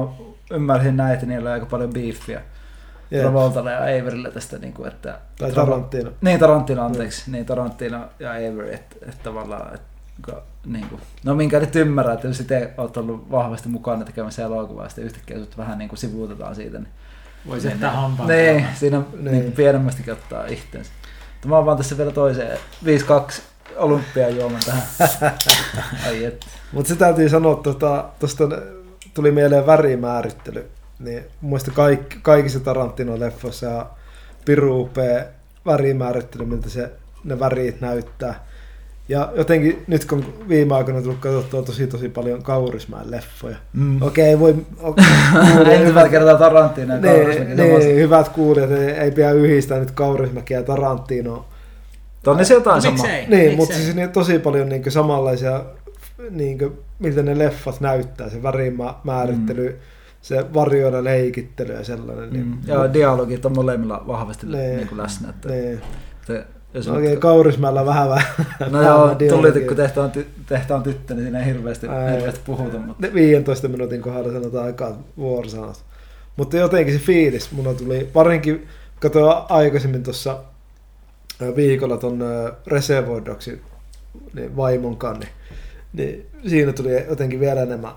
ymmärsin 0.51 0.97
näin, 0.97 1.13
että 1.13 1.25
niillä 1.25 1.49
on 1.49 1.53
aika 1.53 1.65
paljon 1.65 1.93
beefiä 1.93 2.41
Jep. 3.11 3.21
Travoltalla 3.21 3.71
ja 3.71 3.79
Averilla 3.79 4.31
tästä, 4.31 4.57
niin 4.57 4.73
kuin, 4.73 4.87
että... 4.87 5.19
Tai 5.37 5.51
Tarantino. 5.51 6.11
Niin, 6.21 6.39
Tarantino, 6.39 6.85
anteeksi. 6.85 7.31
Niin, 7.31 7.45
Tarantino 7.45 7.99
ja 8.19 8.31
Avery, 8.31 8.73
että, 8.73 8.95
että 9.01 9.23
tavallaan... 9.23 9.75
Että, 9.75 9.92
niin 10.65 10.89
kuin, 10.89 11.01
no 11.23 11.35
minkä 11.35 11.59
nyt 11.59 11.75
ymmärrän, 11.75 12.15
että 12.15 12.27
jos 12.27 12.39
itse 12.39 12.73
olet 12.77 12.97
ollut 12.97 13.31
vahvasti 13.31 13.69
mukana 13.69 14.05
tekemässä 14.05 14.43
elokuvaa, 14.43 14.83
ja 14.83 14.89
sitten 14.89 15.05
yhtäkkiä 15.05 15.39
sut 15.39 15.57
vähän 15.57 15.77
niin 15.77 15.89
kuin 15.89 15.99
sivuutetaan 15.99 16.55
siitä, 16.55 16.77
niin... 16.77 16.87
voisi 17.47 17.67
niin, 17.67 17.71
jättää 17.71 17.91
hampaan. 17.91 18.29
Niin, 18.29 18.65
siinä 18.75 18.97
Niin. 18.97 19.25
niin. 19.25 19.31
Niin 19.31 19.51
pienemmästikin 19.51 20.13
ottaa 20.13 20.45
itteensä. 20.45 20.91
Mutta 21.33 21.47
mä 21.47 21.55
oon 21.55 21.65
vaan 21.65 21.77
tässä 21.77 21.97
vielä 21.97 22.11
toiseen 22.11 22.57
5-2 22.85 23.41
olympiajuoman 23.77 24.61
tähän. 24.65 24.83
Ai 26.07 26.25
et. 26.25 26.45
Mutta 26.71 26.89
se 26.89 26.95
täytyy 26.95 27.29
sanoa, 27.29 27.55
tuosta 27.55 28.07
tota, 28.19 28.61
tuli 29.13 29.31
mieleen 29.31 29.65
värimäärittely. 29.65 30.69
Niin 30.99 31.23
mielestä 31.41 31.71
kaik, 31.71 32.17
kaikissa 32.21 32.59
Tarantino-leffoissa 32.59 33.79
on 33.79 33.85
piru 34.45 34.81
upea 34.81 35.23
värimäärittely, 35.65 36.45
miltä 36.45 36.69
se, 36.69 36.91
ne 37.23 37.39
värit 37.39 37.81
näyttää. 37.81 38.45
Ja 39.09 39.31
jotenkin 39.35 39.83
nyt 39.87 40.05
kun 40.05 40.25
viime 40.49 40.75
aikoina 40.75 41.01
tullut 41.01 41.19
katsottua 41.19 41.61
tosi 41.61 41.87
tosi 41.87 42.09
paljon 42.09 42.43
Kaurismäen 42.43 43.11
leffoja. 43.11 43.55
Mm. 43.73 44.01
Okei, 44.01 44.39
voi... 44.39 44.55
Okay, 44.81 45.05
Ensimmäistä 45.75 46.09
kertaa 46.09 46.37
Tarantino 46.37 46.93
ja 46.95 47.01
niin, 47.01 47.57
niin, 47.57 47.95
hyvät 47.95 48.29
kuulijat, 48.29 48.71
ei, 48.71 48.89
ei 48.89 49.11
pidä 49.11 49.31
yhdistää 49.31 49.79
nyt 49.79 49.91
Kaurismäkiä 49.91 50.57
ja 50.57 50.63
Tarantinoa. 50.63 51.45
Tonne 52.23 52.43
se 52.43 52.53
jotain 52.53 52.75
No, 52.75 52.81
sama. 52.81 52.93
miksei? 52.93 53.19
Niin, 53.27 53.29
Miksei? 53.29 53.55
mutta 53.55 53.75
siis 53.75 53.95
niin 53.95 54.09
tosi 54.09 54.39
paljon 54.39 54.69
niin 54.69 54.91
samanlaisia, 54.91 55.63
niin 56.29 56.57
kuin, 56.57 56.77
miltä 56.99 57.23
ne 57.23 57.37
leffat 57.39 57.81
näyttää, 57.81 58.29
se 58.29 58.43
värimäärittely. 58.43 59.69
Mm. 59.69 59.75
se 60.21 60.45
varjoida 60.53 61.03
leikittely 61.03 61.73
ja 61.73 61.83
sellainen. 61.83 62.29
Niin, 62.33 62.45
Mm. 62.45 62.57
Ja 62.67 62.93
dialogit 62.93 63.45
on 63.45 63.55
molemmilla 63.55 64.03
vahvasti 64.07 64.47
Nee. 64.47 64.75
niin 64.75 64.87
kuin 64.87 64.97
läsnä. 65.01 65.29
Että, 65.29 65.49
niin. 65.49 65.81
että 66.21 66.45
jos 66.73 66.87
No, 66.87 66.93
Oikein 66.93 67.19
Kaurismäellä 67.19 67.85
vähän 67.85 68.09
vähän. 68.09 68.25
No 68.71 68.81
joo, 68.81 69.15
dialogia. 69.19 69.51
tuli 69.51 69.67
kun 69.67 69.77
tehtaan, 69.77 70.11
ty- 70.17 70.25
tehtaan 70.45 70.83
tyttö, 70.83 71.13
niin 71.13 71.23
siinä 71.23 71.39
ei 71.39 71.45
hirveästi, 71.45 71.87
Ää, 71.87 72.11
hirveästi 72.11 72.39
puhuta. 72.45 72.77
Mutta... 72.77 73.07
Ne 73.07 73.13
15 73.13 73.67
minuutin 73.67 74.01
kohdalla 74.01 74.31
sanotaan 74.33 74.65
aikaa 74.65 74.97
vuorosanat. 75.17 75.83
Mutta 76.37 76.57
jotenkin 76.57 76.93
se 76.93 76.99
fiilis 76.99 77.51
mulla 77.51 77.73
tuli, 77.73 78.09
varinkin 78.15 78.67
katsoin 78.99 79.35
aikaisemmin 79.49 80.03
tuossa 80.03 80.39
viikolla 81.55 81.97
ton 81.97 82.19
Reservoir 82.67 83.25
Dogsin 83.25 83.61
niin 84.33 84.55
vaimon 84.55 84.97
kanssa, 84.97 85.27
niin, 85.93 86.25
siinä 86.47 86.73
tuli 86.73 87.05
jotenkin 87.09 87.39
vielä 87.39 87.61
enemmän 87.61 87.91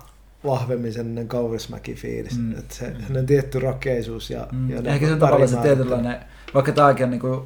vahvemmin 0.45 0.93
sellainen 0.93 1.27
kaurismäki 1.27 1.95
fiilis. 1.95 2.37
Mm. 2.37 2.43
Mm. 2.43 2.59
Että 2.59 2.75
se 2.75 2.93
hänen 3.07 3.25
tietty 3.25 3.59
rakeisuus 3.59 4.29
ja, 4.29 4.47
Mm. 4.51 4.69
ja 4.69 4.81
Ehkä 4.85 5.05
se 5.07 5.13
on 5.13 5.19
tavallaan 5.19 5.49
se 5.49 5.57
tietynlainen, 5.57 6.15
vaikka 6.53 6.71
tämäkin 6.71 7.03
on 7.03 7.09
niin 7.11 7.19
kuin, 7.21 7.39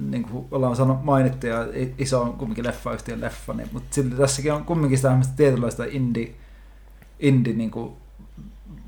niin 0.00 0.22
kuin 0.22 0.46
ollaan 0.50 0.76
sanonut, 0.76 1.04
mainittu 1.04 1.46
ja 1.46 1.66
iso 1.98 2.22
on 2.22 2.32
kumminkin 2.32 2.66
leffayhtiön 2.66 3.20
leffa, 3.20 3.54
niin, 3.54 3.68
mutta 3.72 3.94
silti 3.94 4.16
tässäkin 4.16 4.52
on 4.52 4.64
kumminkin 4.64 4.98
sitä 4.98 5.08
tämmöistä 5.08 5.36
tietynlaista 5.36 5.84
indie, 5.88 6.34
indie 7.20 7.52
niin 7.54 7.70
kuin 7.70 7.92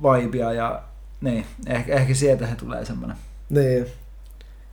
vibea 0.02 0.52
ja 0.52 0.82
niin, 1.20 1.46
ehkä, 1.66 1.94
ehkä 1.94 2.14
sieltä 2.14 2.46
se 2.46 2.54
tulee 2.54 2.84
semmoinen. 2.84 3.16
Niin. 3.50 3.86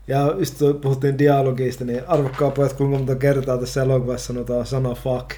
Ja 0.08 0.36
just 0.40 0.58
kun 0.60 0.82
puhuttiin 0.82 1.18
dialogista, 1.18 1.86
niin 1.86 2.02
arvokkaa 2.08 2.52
pojat, 2.52 2.74
kuinka 2.74 2.98
monta 2.98 3.16
kertaa 3.16 3.58
tässä 3.58 3.82
elokuvassa 3.82 4.34
sanotaan 4.34 4.66
sana 4.66 4.94
fuck. 4.96 5.32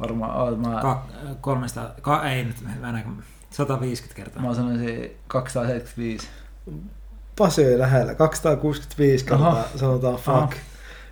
Varmaan 0.00 0.36
oot, 0.40 0.60
mä, 0.60 0.78
Ka- 0.82 1.06
300, 1.40 1.90
ka- 2.00 2.28
ei 2.30 2.44
nyt 2.44 2.56
hyvänä, 2.76 3.04
150 3.50 4.16
kertaa. 4.16 4.42
mä 4.42 4.54
sanoisin 4.54 5.10
275. 5.28 6.28
Pasi 7.38 7.66
oli 7.66 7.78
lähellä, 7.78 8.14
265 8.14 9.24
kertaa 9.24 9.48
Aha. 9.48 9.64
sanotaan 9.76 10.14
fuck. 10.14 10.28
Aha. 10.28 10.50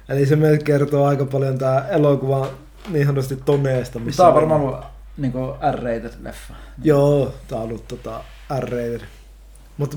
Eli 0.08 0.26
se 0.26 0.36
meille 0.36 0.58
kertoo 0.58 1.06
aika 1.06 1.24
paljon 1.24 1.58
tää 1.58 1.88
elokuva 1.88 2.48
niin 2.88 3.06
sanotusti 3.06 3.36
toneesta. 3.36 3.98
Missä 3.98 4.16
Tämä 4.16 4.28
on 4.28 4.34
varmaan 4.34 4.60
ollut 4.60 4.78
niin 5.16 5.32
R-rated 5.72 6.12
leffa. 6.22 6.54
Joo, 6.82 7.34
tää 7.48 7.58
on 7.58 7.64
ollut 7.64 7.88
tota 7.88 8.24
R-rated. 8.60 9.00
Mutta 9.76 9.96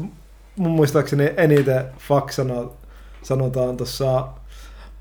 mun 0.55 0.71
muistaakseni 0.71 1.33
eniten 1.37 1.85
fuck 1.97 2.31
sana, 2.31 2.53
sanotaan 3.23 3.77
tuossa 3.77 4.27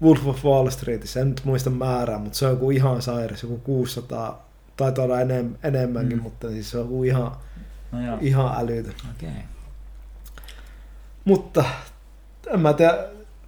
Wolf 0.02 0.26
of 0.26 0.44
Wall 0.44 0.70
Streetissä, 0.70 1.20
en 1.20 1.28
nyt 1.28 1.40
muista 1.44 1.70
määrää, 1.70 2.18
mutta 2.18 2.38
se 2.38 2.46
on 2.46 2.50
joku 2.52 2.70
ihan 2.70 3.02
sairas, 3.02 3.42
joku 3.42 3.58
600, 3.58 4.46
taitaa 4.76 5.04
olla 5.04 5.20
enem, 5.20 5.54
enemmänkin, 5.62 6.16
Mm. 6.18 6.22
mutta 6.22 6.48
siis 6.50 6.70
se 6.70 6.78
on 6.78 6.84
joku 6.84 7.04
ihan, 7.04 7.32
No 7.92 8.06
joo. 8.06 8.18
ihan 8.20 8.54
älytön. 8.64 8.94
Okei. 9.16 9.28
Okay. 9.28 9.42
Mutta 11.26 11.64
en 12.54 12.60
mä 12.60 12.72
tiedä, 12.72 12.98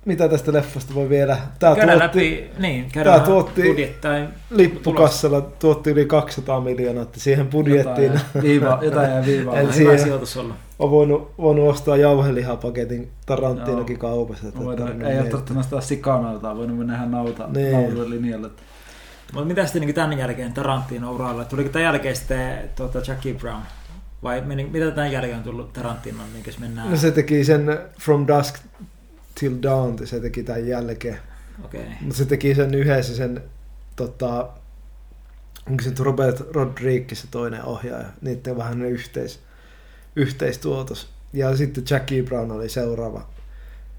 mitä 0.05 0.29
tästä 0.29 0.53
leffasta 0.53 0.95
voi 0.95 1.09
vielä. 1.09 1.37
Tää 1.59 1.75
Käydään 1.77 1.99
tuotti, 2.01 2.19
läpi, 2.19 2.51
niin, 2.63 2.89
tää 3.05 3.21
tuotti- 3.21 3.63
budjet, 3.63 4.01
tai 4.01 4.29
lippukassalla 4.51 5.41
tuotti 5.41 5.91
yli 5.91 6.05
200 6.07 6.61
miljoonaa, 6.61 7.03
että 7.03 7.21
siihen 7.21 7.47
budjettiin 7.47 8.13
Jotain, 8.13 8.43
viiva, 8.43 8.79
jotain 8.83 9.11
jää 9.11 9.27
viivaa. 9.27 9.55
En 9.57 9.63
hyvä 9.63 9.73
siihen- 9.73 9.99
sijoitus 9.99 10.37
olla. 10.37 10.55
on 10.79 10.91
voinut, 10.91 11.33
voinut 11.39 11.69
ostaa 11.71 11.97
jauhelihapaketin 11.97 13.11
Tarantinokin 13.27 13.99
kaupassa. 13.99 14.49
Että 14.49 14.61
tarvinnut 14.61 14.89
ei 14.91 14.95
ole 14.95 15.13
miettiä. 15.13 15.31
tarvitse 15.31 15.55
nostaa 15.55 15.81
sikanautaa, 15.81 16.57
voinut 16.57 16.79
mennä 16.79 16.95
ihan 16.95 17.11
nauta, 17.11 17.49
Niin. 17.55 17.73
nautan 17.73 18.11
linjalle. 18.11 18.51
Mutta 19.33 19.47
mitä 19.47 19.65
sitten 19.67 19.83
niin 19.83 19.95
tämän 19.95 20.19
jälkeen 20.19 20.53
Tarantino 20.53 21.13
uralla? 21.13 21.45
Tuliko 21.45 21.69
tämän 21.69 21.85
jälkeen 21.85 22.17
sitten 22.17 22.71
tuota, 22.77 22.99
Jackie 23.07 23.35
Brown? 23.35 23.61
Vai 24.23 24.41
meni, 24.41 24.65
mitä 24.65 24.91
tämän 24.91 25.13
jälkeen 25.13 25.39
on 25.39 25.45
tullut 25.45 25.73
Tarantinon, 25.73 26.27
jos 26.47 26.59
mennään... 26.59 26.91
No 26.91 26.97
se 26.97 27.11
teki 27.11 27.45
sen 27.45 27.79
From 28.01 28.27
Dusk 28.27 28.59
Till 29.35 29.55
Dawn, 29.63 30.07
se 30.07 30.21
teki 30.21 30.43
tämän 30.43 30.69
jälkeen. 30.69 31.19
Okei. 31.65 31.81
Okay. 31.81 31.93
Mutta 32.01 32.17
se 32.17 32.25
teki 32.25 32.55
sen 32.55 32.75
yhdessä 32.75 33.17
sen, 33.17 33.43
tota, 33.97 34.49
onko 35.71 35.83
se 35.83 35.93
Robert 35.99 36.41
Rodriguez 36.51 37.19
se 37.19 37.27
toinen 37.31 37.65
ohjaaja, 37.65 38.09
niiden 38.21 38.57
vähän 38.57 38.79
ne 38.79 38.89
yhteis, 38.89 39.41
yhteistuotos. 40.17 41.09
Ja 41.33 41.57
sitten 41.57 41.85
Jackie 41.91 42.23
Brown 42.23 42.51
oli 42.51 42.69
seuraava, 42.69 43.29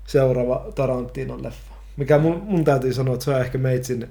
seuraava 0.05 0.71
Tarantinon 0.75 1.43
leffa. 1.43 1.73
Mikä 1.97 2.17
mun, 2.17 2.41
mun 2.43 2.63
täytyy 2.63 2.93
sanoa, 2.93 3.13
että 3.13 3.25
se 3.25 3.31
on 3.31 3.41
ehkä 3.41 3.57
meitsin, 3.57 4.07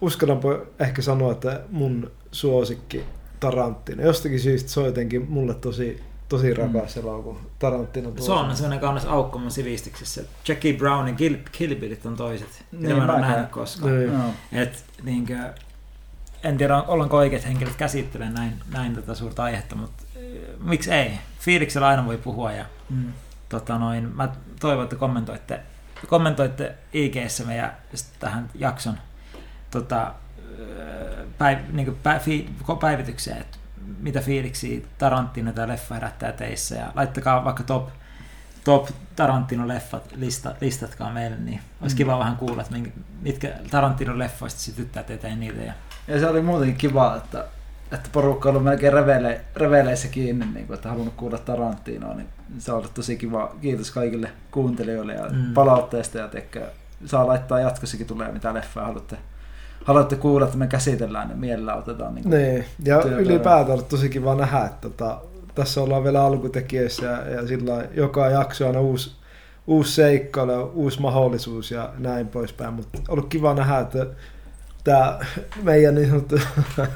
uskallanpa 0.00 0.48
ehkä 0.78 1.02
sanoa, 1.02 1.32
että 1.32 1.60
mun 1.70 2.10
suosikki 2.32 3.04
Tarantino. 3.40 4.02
Jostakin 4.02 4.40
syystä 4.40 4.70
se 4.70 4.80
on 4.80 4.86
jotenkin 4.86 5.30
mulle 5.30 5.54
tosi, 5.54 6.02
tosi 6.28 6.54
rakas 6.54 6.96
mm. 6.96 7.02
elokuva. 7.02 7.40
Tarantino 7.58 8.12
Se 8.20 8.32
on 8.32 8.56
sellainen 8.56 8.80
kaunis 8.80 9.04
aukko 9.04 9.38
mun 9.38 9.50
sivistyksessä. 9.50 10.22
Jackie 10.48 10.72
Brownin 10.72 11.16
Kill, 11.16 11.34
Kill 11.52 11.74
Billit 11.74 12.06
on 12.06 12.16
toiset. 12.16 12.64
Niin, 12.72 12.96
mä 12.96 13.04
en 13.04 13.10
ole 13.10 13.20
nähnyt 13.20 13.48
koskaan. 13.50 13.98
Niin. 13.98 14.12
Joo. 14.12 14.22
Et, 14.52 14.84
niinkö, 15.02 15.38
en 16.44 16.56
tiedä, 16.58 16.82
ollaanko 16.82 17.16
oikeat 17.16 17.44
henkilöt 17.46 17.76
käsittelee 17.76 18.30
näin, 18.30 18.52
näin 18.72 18.94
tätä 18.94 19.14
suurta 19.14 19.44
aihetta, 19.44 19.76
mutta 19.76 20.02
äh, 20.16 20.22
miksi 20.64 20.90
ei? 20.92 21.10
Fiiliksellä 21.40 21.86
aina 21.86 22.06
voi 22.06 22.18
puhua 22.18 22.52
ja 22.52 22.64
Mm. 22.90 23.12
tota 23.48 23.78
noin, 23.78 24.16
mä 24.16 24.28
toivon, 24.60 24.84
että 24.84 24.96
kommentoitte, 24.96 25.60
kommentoitte 26.08 26.74
IGssä 26.92 27.44
meidän 27.44 27.76
tähän 28.18 28.50
jakson 28.54 28.98
tota, 29.70 30.14
päiv, 31.38 31.58
niin 31.72 31.96
fi, 32.20 32.50
päivitykseen, 32.80 33.38
että 33.40 33.58
mitä 34.00 34.20
fiiliksiä 34.20 34.80
Tarantino 34.98 35.52
tämä 35.52 35.68
leffa 35.68 35.94
herättää 35.94 36.32
teissä 36.32 36.74
ja 36.74 36.86
laittakaa 36.94 37.44
vaikka 37.44 37.62
top, 37.62 37.88
top 38.64 38.88
Tarantino-leffat, 39.16 40.12
lista, 40.16 40.54
listatkaa 40.60 41.12
meille, 41.12 41.36
niin 41.36 41.60
olisi 41.80 41.94
Mm. 41.94 41.98
kiva 41.98 42.18
vähän 42.18 42.36
kuulla, 42.36 42.62
että 42.62 42.74
mitkä 43.22 43.48
Tarantino-leffoista 43.70 44.60
sytyttää 44.60 45.02
teitä 45.02 45.28
eniten. 45.28 45.66
Ja 45.66 45.72
Ja 46.08 46.20
se 46.20 46.26
oli 46.26 46.42
muutenkin 46.42 46.76
kiva, 46.76 47.16
että, 47.16 47.44
että 47.92 48.08
porukka 48.12 48.48
on 48.48 48.50
ollut 48.52 48.64
melkein 48.64 48.92
revele, 48.92 49.40
reveleissä 49.56 50.08
kiinni, 50.08 50.46
niin 50.54 50.66
kuin, 50.66 50.74
että 50.74 50.88
halunnut 50.88 51.14
kuulla 51.14 51.38
Tarantinoa, 51.38 52.14
niin 52.14 52.28
se 52.58 52.72
on 52.72 52.78
ollut 52.78 52.94
tosi 52.94 53.16
kiva. 53.16 53.54
Kiitos 53.60 53.90
kaikille 53.90 54.30
kuuntelijoille 54.50 55.14
ja 55.14 55.24
Mm. 55.32 55.54
palautteesta 55.54 56.18
ja 56.18 56.28
tekkö, 56.28 56.66
saa 57.04 57.26
laittaa 57.26 57.60
jatkossakin 57.60 58.06
tulee 58.06 58.32
mitä 58.32 58.54
leffoja 58.54 58.86
haluatte, 58.86 59.16
haluatte 59.86 60.16
kuulla, 60.16 60.46
että 60.46 60.58
me 60.58 60.66
käsitellään, 60.66 61.28
niin 61.28 61.38
mielellä 61.38 61.74
otetaan. 61.74 62.14
Niin 62.14 62.30
Niin, 62.30 62.64
ja 62.84 63.02
työtä. 63.02 63.16
ylipäätään 63.16 63.78
on 63.78 63.84
tosi 63.84 64.08
kiva 64.08 64.34
nähdä, 64.34 64.64
että 64.64 64.80
tota, 64.80 65.20
tässä 65.54 65.80
ollaan 65.82 66.04
vielä 66.04 66.24
alkutekijöissä 66.24 67.06
ja, 67.06 67.30
ja 67.30 67.46
sillä 67.46 67.84
joka 67.94 68.28
jakso 68.28 68.64
on 68.64 68.68
aina 68.68 68.80
uusi, 68.80 69.12
uusi 69.66 69.92
seikkailu, 69.92 70.50
ja 70.52 70.62
uusi 70.62 71.00
mahdollisuus 71.00 71.70
ja 71.70 71.92
näin 71.98 72.28
poispäin. 72.28 72.74
Mutta 72.74 72.98
on 72.98 73.04
ollut 73.08 73.28
kiva 73.28 73.54
nähdä, 73.54 73.78
että 73.78 74.06
tämä 74.84 75.18
meidän 75.62 75.94
niin 75.94 76.08
sanottu 76.08 76.40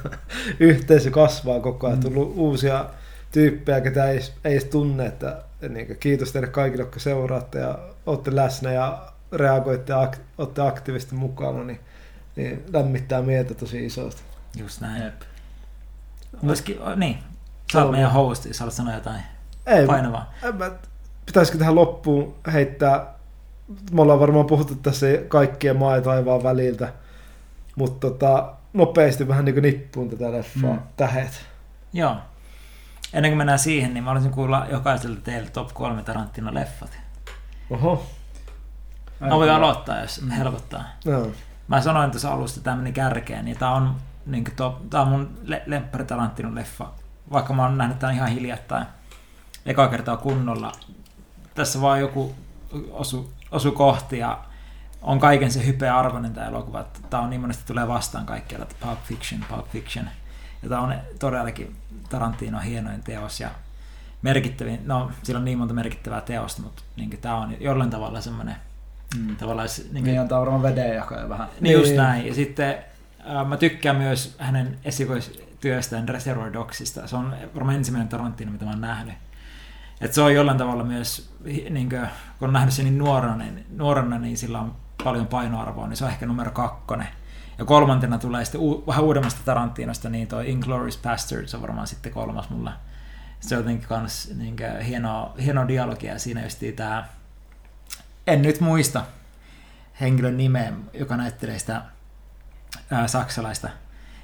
yhteisö 0.60 1.10
kasvaa 1.10 1.60
koko 1.60 1.86
ajan. 1.86 1.98
Mm. 1.98 2.02
Tullut 2.02 2.32
uusia 2.36 2.84
tyyppejä, 3.32 3.80
ketä 3.80 4.10
ei, 4.10 4.20
ei 4.44 4.52
edes 4.52 4.64
tunne. 4.64 5.06
Että, 5.06 5.42
niin 5.68 5.96
kiitos 6.00 6.32
teille 6.32 6.48
kaikille, 6.48 6.82
jotka 6.82 7.00
seuraatte 7.00 7.58
ja 7.58 7.78
olette 8.06 8.36
läsnä 8.36 8.72
ja 8.72 8.98
reagoitte 9.32 9.92
ja 9.92 10.00
ak, 10.00 10.16
olette 10.38 10.62
aktiivisesti 10.62 11.14
mukana. 11.14 11.64
Niin, 11.64 11.80
niin 12.36 12.64
lämmittää 12.72 13.22
mieltä 13.22 13.54
tosi 13.54 13.86
isosti. 13.86 14.22
just 14.56 14.80
näin. 14.80 15.02
Jep. 15.02 15.20
Olisikin, 16.46 16.76
niin, 16.96 17.18
sä 17.72 17.82
oot 17.82 17.90
meidän 17.92 18.12
host, 18.12 18.44
jos 18.44 18.60
haluat 18.60 18.74
sanoa 18.74 18.94
jotain 18.94 19.20
Ei, 19.66 19.86
painavaa. 19.86 20.32
En 20.42 20.56
mä- 20.56 20.70
Pitäisikö 21.26 21.58
tähän 21.58 21.74
loppuun 21.74 22.34
heittää, 22.52 23.06
me 23.92 24.02
ollaan 24.02 24.20
varmaan 24.20 24.46
puhuttu 24.46 24.74
tässä 24.74 25.06
kaikkien 25.28 25.76
maa 25.76 25.96
ja 25.96 26.02
taivaan 26.02 26.42
väliltä, 26.42 26.92
mutta 27.76 28.10
tota, 28.10 28.52
nopeasti 28.72 29.28
vähän 29.28 29.44
niin 29.44 29.54
kuin 29.54 29.62
nippuun 29.62 30.10
tätä 30.10 30.32
leffaa, 30.32 30.72
Mm. 30.72 30.80
tähet. 30.96 31.46
Joo. 31.92 32.16
Ennen 33.12 33.30
kuin 33.30 33.38
mennään 33.38 33.58
siihen, 33.58 33.94
niin 33.94 34.04
mä 34.04 34.10
haluaisin 34.10 34.32
kuulla 34.32 34.66
jokaiselta 34.70 35.20
teille 35.20 35.50
top 35.50 35.74
3 35.74 36.02
Tarantino-leffat. 36.02 36.90
Oho, 37.70 38.06
Mä 39.20 39.30
voin 39.30 39.50
aloittaa, 39.50 40.00
jos 40.00 40.20
helpottaa. 40.38 40.84
no. 41.04 41.32
Mä 41.70 41.80
sanoin 41.80 42.10
tuossa 42.10 42.32
alusta, 42.32 42.60
että 42.60 42.64
tämä 42.64 42.76
meni 42.76 42.92
kärkeen, 42.92 43.44
niin 43.44 43.58
tää 43.58 43.70
on, 43.70 43.96
niin 44.26 44.44
top, 44.56 44.90
tää 44.90 45.02
on 45.02 45.08
mun 45.08 45.38
le- 45.44 45.62
lemppari 45.66 46.04
Tarantino-leffa. 46.04 46.86
Vaikka 47.32 47.52
mä 47.52 47.62
oon 47.62 47.78
nähnyt 47.78 47.98
tämän 47.98 48.14
ihan 48.14 48.28
hiljattain. 48.28 48.86
Eka 49.66 49.88
kertaa 49.88 50.16
kunnolla. 50.16 50.72
Tässä 51.54 51.80
vaan 51.80 52.00
joku 52.00 52.34
osu, 52.90 53.32
osu 53.50 53.72
kohti 53.72 54.18
ja 54.18 54.38
on 55.02 55.20
kaiken 55.20 55.52
se 55.52 55.66
hypeä 55.66 55.98
arvoinen 55.98 56.32
tämä 56.32 56.46
elokuva. 56.46 56.84
Tää 57.10 57.20
on 57.20 57.30
niin 57.30 57.40
monesti 57.40 57.64
tulee 57.66 57.88
vastaan 57.88 58.26
kaikkialla, 58.26 58.66
että 58.70 58.86
Pulp 58.86 59.02
Fiction, 59.02 59.44
Pulp 59.48 59.68
Fiction. 59.68 60.08
Ja 60.62 60.68
tää 60.68 60.80
on 60.80 60.94
todellakin 61.18 61.76
Tarantino 62.08 62.60
hienoin 62.60 63.02
teos 63.02 63.40
ja 63.40 63.50
merkittävin, 64.22 64.80
no 64.84 65.10
sillä 65.22 65.38
on 65.38 65.44
niin 65.44 65.58
monta 65.58 65.74
merkittävää 65.74 66.20
teosta, 66.20 66.62
mutta 66.62 66.82
niin 66.96 67.18
tää 67.20 67.36
on 67.36 67.56
jollain 67.60 67.90
tavalla 67.90 68.20
semmoinen 68.20 68.56
Mm. 69.18 69.36
tavallaan 69.36 69.68
Niin, 69.92 70.04
niin 70.04 70.20
antaa 70.20 70.40
varmaan 70.40 70.62
vedenjakoja 70.62 71.28
vähän. 71.28 71.48
niin 71.60 71.72
just 71.72 71.86
Niin. 71.86 71.96
näin. 71.96 72.26
Ja 72.26 72.34
sitten 72.34 72.78
äh, 73.30 73.46
mä 73.46 73.56
tykkään 73.56 73.96
myös 73.96 74.36
hänen 74.38 74.78
esikois 74.84 75.40
työstään 75.60 76.08
Reservoir 76.08 76.52
Dogsista. 76.52 77.06
Se 77.06 77.16
on 77.16 77.34
varmaan 77.54 77.76
ensimmäinen 77.76 78.08
Tarantino, 78.08 78.52
mitä 78.52 78.64
mä 78.64 78.70
oon 78.70 78.80
nähnyt. 78.80 79.14
Et 80.00 80.12
se 80.14 80.22
on 80.22 80.34
jollain 80.34 80.58
tavalla 80.58 80.84
myös, 80.84 81.30
niin 81.70 81.88
kuin, 81.88 82.00
kun 82.38 82.48
on 82.48 82.52
nähnyt 82.52 82.74
sen 82.74 82.84
niin 82.84 82.98
nuorena, 82.98 83.36
niin, 83.36 83.66
nuorena, 83.76 84.18
niin 84.18 84.38
sillä 84.38 84.60
on 84.60 84.74
paljon 85.04 85.26
painoarvoa, 85.26 85.86
niin 85.88 85.96
se 85.96 86.04
on 86.04 86.10
ehkä 86.10 86.26
numero 86.26 86.50
kakkonen. 86.50 87.08
Ja 87.58 87.64
kolmantena 87.64 88.18
tulee 88.18 88.44
sitten 88.44 88.60
u- 88.60 88.84
vähän 88.86 89.04
uudemmasta 89.04 89.40
Tarantinosta, 89.44 90.08
niin 90.08 90.28
toi 90.28 90.50
Inglourious 90.50 90.98
Bastards 91.02 91.54
on 91.54 91.62
varmaan 91.62 91.86
sitten 91.86 92.12
kolmas 92.12 92.50
mulla. 92.50 92.72
Se 93.40 93.54
on 93.56 93.60
jotenkin 93.60 93.88
kans 93.88 94.32
niin 94.36 94.56
hienoa, 94.86 95.34
hienoa 95.44 95.68
dialogia 95.68 96.18
siinä 96.18 96.42
just 96.42 96.58
tämä, 96.76 97.04
en 98.26 98.42
nyt 98.42 98.60
muista 98.60 99.02
henkilön 100.00 100.36
nimeä, 100.36 100.72
joka 100.94 101.16
näyttelee 101.16 101.58
sitä 101.58 101.82
ää, 102.90 103.08
saksalaista 103.08 103.68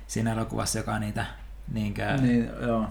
siinä 0.06 0.32
elokuvassa, 0.32 0.78
joka 0.78 0.94
on 0.94 1.00
niitä 1.00 1.26
niin 1.72 1.94
kuin, 1.94 2.22
Niin, 2.22 2.50
joo. 2.66 2.86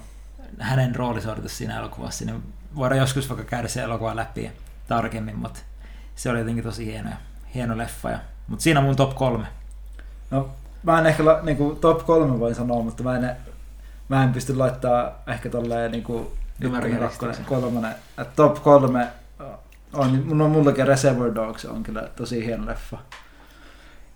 hänen 0.59 0.95
roolisuoritus 0.95 1.57
siinä 1.57 1.77
elokuvassa, 1.79 2.25
niin 2.25 2.43
voidaan 2.75 2.99
joskus 2.99 3.29
vaikka 3.29 3.45
käydä 3.45 3.67
se 3.67 3.81
elokuva 3.81 4.15
läpi 4.15 4.51
tarkemmin, 4.87 5.37
mutta 5.39 5.59
se 6.15 6.29
oli 6.29 6.39
jotenkin 6.39 6.63
tosi 6.63 6.85
hieno, 6.85 7.09
hieno 7.55 7.77
leffa. 7.77 8.09
Ja, 8.09 8.19
mutta 8.47 8.63
siinä 8.63 8.79
on 8.79 8.85
mun 8.85 8.95
top 8.95 9.15
kolme. 9.15 9.45
No, 10.31 10.49
mä 10.83 10.99
en 10.99 11.05
ehkä 11.05 11.25
la- 11.25 11.39
niinku, 11.43 11.77
top 11.81 12.05
kolme 12.05 12.39
voi 12.39 12.55
sanoa, 12.55 12.83
mutta 12.83 13.03
mä 13.03 13.15
en, 13.17 13.35
mä 14.09 14.23
en 14.23 14.33
pysty 14.33 14.55
laittaa 14.55 15.11
ehkä 15.27 15.49
tolleen 15.49 15.91
niinku, 15.91 16.37
järjestykseen. 16.61 17.09
kakkonen, 17.09 17.45
kolmonen. 17.45 17.95
Top 18.35 18.63
kolme 18.63 19.07
on, 19.95 20.23
mun 20.25 20.41
on 20.41 20.51
mullakin 20.51 20.87
Reservoir 20.87 21.35
Dogs 21.35 21.65
on 21.65 21.83
kyllä 21.83 22.09
tosi 22.15 22.45
hieno 22.45 22.65
leffa. 22.65 22.97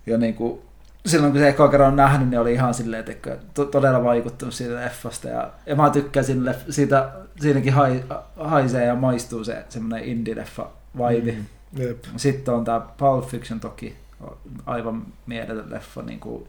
Ja 0.06 0.18
niinku, 0.18 0.62
silloin 1.06 1.32
kun 1.32 1.42
se 1.42 1.50
eka 1.50 1.68
kerran 1.68 1.90
on 1.90 1.96
nähnyt, 1.96 2.30
niin 2.30 2.40
oli 2.40 2.54
ihan 2.54 2.74
silleen, 2.74 3.06
että 3.10 3.38
to, 3.54 3.66
todella 3.66 4.04
vaikuttunut 4.04 4.54
siitä 4.54 4.76
leffasta. 4.76 5.28
Ja, 5.28 5.52
ja 5.66 5.76
mä 5.76 5.90
tykkäsin 5.90 6.46
leff, 6.46 6.62
siitä, 6.70 7.12
siinäkin 7.40 7.74
hai, 7.74 8.04
haisee 8.38 8.86
ja 8.86 8.96
maistuu 8.96 9.44
se 9.44 9.66
semmoinen 9.70 10.08
indie-leffa 10.08 10.68
vibe. 10.96 11.32
Mm. 11.32 11.46
Jep. 11.78 12.04
Sitten 12.18 12.54
on 12.54 12.66
tämä 12.66 12.80
Pulp 12.98 13.26
Fiction 13.26 13.60
toki, 13.60 13.96
aivan 14.66 15.06
mieletön 15.26 15.72
leffa. 15.72 16.02
Niin 16.02 16.20
kuin, 16.20 16.48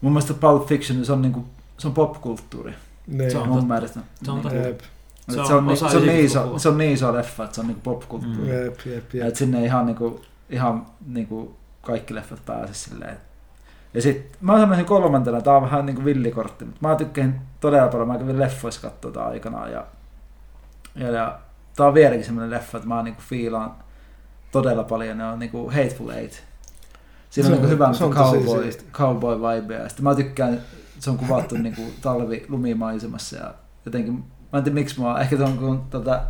mun 0.00 0.12
mielestä 0.12 0.34
Pulp 0.34 0.66
Fiction 0.66 1.04
se 1.04 1.12
on, 1.12 1.22
niin 1.22 1.32
kuin, 1.32 1.46
se 1.78 1.86
on 1.88 1.94
popkulttuuri, 1.94 2.74
Niin. 3.06 3.30
Se 3.30 3.38
on 3.38 3.48
mun 3.48 3.68
mielestä. 3.68 4.00
Se 4.22 4.30
on 4.30 4.42
Niin, 4.42 4.62
totta. 4.62 4.84
Se 5.30 5.40
on 5.40 5.46
se, 5.46 5.54
on, 5.54 5.64
niin, 5.66 5.72
osa 5.72 5.88
se, 5.88 5.96
on 5.96 6.02
niin 6.06 6.26
90-lukua. 6.30 6.50
iso, 6.50 6.58
se 6.58 6.68
on 6.68 6.78
niin 6.78 6.92
iso 6.92 7.12
leffa, 7.14 7.44
että 7.44 7.54
se 7.54 7.60
on 7.60 7.66
niin 7.66 7.80
popkulttuuri. 7.80 8.40
Mm. 8.52 8.64
Jep, 8.64 8.78
jep, 8.86 9.14
Ja 9.14 9.18
jep. 9.20 9.28
et 9.28 9.36
sinne 9.36 9.64
ihan, 9.64 9.86
niin 9.86 9.96
kuin, 9.96 10.20
ihan 10.50 10.86
niin 11.06 11.26
kuin 11.26 11.50
kaikki 11.82 12.14
leffat 12.14 12.44
pääse 12.46 12.74
silleen. 12.74 13.16
Ja 13.94 14.02
sitten 14.02 14.38
mä 14.40 14.58
sanoisin 14.60 14.84
kolmantena, 14.86 15.40
tää 15.40 15.56
on 15.56 15.62
vähän 15.62 15.86
niin 15.86 15.96
kuin 15.96 16.04
villikortti, 16.04 16.64
mutta 16.64 16.88
mä 16.88 16.96
tykkään 16.96 17.42
todella 17.60 17.88
paljon, 17.88 18.08
mä 18.08 18.18
kävin 18.18 18.38
leffoissa 18.38 18.80
katsoa 18.80 19.10
tää 19.12 19.26
aikanaan 19.26 19.72
ja, 19.72 19.86
ja, 20.94 21.10
ja 21.10 21.38
tää 21.76 21.86
on 21.86 21.94
vieläkin 21.94 22.24
semmoinen 22.24 22.50
leffa, 22.50 22.78
että 22.78 22.88
mä 22.88 23.02
niin 23.02 23.14
kuin 23.14 23.24
fiilaan 23.24 23.74
todella 24.52 24.84
paljon, 24.84 25.18
ne 25.18 25.24
on 25.24 25.38
niin 25.38 25.50
kuin 25.50 25.74
Hateful 25.74 26.08
Eight. 26.10 26.32
Siinä 27.30 27.48
Se 27.48 27.52
on, 27.52 27.52
niin 27.52 27.52
on- 27.52 27.60
kuin 27.60 27.70
hyvä 27.70 27.92
se 27.92 28.04
on 28.04 28.14
tosi 28.14 28.36
cowboy, 28.36 28.70
cowboy 28.92 29.36
vibe 29.38 29.74
ja 29.74 29.88
sitten 29.88 30.04
mä 30.04 30.14
tykkään, 30.14 30.60
se 30.98 31.10
on 31.10 31.18
kuvattu 31.18 31.54
niin 31.56 31.74
kuin 31.74 31.92
talvi 32.02 32.46
lumimaisemassa 32.48 33.36
ja 33.36 33.54
jotenkin, 33.84 34.24
mä 34.52 34.58
en 34.58 34.64
tiedä 34.64 34.74
miksi 34.74 35.00
mä 35.00 35.20
ehkä 35.20 35.36
se 35.36 35.42
on 35.42 35.58
kun 35.58 35.82
tätä, 35.90 36.22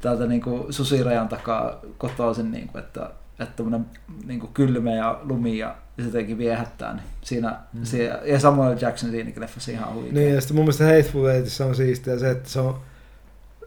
täältä 0.00 0.26
niin 0.26 0.40
kuin 0.40 0.72
susirajan 0.72 1.28
takaa 1.28 1.80
kotoisin, 1.98 2.50
niin 2.50 2.68
kuin, 2.68 2.84
että 2.84 3.10
että 3.38 3.56
tämmönen 3.56 3.86
niin 4.26 4.40
kuin 4.40 4.54
kylmä 4.54 4.90
ja 4.90 5.20
lumi 5.22 5.58
ja 5.58 5.74
se 5.98 6.04
jotenkin 6.04 6.38
viehättää. 6.38 6.92
Niin 6.94 7.04
siinä, 7.22 7.56
Mm. 7.72 7.84
siinä, 7.84 8.18
ja 8.24 8.40
Samuel 8.40 8.76
Jackson 8.80 9.10
siinäkin 9.10 9.42
leffassa 9.42 9.70
ihan 9.72 9.94
huikea. 9.94 10.12
Niin, 10.12 10.34
ja 10.34 10.40
sitten 10.40 10.56
mun 10.56 10.64
mielestä 10.64 10.84
Hateful 10.84 11.26
Eightissa 11.26 11.66
on 11.66 11.74
siistiä 11.74 12.18
se, 12.18 12.30
että 12.30 12.48
se 12.48 12.60
on 12.60 12.78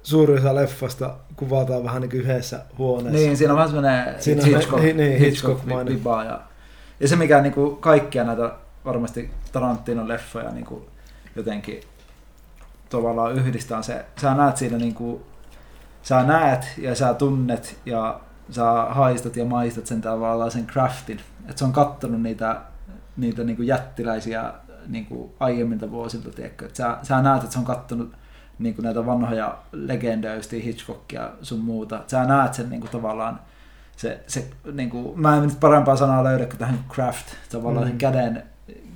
suuri 0.03 0.33
osa 0.33 0.55
leffasta 0.55 1.15
kuvataan 1.35 1.83
vähän 1.83 2.01
niin 2.01 2.09
kuin 2.09 2.21
yhdessä 2.21 2.59
huoneessa. 2.77 3.19
Niin, 3.19 3.37
siinä 3.37 3.53
on 3.53 3.57
vähän 3.57 3.69
semmoinen 3.69 4.21
Siinä 4.21 4.45
Hitchcock, 4.45 4.83
niin, 4.83 4.97
niin, 4.97 5.19
Hitchcock 5.19 5.65
vibaa 5.89 6.23
ja, 6.23 6.39
ja 6.99 7.07
se 7.07 7.15
mikä 7.15 7.41
niin 7.41 7.53
kuin 7.53 7.77
kaikkia 7.77 8.23
näitä 8.23 8.51
varmasti 8.85 9.29
Tarantinon 9.51 10.07
leffoja 10.07 10.51
niin 10.51 10.65
kuin 10.65 10.83
jotenkin 11.35 11.81
tavallaan 12.89 13.35
yhdistää 13.35 13.81
se, 13.81 14.05
sä 14.21 14.33
näet 14.33 14.57
siinä 14.57 14.77
niin 14.77 14.93
kuin, 14.93 15.21
sä 16.01 16.23
näet 16.23 16.65
ja 16.77 16.95
sä 16.95 17.13
tunnet 17.13 17.79
ja 17.85 18.19
sä 18.49 18.71
haistat 18.89 19.35
ja 19.35 19.45
maistat 19.45 19.87
sen 19.87 20.01
tavallaan 20.01 20.51
sen 20.51 20.67
craftin, 20.67 21.19
että 21.41 21.59
se 21.59 21.65
on 21.65 21.73
kattonut 21.73 22.21
niitä, 22.21 22.61
niitä 23.17 23.43
niin 23.43 23.55
kuin 23.55 23.67
jättiläisiä 23.67 24.53
niin 24.87 25.05
kuin 25.05 25.31
aiemmilta 25.39 25.91
vuosilta, 25.91 26.29
tiedätkö? 26.29 26.65
että 26.65 26.77
sä, 26.77 26.97
sä 27.03 27.21
näet, 27.21 27.43
että 27.43 27.53
se 27.53 27.59
on 27.59 27.65
kattonut 27.65 28.11
niin 28.59 28.75
kuin 28.75 28.83
näitä 28.83 29.05
vanhoja 29.05 29.57
legendoja, 29.71 30.41
Hitchcockia 30.63 31.29
sun 31.41 31.59
muuta. 31.59 32.03
Sä 32.07 32.23
näet 32.23 32.53
sen 32.53 32.69
niin 32.69 32.81
kuin 32.81 32.91
tavallaan, 32.91 33.39
se, 33.97 34.23
se 34.27 34.49
niin 34.71 34.89
kuin, 34.89 35.19
mä 35.19 35.35
en 35.35 35.43
nyt 35.43 35.59
parempaa 35.59 35.95
sanaa 35.95 36.23
löydä 36.23 36.45
kuin 36.45 36.57
tähän 36.57 36.79
craft, 36.89 37.25
tavallaan 37.51 37.85
Mm. 37.85 37.89
sen 37.89 37.97
käden, 37.97 38.43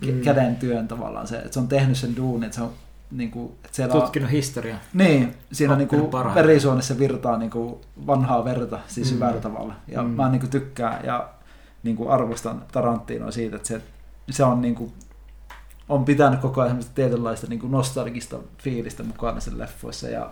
mm. 0.02 0.22
käden 0.22 0.56
työn 0.56 0.88
tavallaan 0.88 1.28
se, 1.28 1.38
että 1.38 1.54
se 1.54 1.60
on 1.60 1.68
tehnyt 1.68 1.98
sen 1.98 2.16
duunin, 2.16 2.44
että 2.44 2.56
se 2.56 2.62
on 2.64 2.74
niin 3.14 3.32
kuin, 3.32 3.52
että 3.52 3.70
siellä 3.72 3.96
on, 3.96 4.02
Tutkinut 4.02 4.32
historiaa. 4.32 4.80
niin, 4.94 5.34
siinä 5.52 5.74
Oppinut 5.74 5.92
niinku 5.92 6.08
parhaiten. 6.12 6.44
verisuonissa 6.48 7.00
virtaa 7.00 7.38
niinku 7.38 7.82
vanhaa 8.08 8.46
verta, 8.46 8.80
siis 8.88 9.12
Mm. 9.12 9.16
hyvällä 9.16 9.42
tavalla. 9.42 9.74
Ja 9.88 10.04
Mm. 10.04 10.10
mä 10.10 10.30
niinku 10.30 10.48
tykkään 10.48 11.06
ja 11.06 11.30
niinku 11.84 12.10
arvostan 12.10 12.64
Tarantinoa 12.72 13.32
siitä, 13.32 13.56
että 13.56 13.68
se, 13.68 13.82
se 14.32 14.44
on 14.44 14.62
niinku 14.62 14.94
on 15.90 16.06
pitänyt 16.06 16.40
koko 16.40 16.62
ajan 16.62 16.70
semmoista 16.70 16.92
tietynlaista 16.96 17.48
niinku 17.48 17.68
nostalgista 17.68 18.38
fiilistä 18.58 19.04
mukana 19.04 19.40
sen 19.40 19.60
leffoissa 19.60 20.10
ja 20.10 20.30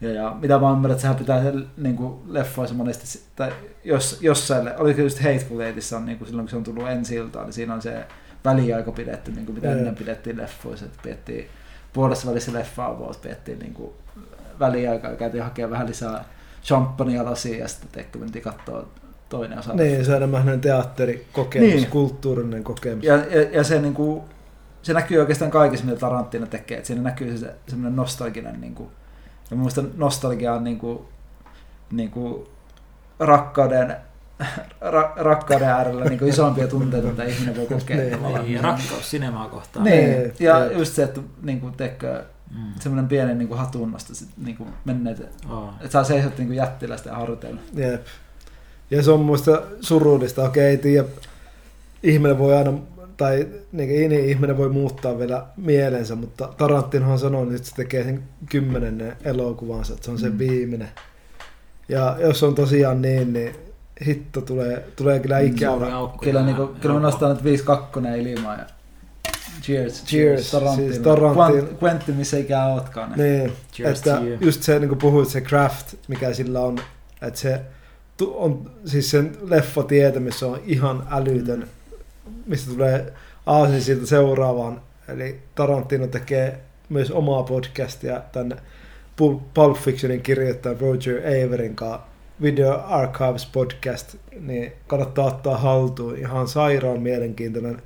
ja, 0.00 0.10
ja 0.10 0.36
mitä 0.40 0.58
mä 0.58 0.70
ymmärrän, 0.70 0.90
että 0.92 1.02
sehän 1.02 1.16
pitää 1.16 1.42
sen 1.42 1.66
niin 1.76 1.96
leffoissa 2.26 2.74
monesti, 2.74 3.20
tai 3.36 3.52
jos, 3.84 4.18
jossain, 4.20 4.70
oliko 4.78 5.00
just 5.00 5.18
Hateful 5.20 5.60
Eightissa 5.60 5.96
on 5.96 6.06
niin 6.06 6.18
kuin 6.18 6.28
silloin 6.28 6.44
kun 6.46 6.50
se 6.50 6.56
on 6.56 6.64
tullut 6.64 6.88
ensi 6.88 7.14
iltaan, 7.14 7.44
niin 7.44 7.52
siinä 7.52 7.74
on 7.74 7.82
se 7.82 8.06
väliaika 8.44 8.92
pidetty, 8.92 9.30
niin 9.32 9.46
kuin 9.46 9.54
mitä 9.54 9.72
ennen 9.72 9.94
pidettiin 9.94 10.36
leffoissa, 10.36 10.86
että 10.86 10.98
pidettiin 11.02 11.48
puolessa 11.94 12.28
välissä 12.30 12.52
leffaa 12.52 12.98
vuosi, 12.98 13.18
pidettiin 13.18 13.58
niin 13.58 13.74
kuin 13.74 13.92
väliaikaa 14.60 15.10
ja 15.10 15.16
käytiin 15.16 15.44
hakemaan 15.44 15.70
vähän 15.70 15.88
lisää 15.88 16.24
champagnea 16.62 17.24
lasia 17.24 17.58
ja 17.58 17.68
sitten 17.68 17.88
teikö 17.92 18.18
mentiin 18.18 18.44
katsoa 18.44 18.88
toinen 19.28 19.58
osa. 19.58 19.74
Niin, 19.74 20.04
se 20.04 20.10
on 20.10 20.16
enemmän 20.16 20.60
teatterikokemus, 20.60 21.74
niin. 21.74 21.86
Kulttuurinen 21.86 22.64
kokemus. 22.64 23.04
Ja, 23.04 23.16
ja, 23.16 23.42
ja 23.52 23.64
se, 23.64 23.80
niin 23.80 23.94
kuin, 23.94 24.22
se 24.82 24.92
näkyy 24.92 25.18
oikeastaan 25.18 25.50
kaikessa, 25.50 25.86
mitä 25.86 25.98
Tarantino 25.98 26.46
tekee. 26.46 26.76
Että 26.76 26.86
siinä 26.86 27.02
näkyy 27.02 27.38
se 27.38 27.54
semmoinen 27.68 27.96
nostalginen, 27.96 28.60
niin 28.60 28.74
kuin, 28.74 28.88
ja 29.50 29.56
mun 29.56 29.58
mielestä 29.58 29.82
nostalgia 29.96 30.54
on 30.54 30.64
niin 30.64 30.78
kuin, 30.78 30.98
niin 31.92 32.10
kuin 32.10 32.46
rakkauden, 33.18 33.96
ra, 34.80 35.12
rakkauden 35.16 35.68
äärellä 35.68 36.04
niin 36.04 36.24
isompia 36.28 36.68
tunteita, 36.68 37.08
mitä 37.08 37.24
ihminen 37.24 37.56
voi 37.56 37.66
kokea 37.66 37.96
Niin, 37.96 38.10
tavallaan. 38.10 38.44
Niin, 38.44 38.54
ja 38.56 38.62
rakkaus 38.62 39.10
sinemaa 39.10 39.48
kohtaan. 39.48 39.84
Niin, 39.84 40.10
Niin, 40.10 40.32
ja 40.40 40.72
just 40.72 40.94
se, 40.94 41.02
että 41.02 41.20
niin 41.42 41.60
kuin, 41.60 41.74
teekö, 41.74 42.24
Mm. 42.50 42.72
semmoinen 42.80 43.08
pieni 43.08 43.34
niin 43.34 43.48
kuin 43.48 43.58
hatunnosta 43.58 44.14
sit, 44.14 44.28
niin 44.44 44.56
kuin 44.56 44.68
menneet, 44.84 45.20
Oh. 45.50 45.68
että 45.80 45.90
saa 45.90 46.04
seisot 46.04 46.38
niin 46.38 46.46
kuin 46.46 46.56
jättiläisten 46.56 47.14
harteilla. 47.14 47.60
Jep. 47.74 48.02
Ja 48.90 49.02
se 49.02 49.10
on 49.10 49.20
muista 49.20 49.62
surullista. 49.80 50.44
Okei, 50.44 50.64
ei 50.64 50.78
tiedä. 50.78 51.08
Ihminen 52.02 52.38
voi 52.38 52.56
aina, 52.56 52.72
tai 53.16 53.48
niin, 53.72 54.10
niin 54.10 54.24
ihminen 54.24 54.56
voi 54.56 54.68
muuttaa 54.68 55.18
vielä 55.18 55.46
mielensä, 55.56 56.14
mutta 56.14 56.48
Tarantinohan 56.56 57.18
sanoi, 57.18 57.54
että 57.54 57.68
se 57.68 57.74
tekee 57.74 58.04
sen 58.04 58.22
kymmenennen 58.48 59.16
elokuvansa, 59.24 59.92
että 59.94 60.04
se 60.04 60.10
on 60.10 60.18
se 60.18 60.30
Mm. 60.30 60.38
viimeinen. 60.38 60.88
Ja 61.88 62.16
jos 62.20 62.42
on 62.42 62.54
tosiaan 62.54 63.02
niin, 63.02 63.32
niin 63.32 63.56
hitto 64.06 64.40
tulee, 64.40 64.84
tulee 64.96 65.20
kyllä 65.20 65.40
Mm, 65.40 65.46
ikävä. 65.46 65.86
Kyllä, 66.22 66.42
niin 66.42 66.56
kuin, 66.56 66.68
kyllä 66.80 66.94
mä 66.94 67.00
nostan 67.00 67.30
nyt 67.30 67.44
5-2 67.44 67.46
ilmaa 68.28 68.54
ja 68.56 68.64
cheers. 69.62 70.04
Cheers, 70.04 70.50
Tarantino. 70.50 70.88
siis 70.88 70.98
Tarantino. 70.98 71.48
Quent- 71.60 71.82
Quentin, 71.84 72.14
missä 72.16 72.38
ikään 72.38 72.70
ootkaan. 72.70 73.12
Niin, 73.16 73.52
Cheers 73.72 73.98
että 73.98 74.16
to 74.16 74.24
you. 74.24 74.36
just 74.40 74.62
se, 74.62 74.78
niin 74.78 74.88
kuin 74.88 74.98
puhuit, 74.98 75.28
se 75.28 75.40
craft, 75.40 75.94
mikä 76.08 76.32
sillä 76.34 76.60
on, 76.60 76.78
että 77.22 77.40
se 77.40 77.60
tu- 78.16 78.34
on, 78.36 78.70
siis 78.84 79.10
sen 79.10 79.36
leffatietämys 79.42 80.42
on 80.42 80.60
ihan 80.66 81.06
älytön, 81.10 81.68
mistä 82.46 82.70
tulee 82.70 83.12
aasin 83.46 83.82
siltä 83.82 84.06
seuraavaan. 84.06 84.80
Eli 85.08 85.40
Tarantino 85.54 86.06
tekee 86.06 86.58
myös 86.88 87.10
omaa 87.10 87.42
podcastia 87.42 88.20
tänne 88.32 88.56
Pul- 89.16 89.40
Pulp 89.54 89.76
Fictionin 89.76 90.22
kirjoittajan 90.22 90.80
Roger 90.80 91.18
Averin 91.18 91.76
kanssa 91.76 92.00
Video 92.42 92.80
Archives 92.86 93.46
podcast, 93.46 94.14
niin 94.40 94.72
kannattaa 94.86 95.24
ottaa 95.26 95.56
haltuun. 95.58 96.16
Ihan 96.18 96.48
sairaan 96.48 97.00
mielenkiintoinen. 97.02 97.82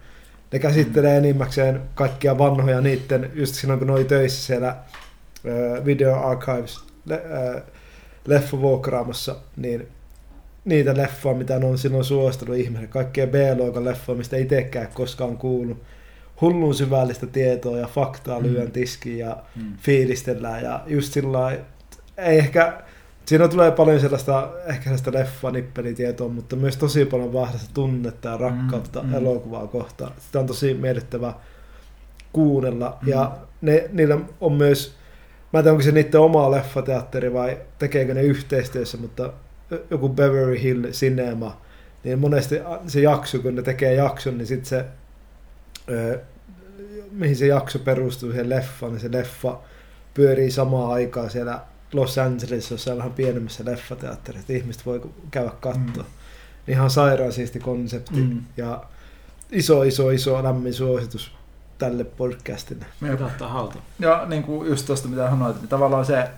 Ne 0.52 0.58
käsittelee 0.58 1.16
enimmäkseen 1.16 1.80
kaikkia 1.94 2.38
vanhoja 2.38 2.80
niiden, 2.80 3.30
just 3.34 3.54
silloin 3.54 3.78
kun 3.78 3.86
ne 3.88 3.94
oli 3.94 4.04
töissä 4.04 4.46
siellä 4.46 4.76
Video 5.84 6.14
Archives 6.28 6.78
le, 7.06 7.22
leffavuokraamassa, 8.26 9.36
niin 9.56 9.88
niitä 10.64 10.96
leffoja, 10.96 11.34
mitä 11.34 11.58
ne 11.58 11.66
on 11.66 11.78
silloin 11.78 12.04
suositellut 12.04 12.56
ihmisille, 12.56 12.86
kaikkea 12.88 13.26
B-luokan 13.26 13.84
leffoja, 13.84 14.18
mistä 14.18 14.36
itsekään 14.36 14.88
koskaan 14.94 15.36
kuullut. 15.36 15.82
hullun 16.40 16.74
syvällistä 16.74 17.26
tietoa 17.26 17.78
ja 17.78 17.86
faktaa 17.86 18.40
Mm. 18.40 18.46
lyön 18.46 18.70
tiskiin 18.70 19.18
ja 19.18 19.36
Mm. 19.56 19.62
fiilistellään 19.76 20.64
ja 20.64 20.82
just 20.86 21.12
sillä 21.12 21.52
ei 21.52 22.38
ehkä, 22.38 22.82
siinä 23.28 23.48
tulee 23.48 23.70
paljon 23.70 24.00
sellaista, 24.00 24.48
ehkä 24.66 24.84
sellaista 24.84 25.12
leffanippelitietoa, 25.12 26.28
mutta 26.28 26.56
myös 26.56 26.76
tosi 26.76 27.04
paljon 27.04 27.32
vahvasta 27.32 27.70
tunnetta 27.74 28.28
ja 28.28 28.36
rakkautta 28.36 29.00
Mm, 29.02 29.06
mm, 29.06 29.12
mm. 29.12 29.18
elokuvaa 29.18 29.66
kohtaan. 29.66 30.12
Sitä 30.18 30.40
on 30.40 30.46
tosi 30.46 30.74
miellyttävä 30.74 31.34
kuunnella 32.32 32.98
Mm. 33.02 33.08
ja 33.08 33.36
ne, 33.60 33.88
niillä 33.92 34.18
on 34.40 34.52
myös, 34.52 34.94
mä 35.52 35.58
en 35.58 35.64
tiedä 35.64 35.72
onko 35.72 35.82
se 35.82 35.92
niiden 35.92 36.20
oma 36.20 36.50
leffateatteri 36.50 37.32
vai 37.32 37.58
tekeekö 37.78 38.14
ne 38.14 38.22
yhteistyössä, 38.22 38.96
mutta 38.98 39.32
joku 39.90 40.08
Beverly 40.08 40.62
Hill 40.62 40.84
Cinema, 40.84 41.60
niin 42.04 42.18
monesti 42.18 42.60
se 42.86 43.00
jakso, 43.00 43.38
kun 43.38 43.54
ne 43.54 43.62
tekee 43.62 43.94
jakson, 43.94 44.38
niin 44.38 44.46
sitten 44.46 44.68
se, 44.68 44.84
ö, 45.90 46.20
mihin 47.12 47.36
se 47.36 47.46
jakso 47.46 47.78
perustuu, 47.78 48.30
siihen 48.30 48.50
leffaan, 48.50 48.92
niin 48.92 49.00
se 49.00 49.12
leffa 49.12 49.58
pyörii 50.14 50.50
samaan 50.50 50.92
aikaan 50.92 51.30
siellä 51.30 51.60
Los 51.92 52.18
Angelesissa, 52.18 52.74
jossain 52.74 52.98
vähän 52.98 53.12
pienemmässä 53.12 53.64
leffateatterissa, 53.64 54.40
että 54.40 54.52
ihmiset 54.52 54.86
voi 54.86 55.10
käydä 55.30 55.50
katsoa. 55.60 56.02
Mm. 56.02 56.04
Ihan 56.68 56.90
sairaan 56.90 57.32
siisti 57.32 57.60
konsepti 57.60 58.20
Mm. 58.20 58.40
ja 58.56 58.84
iso, 59.52 59.82
iso, 59.82 60.10
iso 60.10 60.42
lämmin 60.42 60.74
suositus 60.74 61.32
tälle 61.78 62.04
podcastille. 62.04 62.84
Pitää 63.00 63.26
ottaa 63.26 63.48
haltuun. 63.48 63.84
Ja 63.98 64.24
niin 64.26 64.42
kuin 64.42 64.68
just 64.68 64.86
tuosta 64.86 65.08
mitä 65.08 65.30
sanoit, 65.30 65.56
niin 65.56 65.68
tavallaan 65.68 66.06
se 66.06 66.28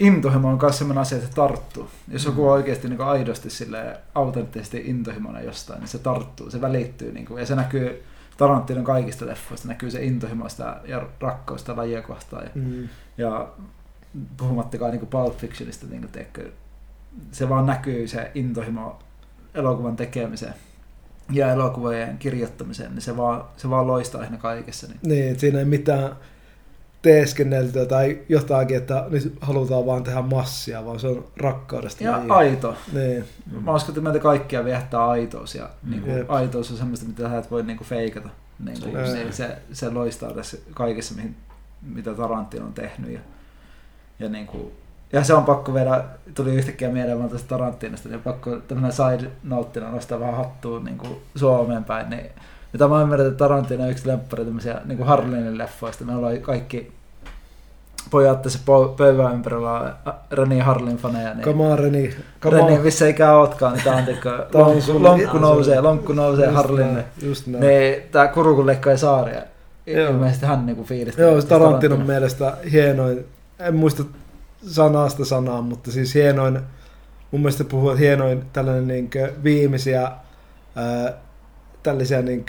intohimo 0.00 0.48
on 0.48 0.58
myös 0.62 0.78
sellainen 0.78 1.02
asia, 1.02 1.18
että 1.18 1.28
se 1.30 1.34
tarttuu. 1.36 1.88
Jos 2.08 2.24
joku 2.24 2.46
on 2.46 2.52
oikeasti 2.52 2.88
niin 2.88 2.96
kuin 2.96 3.08
aidosti 3.08 3.50
sille 3.50 3.96
autenttisesti 4.14 4.82
intohimoinen 4.86 5.44
jostain, 5.44 5.80
niin 5.80 5.88
se 5.88 5.98
tarttuu, 5.98 6.50
se 6.50 6.60
välittyy. 6.60 7.12
Niin 7.12 7.26
kuin, 7.26 7.40
ja 7.40 7.46
se 7.46 7.54
näkyy 7.54 8.02
Tarantinon 8.36 8.84
kaikista 8.84 9.26
leffoista, 9.26 9.68
näkyy 9.68 9.90
se 9.90 10.04
intohimoista 10.04 10.76
ja 10.84 11.06
rakkausta 11.20 11.76
lajia 11.76 12.02
kohtaan. 12.02 12.44
Ja, 12.44 12.50
Mm. 12.54 12.88
ja 13.18 13.48
puhumattakaan 14.36 14.90
niin 14.92 15.06
Pulp 15.06 15.36
Fictionista, 15.36 15.86
niin 15.86 16.00
kuin, 16.00 16.12
tiedätkö, 16.12 16.50
se 17.32 17.48
vaan 17.48 17.66
näkyy 17.66 18.08
se 18.08 18.30
intohimo 18.34 18.98
elokuvan 19.54 19.96
tekemiseen 19.96 20.54
ja 21.32 21.52
elokuvien 21.52 22.18
kirjoittamiseen, 22.18 22.90
niin 22.94 23.02
se 23.02 23.16
vaan, 23.16 23.44
se 23.56 23.70
vaan 23.70 23.86
loistaa 23.86 24.20
siinä 24.20 24.36
kaikessa. 24.36 24.86
Niin. 24.86 24.98
Niin, 25.06 25.28
että 25.30 25.40
siinä 25.40 25.58
ei 25.58 25.64
mitään 25.64 26.10
teeskenneltyä 27.02 27.86
tai 27.86 28.18
jotakin, 28.28 28.76
että 28.76 29.04
nyt 29.10 29.38
halutaan 29.40 29.86
vaan 29.86 30.02
tehdä 30.04 30.22
massia, 30.22 30.84
vaan 30.84 31.00
se 31.00 31.06
on 31.06 31.24
rakkaudesta. 31.36 32.04
Ja 32.04 32.12
lajiin. 32.12 32.32
aito. 32.32 32.74
Niin, 32.92 33.24
Mä 33.64 33.74
uskon, 33.74 33.90
että 33.92 34.00
meitä 34.00 34.18
kaikkia 34.18 34.64
viehättää 34.64 35.08
aitous 35.08 35.54
ja 35.54 35.70
Mm. 35.82 35.90
niin 35.90 36.02
kuin, 36.02 36.16
Jep. 36.16 36.30
aitous 36.30 36.70
on 36.70 36.76
semmoista, 36.76 37.06
mitä 37.06 37.28
sä 37.28 37.38
et 37.38 37.50
voi 37.50 37.62
niin 37.62 37.76
kuin 37.76 37.88
feikata. 37.88 38.28
Niin 38.64 38.80
kuin, 38.82 39.06
se, 39.06 39.12
niin. 39.14 39.32
se, 39.32 39.58
se, 39.72 39.90
loistaa 39.90 40.32
tässä 40.32 40.56
kaikessa, 40.74 41.14
mihin, 41.14 41.36
mitä 41.82 42.14
Tarantino 42.14 42.64
on 42.66 42.72
tehnyt. 42.72 43.10
Ja, 43.10 43.20
ja, 44.20 44.28
niin 44.28 44.46
kuin, 44.46 44.72
ja 45.12 45.24
se 45.24 45.34
on 45.34 45.44
pakko 45.44 45.74
vielä, 45.74 46.04
tuli 46.34 46.54
yhtäkkiä 46.54 46.88
mieleen 46.88 47.18
vaan 47.18 47.30
tästä 47.30 47.48
Tarantinosta, 47.48 48.08
niin 48.08 48.20
pakko 48.20 48.56
tämmöinen 48.56 48.92
side 48.92 49.30
noteina 49.42 49.90
nostaa 49.90 50.20
vähän 50.20 50.36
hattuun 50.36 50.84
niin 50.84 50.98
kuin 50.98 51.16
Suomeen 51.36 51.84
päin. 51.84 52.10
Niin, 52.10 52.30
mitä 52.72 52.88
mä 52.88 53.02
ymmärrän, 53.02 53.28
että 53.28 53.38
Tarantino 53.38 53.84
on 53.84 53.90
yksi 53.90 54.08
lemppari 54.08 54.44
tämmöisiä 54.44 54.80
niin 54.84 54.96
kuin 54.98 55.06
Harlinin 55.06 55.58
leffoista. 55.58 56.04
Me 56.04 56.16
ollaan 56.16 56.38
kaikki 56.38 56.92
pojat 58.10 58.42
tässä 58.42 58.58
pöydän 58.96 59.34
ympärillä 59.34 59.72
on 59.72 59.92
Reni 60.30 60.58
Harlin 60.58 60.96
faneja. 60.96 61.34
Niin, 61.34 61.44
come 61.44 61.66
on 61.66 61.78
Reni, 61.78 62.14
come 62.40 62.56
Reni, 62.56 62.76
on. 62.76 62.80
missä 62.80 63.08
ikään 63.08 63.34
ootkaan, 63.34 63.72
niin 63.72 63.84
tää 63.84 63.94
on 63.96 64.04
on 64.54 64.72
lonkku, 64.74 65.02
lonkku 65.02 65.38
nousee, 65.38 65.80
lonkku 65.80 66.12
nousee 66.12 66.44
Just 66.44 66.56
Harlinne. 66.56 66.92
näin, 66.92 67.04
Just 67.22 67.46
näin. 67.46 67.66
Niin, 67.66 68.02
tää 68.12 68.28
kurukun 68.28 68.66
leikkaa 68.66 68.96
saaria. 68.96 69.42
Joo. 69.86 70.10
Ilmeisesti 70.10 70.46
hän 70.46 70.66
niinku 70.66 70.84
fiilistä. 70.84 71.22
Joo, 71.22 71.40
se 71.40 71.46
Tarantinon 71.46 72.06
mielestä 72.06 72.56
hienoin, 72.72 73.26
en 73.60 73.76
muista 73.76 74.04
sanasta 74.66 75.24
sanaa, 75.24 75.62
mutta 75.62 75.90
siis 75.92 76.14
hienoin, 76.14 76.60
mun 77.30 77.40
mielestä 77.40 77.64
puhuu, 77.64 77.94
hienoin 77.96 78.42
tällainen 78.52 78.88
niin 78.88 79.10
viimeisiä 79.44 80.12
ää, 80.74 81.12
tällaisia 81.82 82.22
niin 82.22 82.44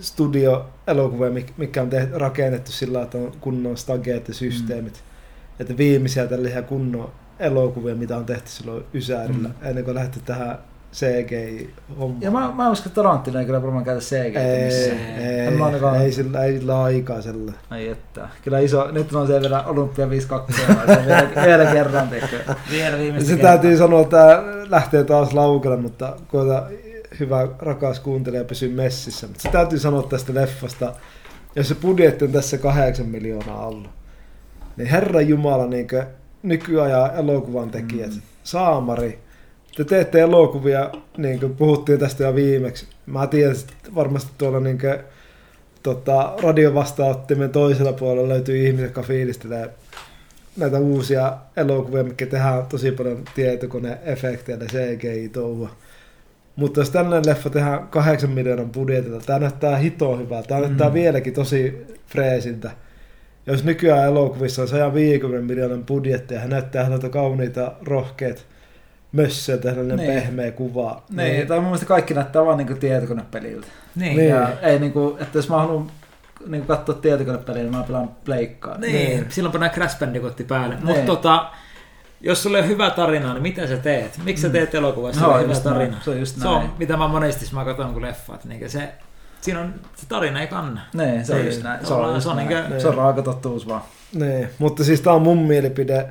studio-elokuvia, 0.00 1.30
mik- 1.30 1.52
mikä 1.56 1.82
on 1.82 1.90
tehty, 1.90 2.18
rakennettu 2.18 2.72
sillä, 2.72 3.02
että 3.02 3.18
on 3.18 3.32
kunnon 3.40 3.76
stageet 3.76 4.28
ja 4.28 4.34
systeemit. 4.34 4.92
Mm. 4.94 5.60
Että 5.60 5.76
viimeisiä 5.76 6.26
tällaisia 6.26 6.62
kunnon 6.62 7.12
elokuvia, 7.38 7.94
mitä 7.94 8.16
on 8.16 8.24
tehty 8.26 8.50
silloin 8.50 8.84
Ysärillä, 8.94 9.48
Mm. 9.48 9.54
mm. 9.60 9.68
ennen 9.68 9.84
kuin 9.84 9.94
lähti 9.94 10.20
tähän 10.24 10.58
CGI-hommaan. 10.92 12.22
Ja 12.22 12.30
mä, 12.30 12.52
mä 12.56 12.70
uskon, 12.70 12.86
että 12.90 12.94
Tarantino 12.94 13.38
ei 13.38 13.44
kyllä 13.46 13.62
varmaan 13.62 13.84
käytä 13.84 14.00
CG. 14.00 14.36
ei, 14.36 15.40
En 15.46 15.52
mä 15.52 15.64
ainakaan- 15.66 15.96
ei, 15.96 16.02
ei, 16.02 16.12
sillä, 16.12 16.44
ei 16.44 16.58
sillä 16.58 16.82
aikaa 16.82 17.22
sillä. 17.22 17.52
Ai 17.70 17.88
että. 17.88 18.28
Kyllä 18.42 18.58
iso, 18.58 18.90
nyt 18.90 19.12
on 19.14 19.26
se 19.26 19.40
vielä 19.40 19.62
Olympia 19.62 20.10
52, 20.10 20.52
se 20.66 20.72
on 20.72 21.06
vielä, 21.06 21.28
vielä 21.46 21.72
kerran 21.72 22.08
tekee. 22.08 22.44
Vielä 22.70 22.98
viimeistä 22.98 23.28
Se 23.30 23.36
kertaa. 23.36 23.50
täytyy 23.52 23.76
sanoa, 23.76 24.00
että 24.00 24.16
tämä 24.16 24.42
lähtee 24.68 25.04
taas 25.04 25.32
laukalle, 25.34 25.76
mutta 25.76 26.16
koeta 26.28 26.66
hyvä 27.20 27.48
rakas 27.58 28.00
kuuntelija 28.00 28.44
pysyä 28.44 28.68
messissä. 28.68 29.26
Mutta 29.26 29.42
se 29.42 29.48
täytyy 29.48 29.78
sanoa 29.78 30.02
tästä 30.02 30.34
leffasta, 30.34 30.92
jos 31.56 31.68
se 31.68 31.74
budjetti 31.74 32.24
on 32.24 32.32
tässä 32.32 32.58
kahdeksan 32.58 33.06
miljoonaa 33.06 33.64
alla, 33.66 33.88
niin 34.76 34.88
Herran 34.88 35.28
Jumala 35.28 35.66
niin 35.66 35.88
nykyajan 36.42 37.10
elokuvan 37.14 37.70
tekijät, 37.70 38.10
mm. 38.10 38.20
saamari, 38.42 39.18
te 39.84 39.88
teette 39.88 40.20
elokuvia, 40.20 40.90
niin 41.16 41.40
kuin 41.40 41.56
puhuttiin 41.56 41.98
tästä 41.98 42.24
jo 42.24 42.34
viimeksi. 42.34 42.86
Mä 43.06 43.26
tiedän, 43.26 43.52
että 43.52 43.94
varmasti 43.94 44.32
tuolla 44.38 44.60
niin 44.60 44.78
kuin, 44.78 44.98
tota, 45.82 46.34
radiovastaanottimen 46.42 47.50
toisella 47.50 47.92
puolella 47.92 48.28
löytyy 48.28 48.66
ihmisiä, 48.66 48.86
jotka 48.86 49.02
fiilistelee 49.02 49.70
näitä 50.56 50.78
uusia 50.78 51.36
elokuvia, 51.56 52.04
mikä 52.04 52.26
tehdään 52.26 52.66
tosi 52.66 52.92
paljon 52.92 53.24
tietokoneefektejä 53.34 54.58
ja 54.60 54.66
CGI-touhua. 54.66 55.70
Mutta 56.56 56.80
jos 56.80 56.90
tällainen 56.90 57.30
leffa 57.30 57.50
tehdään 57.50 57.88
kahdeksan 57.88 58.30
miljoonan 58.30 58.70
budjetilla, 58.70 59.20
tämä 59.26 59.38
näyttää 59.38 59.76
hito 59.76 60.16
hyvältä. 60.16 60.48
Tämä 60.48 60.60
Mm. 60.60 60.66
näyttää 60.66 60.92
vieläkin 60.94 61.34
tosi 61.34 61.86
freesiltä. 62.06 62.70
Jos 63.46 63.64
nykyään 63.64 64.06
elokuvissa 64.06 64.62
on 64.62 64.68
150 64.68 65.46
miljoonan 65.46 65.84
budjetti 65.84 66.34
ja 66.34 66.40
hän 66.40 66.50
näyttää 66.50 66.84
häneltä 66.84 67.08
kauniita, 67.08 67.72
rohkeat 67.82 68.46
mössöiltä, 69.12 69.68
sellainen 69.68 69.96
Niin. 69.96 70.12
pehmeä 70.22 70.50
kuva. 70.52 71.02
Niin, 71.10 71.46
tai 71.46 71.58
mun 71.58 71.66
mielestä 71.66 71.86
kaikki 71.86 72.14
näyttää 72.14 72.44
vaan 72.44 72.58
niinku 72.58 72.74
tietokonepeliltä. 72.74 73.66
Niin. 73.96 74.16
Niin. 74.16 74.28
Ja 74.28 74.48
ei 74.62 74.78
niinku, 74.78 75.16
että 75.20 75.38
jos 75.38 75.48
mä 75.48 75.56
haluan 75.56 75.90
niinku 76.46 76.66
katsoa 76.66 76.94
tietokonepeliä, 76.94 77.62
niin 77.62 77.76
mä 77.76 77.82
pelaan 77.82 78.10
pleikkaa. 78.24 78.78
Niin, 78.78 78.92
Niin. 78.94 79.26
silloinpa 79.28 79.58
nämä 79.58 79.68
Crash 79.72 79.98
Bandicootti 79.98 80.44
päälle. 80.44 80.74
Niin. 80.74 80.84
Mutta 80.86 81.02
tota, 81.06 81.50
jos 82.20 82.42
sulle 82.42 82.58
on 82.58 82.68
hyvä 82.68 82.90
tarina, 82.90 83.32
niin 83.32 83.42
mitä 83.42 83.66
sä 83.66 83.76
teet? 83.76 84.18
Miksi 84.24 84.42
sä 84.42 84.48
Mm. 84.48 84.52
teet 84.52 84.74
elokuvasta 84.74 85.20
No, 85.22 85.32
no, 85.32 85.38
hyvä 85.38 85.48
just 85.52 85.64
näin. 85.64 85.76
tarina? 85.76 85.96
Se 86.04 86.10
on 86.10 86.18
just 86.20 86.40
Se 86.40 86.48
on, 86.48 86.58
näin. 86.58 86.70
mitä 86.78 86.96
mä 86.96 87.08
monesti 87.08 87.54
mä 87.54 87.64
katson 87.64 87.92
kun 87.92 88.02
leffat. 88.02 88.44
Niin 88.44 88.70
se, 88.70 88.88
siinä 89.40 89.60
on, 89.60 89.74
se 89.96 90.06
tarina 90.08 90.40
ei 90.40 90.46
kanna. 90.46 90.80
Niin, 90.94 91.26
se 91.26 91.32
on 91.32 91.38
Niin, 91.38 91.46
just 91.46 91.62
näin. 91.62 91.86
Se 91.86 91.94
on, 91.94 92.22
se 92.22 92.28
on 92.28 92.36
näin. 92.36 92.48
niinkö- 92.48 92.80
se 92.80 92.88
on 92.88 92.94
raaka 92.94 93.22
totuus 93.22 93.68
vaan. 93.68 93.82
Niin, 94.14 94.48
mutta 94.58 94.84
siis 94.84 95.00
tää 95.00 95.12
on 95.12 95.22
mun 95.22 95.38
mielipide, 95.38 96.08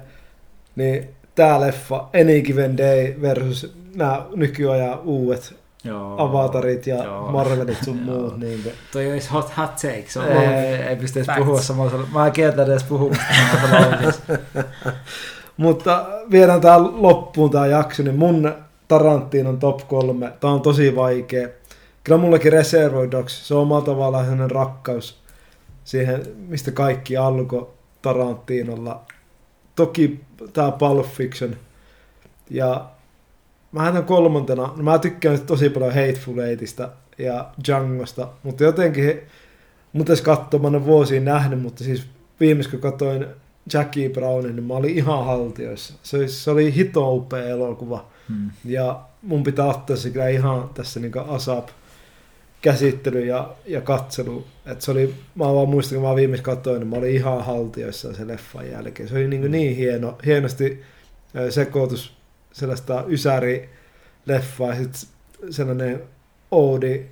niin 0.75 1.09
tää 1.39 1.61
leffa 1.61 2.07
Any 2.21 2.41
Given 2.41 2.77
Day 2.77 3.15
versus 3.21 3.73
nämä 3.95 4.25
nykyajan 4.35 4.99
uudet 4.99 5.55
Joo. 5.83 6.15
avatarit 6.17 6.87
ja 6.87 7.03
Joo. 7.03 7.31
Marvelit 7.31 7.83
sun 7.83 8.01
Joo. 8.07 8.17
muut. 8.17 8.37
Niin 8.37 8.73
Toi 8.91 9.11
olisi 9.11 9.29
hot, 9.29 9.57
hot 9.57 9.75
take. 9.75 10.05
Se 10.07 10.19
on 10.19 10.27
Ei, 10.27 10.37
ei, 10.37 10.75
ei 10.75 10.95
pysty 10.95 11.19
edes 11.19 11.35
puhua 11.37 11.61
samalla. 11.61 12.07
Mä 12.13 12.25
en 12.25 12.31
kieltä 12.31 12.63
edes 12.63 12.83
puhumasta. 12.83 13.23
Mutta 15.57 16.05
viedään 16.31 16.61
tää 16.61 16.83
loppuun 16.83 17.51
tää 17.51 17.67
jakso, 17.67 18.03
niin 18.03 18.15
mun 18.15 18.53
Tarantinon 18.87 19.59
top 19.59 19.87
kolme, 19.87 20.33
tää 20.39 20.49
on 20.49 20.61
tosi 20.61 20.95
vaikea. 20.95 21.47
Kyllä 22.03 22.17
mullekin 22.17 22.53
Reservoir 22.53 23.11
Dogs, 23.11 23.47
se 23.47 23.53
on 23.53 23.61
omalla 23.61 23.85
tavallaan 23.85 24.25
sellainen 24.25 24.51
rakkaus 24.51 25.19
siihen, 25.83 26.23
mistä 26.47 26.71
kaikki 26.71 27.17
alkoi 27.17 27.67
Tarantinolla. 28.01 29.01
Toki 29.79 30.19
tää 30.53 30.71
Pulp 30.71 31.05
Fiction. 31.05 31.55
Ja 32.49 32.89
mä 33.71 33.83
heitän 33.83 34.03
kolmantena, 34.05 34.61
no 34.77 34.83
mä 34.83 34.99
tykkään 34.99 35.39
tosi 35.41 35.69
paljon 35.69 35.93
Hateful 35.93 36.37
Eightista 36.37 36.89
ja 37.17 37.49
Djangosta, 37.67 38.27
mutta 38.43 38.63
jotenkin, 38.63 39.19
mutta 39.93 40.13
mä 40.61 40.67
en 40.67 40.75
ole 40.75 40.85
vuosiin 40.85 41.25
nähnyt, 41.25 41.61
mutta 41.61 41.83
siis 41.83 42.07
viimeis 42.39 42.67
kun 42.67 42.79
katsoin 42.79 43.25
Jackie 43.73 44.09
Brownin, 44.09 44.55
niin 44.55 44.63
mä 44.63 44.73
olin 44.73 44.97
ihan 44.97 45.25
haltioissa. 45.25 45.93
Se, 46.03 46.17
oli- 46.17 46.27
se 46.29 46.51
oli 46.51 46.75
hito 46.75 47.13
upea 47.13 47.43
elokuva. 47.43 48.05
Hmm. 48.29 48.51
Ja 48.65 48.99
mun 49.21 49.43
pitää 49.43 49.65
ottaa 49.65 49.95
se 49.95 50.09
kyllä 50.09 50.27
ihan 50.27 50.69
tässä 50.73 50.99
niin 50.99 51.11
ASAP 51.27 51.67
käsittely 52.61 53.25
ja, 53.25 53.55
ja 53.65 53.81
katselu. 53.81 54.47
Et 54.65 54.81
se 54.81 54.91
oli, 54.91 55.15
mä 55.35 55.45
vaan 55.45 55.69
muistan, 55.69 55.99
kun 55.99 56.09
mä 56.09 56.15
viimeis 56.15 56.41
katsoin, 56.41 56.79
niin 56.79 56.87
mä 56.87 56.95
olin 56.95 57.15
ihan 57.15 57.45
haltioissa 57.45 58.13
se 58.13 58.27
leffan 58.27 58.69
jälkeen. 58.69 59.09
Se 59.09 59.15
oli 59.15 59.27
niin, 59.27 59.51
niin 59.51 59.75
hieno, 59.75 60.17
hienosti 60.25 60.83
sekoitus 61.49 62.17
sellaista 62.51 63.03
ysäri 63.07 63.69
leffaa 64.25 64.69
ja 64.69 64.75
sit 64.75 65.07
sellainen 65.49 66.03
oodi 66.51 67.05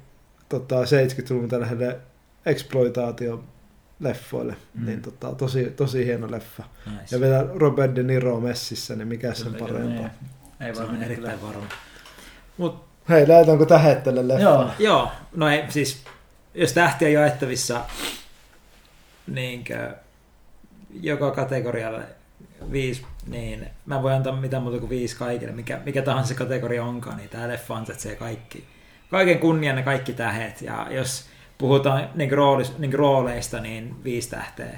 tota, 0.50 0.76
70-luvun 0.84 1.50
tällaiselle 1.50 2.00
exploitaatio 2.46 3.44
leffoille. 4.00 4.56
Mm. 4.74 4.86
Niin 4.86 5.02
tota, 5.02 5.36
tosi, 5.36 5.66
tosi 5.66 6.06
hieno 6.06 6.32
leffa. 6.32 6.64
Nice. 6.86 7.16
Ja 7.16 7.22
vielä 7.22 7.48
Robert 7.56 7.96
De 7.96 8.04
Niro 8.04 8.40
messissä, 8.40 8.96
niin 8.96 9.08
mikä 9.08 9.34
sen 9.34 9.54
parempaa. 9.56 9.90
niin. 9.90 10.10
Ei 10.60 10.74
voi 10.76 10.84
on 10.84 10.92
mennä 10.92 11.06
erittäin 11.06 11.42
varma. 11.42 11.68
Mut 12.58 12.87
Hei, 13.10 13.28
lähdetäänkö 13.28 13.66
tähän 13.66 14.02
tälle 14.02 14.28
leffa? 14.28 14.42
Joo. 14.42 14.70
Joo, 14.80 15.12
no 15.36 15.50
ei, 15.50 15.64
siis 15.70 16.04
jos 16.54 16.74
tähtiä 16.74 17.10
jaettavissa 17.10 17.82
niinkö, 19.28 19.96
joka 21.02 21.32
kategorialle 21.32 22.04
viisi, 22.72 23.06
niin 23.28 23.68
mä 23.86 23.96
en 23.96 24.04
voi 24.04 24.14
antaa 24.14 24.36
mitään 24.36 24.64
muuta 24.64 24.80
kuin 24.80 24.90
viisi 24.90 25.16
kaikille, 25.18 25.54
mikä, 25.54 25.80
mikä 25.86 26.02
tahansa 26.02 26.28
se 26.28 26.34
kategoria 26.34 26.84
onkaan, 26.84 27.18
niin 27.18 27.30
tää 27.30 27.48
leffa 27.48 27.76
ansaitsee 27.76 28.16
kaikki. 28.16 28.64
Kaiken 29.12 29.40
kunnian 29.40 29.76
ne 29.76 29.84
kaikki 29.84 30.14
tähet, 30.14 30.62
ja 30.62 30.88
jos 30.92 31.26
puhutaan 31.58 32.10
niin 32.16 32.32
roolis, 32.32 32.78
niin 32.78 32.94
rooleista, 32.94 33.60
niin 33.60 34.04
viisi 34.04 34.30
tähteä. 34.30 34.78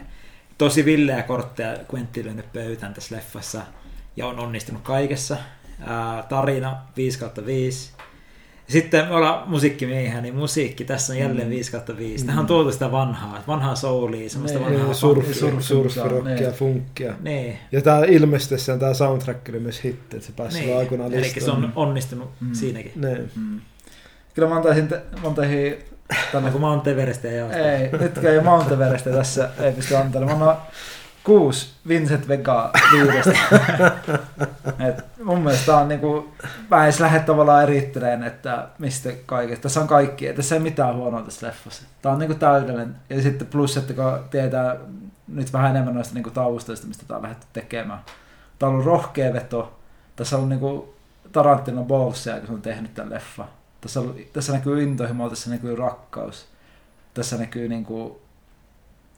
Tosi 0.57 0.85
villeä 0.85 1.23
kortteja 1.23 1.77
Quentin 1.93 2.25
lyönyt 2.25 2.53
pöytään 2.53 2.93
tässä 2.93 3.15
leffassa, 3.15 3.61
ja 4.15 4.27
on 4.27 4.39
onnistunut 4.39 4.81
kaikessa. 4.81 5.37
Ää, 5.81 6.23
tarina 6.29 6.77
5 6.97 7.19
kautta 7.19 7.45
5. 7.45 7.91
Sitten 8.69 9.07
me 9.07 9.15
ollaan 9.15 9.49
musiikkimiehiä, 9.49 10.21
niin 10.21 10.35
musiikki, 10.35 10.85
tässä 10.85 11.13
on 11.13 11.19
jälleen 11.19 11.47
Mm. 11.47 11.51
5 11.51 11.71
kautta 11.71 11.97
5. 11.97 12.25
Tähän 12.25 12.39
on 12.39 12.45
tuotu 12.47 12.71
sitä 12.71 12.91
vanhaa, 12.91 13.43
vanhaa 13.47 13.75
soulia, 13.75 14.29
semmoista 14.29 14.59
Niin, 14.59 14.65
vanhaa 14.69 14.85
Niin, 14.85 14.95
surf, 14.95 15.27
surf- 15.27 15.61
surfirockia, 15.61 16.23
niin. 16.35 16.51
funkkia. 16.53 17.13
Niin, 17.21 17.57
Ja 17.71 17.81
tää 17.81 18.05
ilmestessään 18.05 18.79
tää 18.79 18.93
soundtrack 18.93 19.49
oli 19.49 19.59
myös 19.59 19.83
hitti, 19.83 20.15
että 20.17 20.27
se 20.27 20.33
pääsi 20.37 20.59
niin. 20.59 20.77
aikoinaan 20.77 21.13
eli 21.13 21.29
se 21.29 21.51
on 21.51 21.73
onnistunut 21.75 22.29
Mm. 22.39 22.53
siinäkin. 22.53 22.91
Niin. 22.95 23.31
Mm. 23.35 23.61
Kyllä 24.33 24.49
mä 24.49 24.55
antaisin, 24.55 24.87
te, 24.87 25.01
mä 25.21 25.27
antaisin 25.27 25.75
tänne, 26.31 26.47
Onko 26.47 26.59
Mount 26.59 26.87
Everestia 26.87 27.31
jaosta? 27.31 27.57
ei, 27.57 27.89
nytkään 27.99 28.33
ei 28.35 28.41
Mount 28.41 28.71
Everestia 28.71 29.13
tässä 29.13 29.49
ei 29.59 29.71
pysty 29.71 29.95
antelemaan. 29.95 30.37
Mä 30.37 30.43
annan 30.45 30.57
kuusi 31.29 31.69
Vincent 31.87 32.27
Vega 32.27 32.71
viidestä. 32.91 33.39
Et 34.87 35.05
mun 35.23 35.41
mielestä 35.41 35.77
on 35.77 35.87
niinku, 35.87 36.33
mä 36.71 36.83
edes 36.83 36.99
lähde 36.99 37.19
tavallaan 37.19 37.63
erittelemään, 37.63 38.23
että 38.23 38.67
mistä 38.79 39.09
kaikesta. 39.25 39.63
Tässä 39.63 39.81
on 39.81 39.87
kaikki, 39.87 40.27
ei 40.27 40.33
tässä 40.33 40.55
ei 40.55 40.61
mitään 40.61 40.95
huonoa 40.95 41.21
tässä 41.21 41.47
leffassa. 41.47 41.83
Tää 42.01 42.11
on 42.11 42.19
niinku 42.19 42.35
täydellinen. 42.35 42.95
Ja 43.09 43.21
sitten 43.21 43.47
plus, 43.47 43.77
että 43.77 43.93
kun 43.93 44.29
tietää 44.31 44.75
nyt 45.27 45.53
vähän 45.53 45.71
enemmän 45.71 45.95
noista 45.95 46.13
niinku 46.13 46.29
taustoista, 46.29 46.87
mistä 46.87 47.05
tää 47.07 47.17
on 47.17 47.23
lähdetty 47.23 47.47
tekemään. 47.53 47.99
Tää 48.59 48.69
on 48.69 48.73
ollut 48.73 48.87
rohkea 48.87 49.33
veto. 49.33 49.79
Tässä 50.15 50.35
on 50.35 50.37
ollut 50.37 50.49
niinku 50.49 50.95
Tarantino 51.31 51.83
Ballsia, 51.83 52.37
kun 52.37 52.47
se 52.47 52.53
on 52.53 52.61
tehnyt 52.61 52.93
tämän 52.93 53.13
leffa. 53.13 53.45
Tässä, 53.81 53.99
on, 53.99 54.15
tässä 54.33 54.53
näkyy 54.53 54.83
intohimo, 54.83 55.29
tässä 55.29 55.49
näkyy 55.49 55.75
rakkaus. 55.75 56.47
Tässä 57.13 57.37
näkyy 57.37 57.67
niinku, 57.67 58.21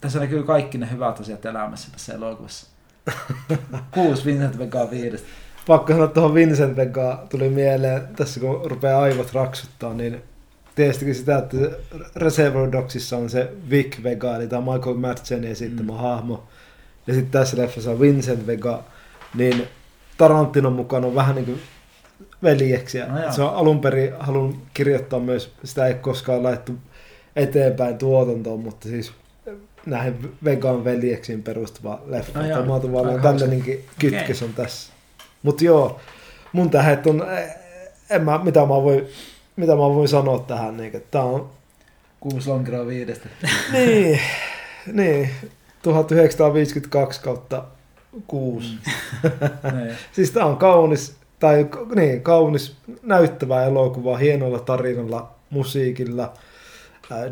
tässä 0.02 0.20
näkyy 0.20 0.43
kaikki 0.43 0.78
ne 0.78 0.91
hyvät 0.91 1.20
asiat 1.20 1.45
elämässä 1.45 1.91
tässä 1.91 2.14
elokuvassa. 2.14 2.68
Kuusi 3.93 4.26
Vincent 4.26 4.60
Vega 4.60 4.91
viidestä. 4.91 5.28
Pakko 5.68 5.93
sanoa 5.93 6.08
tuohon 6.08 6.34
Vincent 6.34 6.78
Vegaan 6.78 7.20
tuli 7.30 7.49
mieleen, 7.49 8.02
tässä 8.16 8.39
kun 8.39 8.62
rupeaa 8.66 9.02
aivot 9.02 9.34
raksuttaa, 9.34 9.93
niin 9.93 10.22
tiesitkö 10.76 11.14
sitä, 11.14 11.38
että 11.38 11.58
Reservoir 12.16 12.72
Dogsissa 12.72 13.18
on 13.18 13.30
se 13.30 13.52
Vic 13.70 14.04
Vega, 14.04 14.36
eli 14.36 14.47
tämä 14.47 14.74
Michael 14.74 14.95
Madsenin 14.95 15.52
esittämä 15.52 15.91
Mm. 15.91 15.97
hahmo. 15.97 16.43
Ja 17.08 17.14
sitten 17.14 17.32
tässä 17.32 17.58
leffassa 17.58 17.91
on 17.91 17.99
Vincent 17.99 18.47
Vega, 18.47 18.84
niin 19.36 19.68
Tarantinon 20.18 20.74
mukaan 20.74 21.06
on 21.06 21.16
vähän 21.16 21.36
niin 21.36 21.45
kuin 21.45 21.62
veljeksiä. 22.43 23.08
No 23.08 23.32
se 23.32 23.41
on 23.41 23.56
alun 23.56 23.82
perin 23.82 24.14
halunnut 24.20 24.56
kirjoittaa 24.74 25.20
myös, 25.20 25.52
sitä 25.64 25.86
ei 25.86 25.93
koskaan 25.93 26.43
laittu 26.43 26.74
eteenpäin 27.36 27.97
tuotantoon, 27.97 28.60
mutta 28.60 28.89
siis 28.89 29.12
näihin 29.86 30.38
vegan 30.43 30.84
veljeksiin 30.84 31.43
perustuva 31.43 32.01
leffa. 32.05 32.39
No 32.39 32.47
joo, 32.47 32.61
Tämä 32.61 32.79
tavallaan 32.79 33.05
aika 33.15 33.21
hauska. 33.27 33.39
tällainenkin 33.39 33.86
kytkös 33.99 34.43
on 34.43 34.53
tässä. 34.53 34.93
Mutta 35.43 35.63
joo, 35.63 35.99
mun 36.53 36.69
tähet 36.69 37.07
on, 37.07 37.32
eh, 37.32 37.49
en 38.09 38.23
mä, 38.23 38.39
mitä 38.43 38.59
mä 38.59 38.67
voin, 38.67 39.07
mitä 39.55 39.71
mä 39.71 39.77
voin 39.77 40.07
sanoa 40.07 40.39
tähän, 40.39 40.77
niin, 40.77 40.95
että 40.95 41.07
tää 41.11 41.23
on, 41.23 41.49
Kuusi 42.19 42.49
lonkeroa 42.49 42.88
viidestä. 42.88 43.29
niin, 43.73 44.19
niin, 44.93 45.29
1952 45.84 47.21
kautta 47.21 47.63
6. 48.27 48.67
Niin. 49.73 49.95
Siis 50.11 50.32
tää 50.32 50.45
on 50.45 50.57
kaunis, 50.57 51.15
tai 51.39 51.67
niin, 51.95 52.21
kaunis, 52.21 52.75
näyttävä 53.03 53.63
elokuva, 53.63 54.17
hienolla 54.17 54.59
tarinalla, 54.59 55.32
musiikilla, 55.49 56.34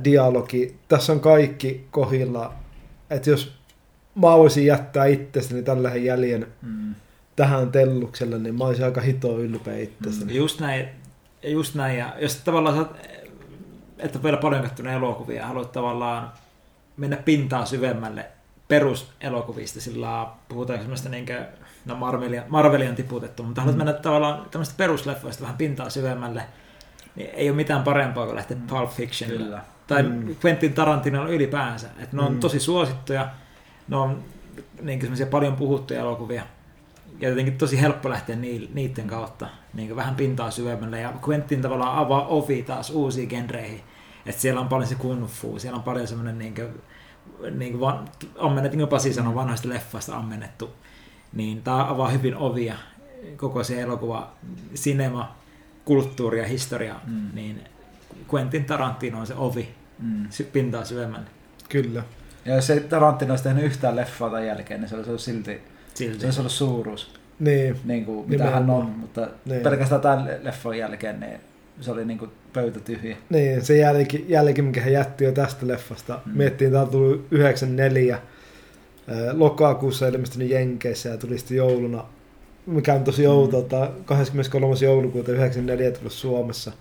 dialogi. 0.04 0.76
Tässä 0.88 1.14
on 1.14 1.20
kaikki 1.20 1.88
kohilla. 1.92 2.54
Että 3.10 3.30
jos 3.30 3.54
mä 4.16 4.38
voisin 4.38 4.66
jättää 4.66 5.06
itsestäni 5.06 5.64
tällä 5.64 5.96
jäljen 5.96 6.48
Mm. 6.62 6.96
tähän 7.36 7.72
tellukselle, 7.72 8.40
niin 8.40 8.56
mä 8.56 8.64
olisin 8.64 8.86
aika 8.86 9.02
hito 9.02 9.40
ylpeä 9.40 9.78
itsestäni. 9.78 10.36
Just 10.36 10.60
näin, 10.60 10.88
just 11.44 11.76
näin. 11.76 11.98
Ja 11.98 12.14
jos 12.20 12.36
tavallaan 12.36 12.78
sä, 12.78 12.86
et 14.00 14.16
ole 14.16 14.24
vielä 14.24 14.38
paljon 14.38 14.64
katsonut 14.64 14.94
elokuvia 14.94 15.38
ja 15.42 15.48
haluat 15.48 15.72
tavallaan 15.72 16.32
mennä 16.98 17.18
pintaa 17.18 17.66
syvemmälle 17.66 18.26
peruselokuvista, 18.68 19.82
sillä 19.82 20.28
puhutaan 20.50 20.80
semmoista 20.80 21.10
niinkö, 21.10 21.46
no 21.86 21.96
Marvelia, 21.96 22.44
Marvelia 22.48 22.90
on 22.90 22.96
tiputettu, 22.96 23.44
mutta 23.44 23.62
haluat 23.62 23.76
Mm. 23.76 23.78
mennä 23.86 23.94
tavallaan 23.94 24.46
tämmöistä 24.52 24.74
perusleffoista 24.78 25.42
vähän 25.44 25.58
pintaa 25.58 25.90
syvemmälle, 25.90 26.44
niin 27.16 27.30
ei 27.34 27.50
ole 27.50 27.56
mitään 27.56 27.84
parempaa 27.84 28.26
kuin 28.26 28.36
lähteä 28.36 28.58
Pulp 28.70 28.90
Fictionilla. 28.90 29.46
Kyllä. 29.46 29.62
Tai 29.88 30.04
Mm. 30.04 30.36
Quentin 30.46 30.74
Tarantinolla 30.74 31.30
ylipäänsä. 31.30 31.88
Että 32.00 32.16
ne 32.16 32.22
on 32.24 32.34
Mm. 32.34 32.40
tosi 32.40 32.60
suosittuja, 32.60 33.30
ne 33.88 33.96
on 33.96 34.24
niin 34.82 35.02
semmoisia 35.02 35.26
paljon 35.26 35.56
puhuttuja 35.56 36.00
elokuvia. 36.00 36.44
Ja 37.20 37.30
jotenkin 37.30 37.58
tosi 37.58 37.82
helppo 37.82 38.10
lähteä 38.10 38.36
ni- 38.36 38.70
niiden 38.74 39.08
kautta 39.08 39.48
niin 39.74 39.96
vähän 39.96 40.16
pintaa 40.16 40.52
syvemmälle. 40.52 41.00
Ja 41.00 41.14
Quentin 41.30 41.62
tavallaan 41.62 41.98
avaa 41.98 42.28
ovi 42.28 42.64
taas 42.64 42.90
uusiin 42.90 43.30
genreihin. 43.30 43.82
Että 44.26 44.42
siellä 44.42 44.62
on 44.62 44.68
paljon 44.68 44.88
se 44.88 44.96
kung 44.96 45.26
fu, 45.28 45.60
siellä 45.60 45.78
on 45.78 45.84
paljon 45.84 46.08
semmoinen 46.08 46.38
niin 46.40 46.56
kuin, 46.56 46.82
niin 47.60 47.72
kuin 47.72 47.82
van, 47.82 48.08
ammennettu, 48.40 48.78
niin 48.78 48.88
kuin 48.88 48.90
Pasi 48.90 49.14
sanoi, 49.14 49.36
vanhoista 49.36 49.70
leffasta 49.70 50.18
ammennettu. 50.18 50.70
Niin 51.34 51.62
tämä 51.62 51.90
avaa 51.90 52.10
hyvin 52.10 52.36
ovia 52.36 52.76
koko 53.38 53.64
se 53.64 53.82
elokuva, 53.82 54.32
cinema, 54.76 55.36
kulttuuri 55.86 56.40
ja 56.40 56.48
historia. 56.48 56.96
Mm. 57.08 57.28
Niin 57.34 57.62
Quentin 58.34 58.66
Tarantino 58.66 59.20
on 59.20 59.28
se 59.28 59.34
ovi 59.38 59.70
Mm. 60.00 60.28
pintaa 60.52 60.86
syvemmälle. 60.86 61.26
Kyllä. 61.70 62.04
Ja 62.46 62.56
jos 62.56 62.70
ei 62.70 62.80
Tarantino 62.80 63.32
olisi 63.32 63.44
tehnyt 63.44 63.64
yhtään 63.64 63.96
leffaa 63.96 64.30
tämän 64.30 64.48
jälkeen, 64.48 64.80
niin 64.82 64.90
se 64.90 64.96
olisi 64.96 65.10
ollut 65.10 65.22
silti, 65.22 65.62
Silti. 65.94 66.20
se 66.20 66.26
olisi 66.28 66.40
ollut 66.40 66.52
suuruus, 66.52 67.14
Niin, 67.40 67.76
niin 67.84 68.06
kuin, 68.06 68.30
mitä 68.30 68.44
hän 68.52 68.70
on, 68.70 68.86
mutta 68.86 69.28
Niin. 69.46 69.62
pelkästään 69.62 70.02
tämän 70.02 70.30
leffan 70.44 70.78
jälkeen 70.78 71.20
niin 71.20 71.40
se 71.82 71.92
oli 71.92 72.06
niin 72.06 72.18
kuin 72.20 72.32
pöytä 72.54 72.80
tyhjä. 72.80 73.18
niin, 73.30 73.66
se 73.66 73.78
jälki, 73.78 74.26
jälki, 74.28 74.62
mikä 74.62 74.82
hän 74.82 74.94
jätti 74.94 75.24
jo 75.24 75.32
tästä 75.32 75.68
leffasta. 75.68 76.20
Mm. 76.26 76.38
Miettiin, 76.38 76.72
tää 76.72 76.82
on 76.82 76.90
tullut 76.90 77.28
94 77.32 78.20
ää, 79.08 79.18
lokakuussa 79.40 80.08
ilmestynyt 80.08 80.50
Jenkeissä 80.50 81.10
ja 81.10 81.18
tuli 81.18 81.38
sitten 81.38 81.58
jouluna, 81.58 82.04
mikä 82.70 82.94
on 82.94 83.04
tosi 83.04 83.28
outoa, 83.28 83.60
että 83.60 83.92
23. 84.06 84.76
joulukuuta 84.82 85.32
94 85.32 85.92
tullut 85.92 86.12
Suomessa. 86.14 86.72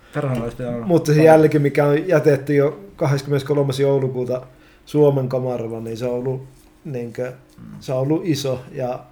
Olla 0.68 0.86
Mutta 0.86 1.14
se 1.14 1.22
jälki, 1.22 1.58
mikä 1.58 1.86
on 1.86 2.08
jätetty 2.08 2.54
jo 2.54 2.80
23. 2.96 3.72
joulukuuta 3.80 4.46
Suomen 4.86 5.28
kamaralla, 5.28 5.80
niin 5.80 5.96
se 5.96 6.06
on 6.06 6.14
ollut, 6.14 6.44
niin 6.84 7.12
kuin, 7.12 7.32
se 7.80 7.92
on 7.92 7.98
ollut 7.98 8.22
iso 8.24 8.60
ja 8.72 9.04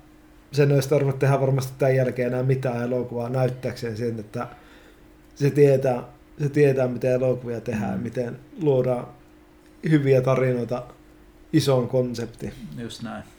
sen 0.52 0.72
olisi 0.72 0.88
tarvinnut 0.88 1.18
tehdä 1.18 1.40
varmasti 1.40 1.72
tämän 1.78 1.96
jälkeen 1.96 2.28
enää 2.28 2.42
mitään 2.42 2.82
elokuvaa 2.82 3.28
näyttääkseen 3.28 3.96
sen, 3.96 4.20
että 4.20 4.48
se 5.34 5.50
tietää, 5.50 6.02
se 6.38 6.48
tietää 6.48 6.88
miten 6.88 7.12
elokuvia 7.12 7.60
tehdään 7.60 7.98
Mm. 7.98 8.02
miten 8.02 8.36
luodaan 8.62 9.06
hyviä 9.90 10.20
tarinoita 10.20 10.82
isoon 11.52 11.88
konseptiin. 11.88 12.52
Just 12.78 13.02
näin. 13.02 13.35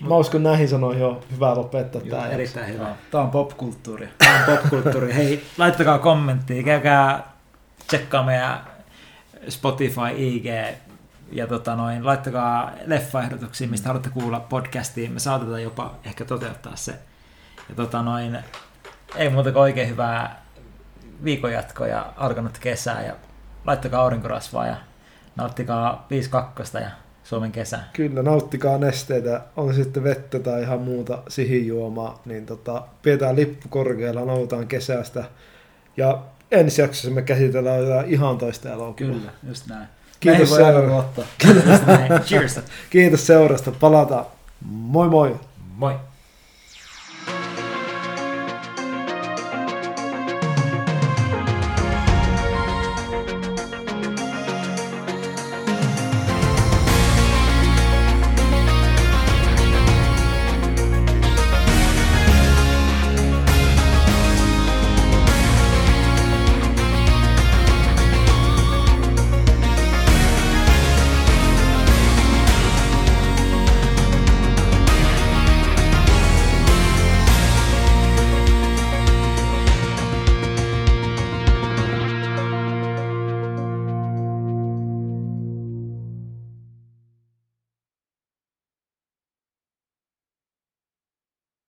Mä 0.00 0.16
uskon 0.16 0.42
näihin 0.42 0.68
sanoihin 0.68 1.04
on 1.04 1.20
hyvä 1.32 1.54
lopettaa 1.54 2.02
Joo, 2.04 2.18
tämä. 2.18 2.30
erittäin 2.30 2.72
hyvä. 2.72 2.94
Tämä 3.10 3.24
on 3.24 3.30
popkulttuuri. 3.30 4.08
Tämä 4.18 4.36
on 4.36 4.56
popkulttuuri. 4.56 5.14
Hei, 5.14 5.44
laittakaa 5.58 5.98
kommenttia, 5.98 6.62
käykää 6.62 7.32
tsekkaa 7.86 8.22
meidän 8.22 8.60
Spotify, 9.48 10.00
IG 10.16 10.46
ja 11.32 11.46
tota 11.46 11.76
noin, 11.76 12.06
laittakaa 12.06 12.70
leffaehdotuksia, 12.86 13.68
mistä 13.68 13.88
haluatte 13.88 14.10
kuulla 14.10 14.40
podcastiin. 14.40 15.12
Me 15.12 15.18
saatetaan 15.20 15.62
jopa 15.62 15.94
ehkä 16.04 16.24
toteuttaa 16.24 16.76
se. 16.76 16.92
Ja 17.68 17.74
tota 17.74 18.02
noin, 18.02 18.38
ei 19.16 19.28
muuta 19.28 19.52
kuin 19.52 19.62
oikein 19.62 19.88
hyvää 19.88 20.42
viikonjatkoa 21.24 21.86
ja 21.86 22.12
alkanut 22.16 22.58
kesää 22.58 23.02
ja 23.02 23.14
laittakaa 23.66 24.02
aurinkorasvaa 24.02 24.66
ja 24.66 24.76
nauttikaa 25.36 26.06
5.2 26.76 26.80
ja 26.80 26.90
Suomen 27.24 27.52
kesä. 27.52 27.78
Kyllä, 27.92 28.22
nauttikaa 28.22 28.78
nesteitä, 28.78 29.40
on 29.56 29.74
sitten 29.74 30.04
vettä 30.04 30.38
tai 30.38 30.62
ihan 30.62 30.80
muuta 30.80 31.22
sihijuomaa, 31.28 32.22
niin 32.24 32.46
tota, 32.46 32.82
pidetään 33.02 33.36
lippu 33.36 33.68
korkealla, 33.68 34.24
nautitaan 34.24 34.66
kesästä. 34.66 35.24
Ja 35.96 36.22
ensi 36.50 36.82
jaksossa 36.82 37.10
me 37.10 37.22
käsitellään 37.22 37.80
jotain 37.80 38.12
ihan 38.12 38.38
toista 38.38 38.68
elokuvaa. 38.68 38.94
Kyllä, 39.12 39.30
just 39.48 39.66
näin. 39.66 39.86
Kiitos 40.20 40.52
aina 40.52 42.22
seurasta. 42.22 42.62
Kiitos 42.90 43.26
seurasta. 43.26 43.72
Palataan. 43.72 44.26
Moi 44.70 45.08
moi. 45.08 45.36
Moi. 45.76 45.94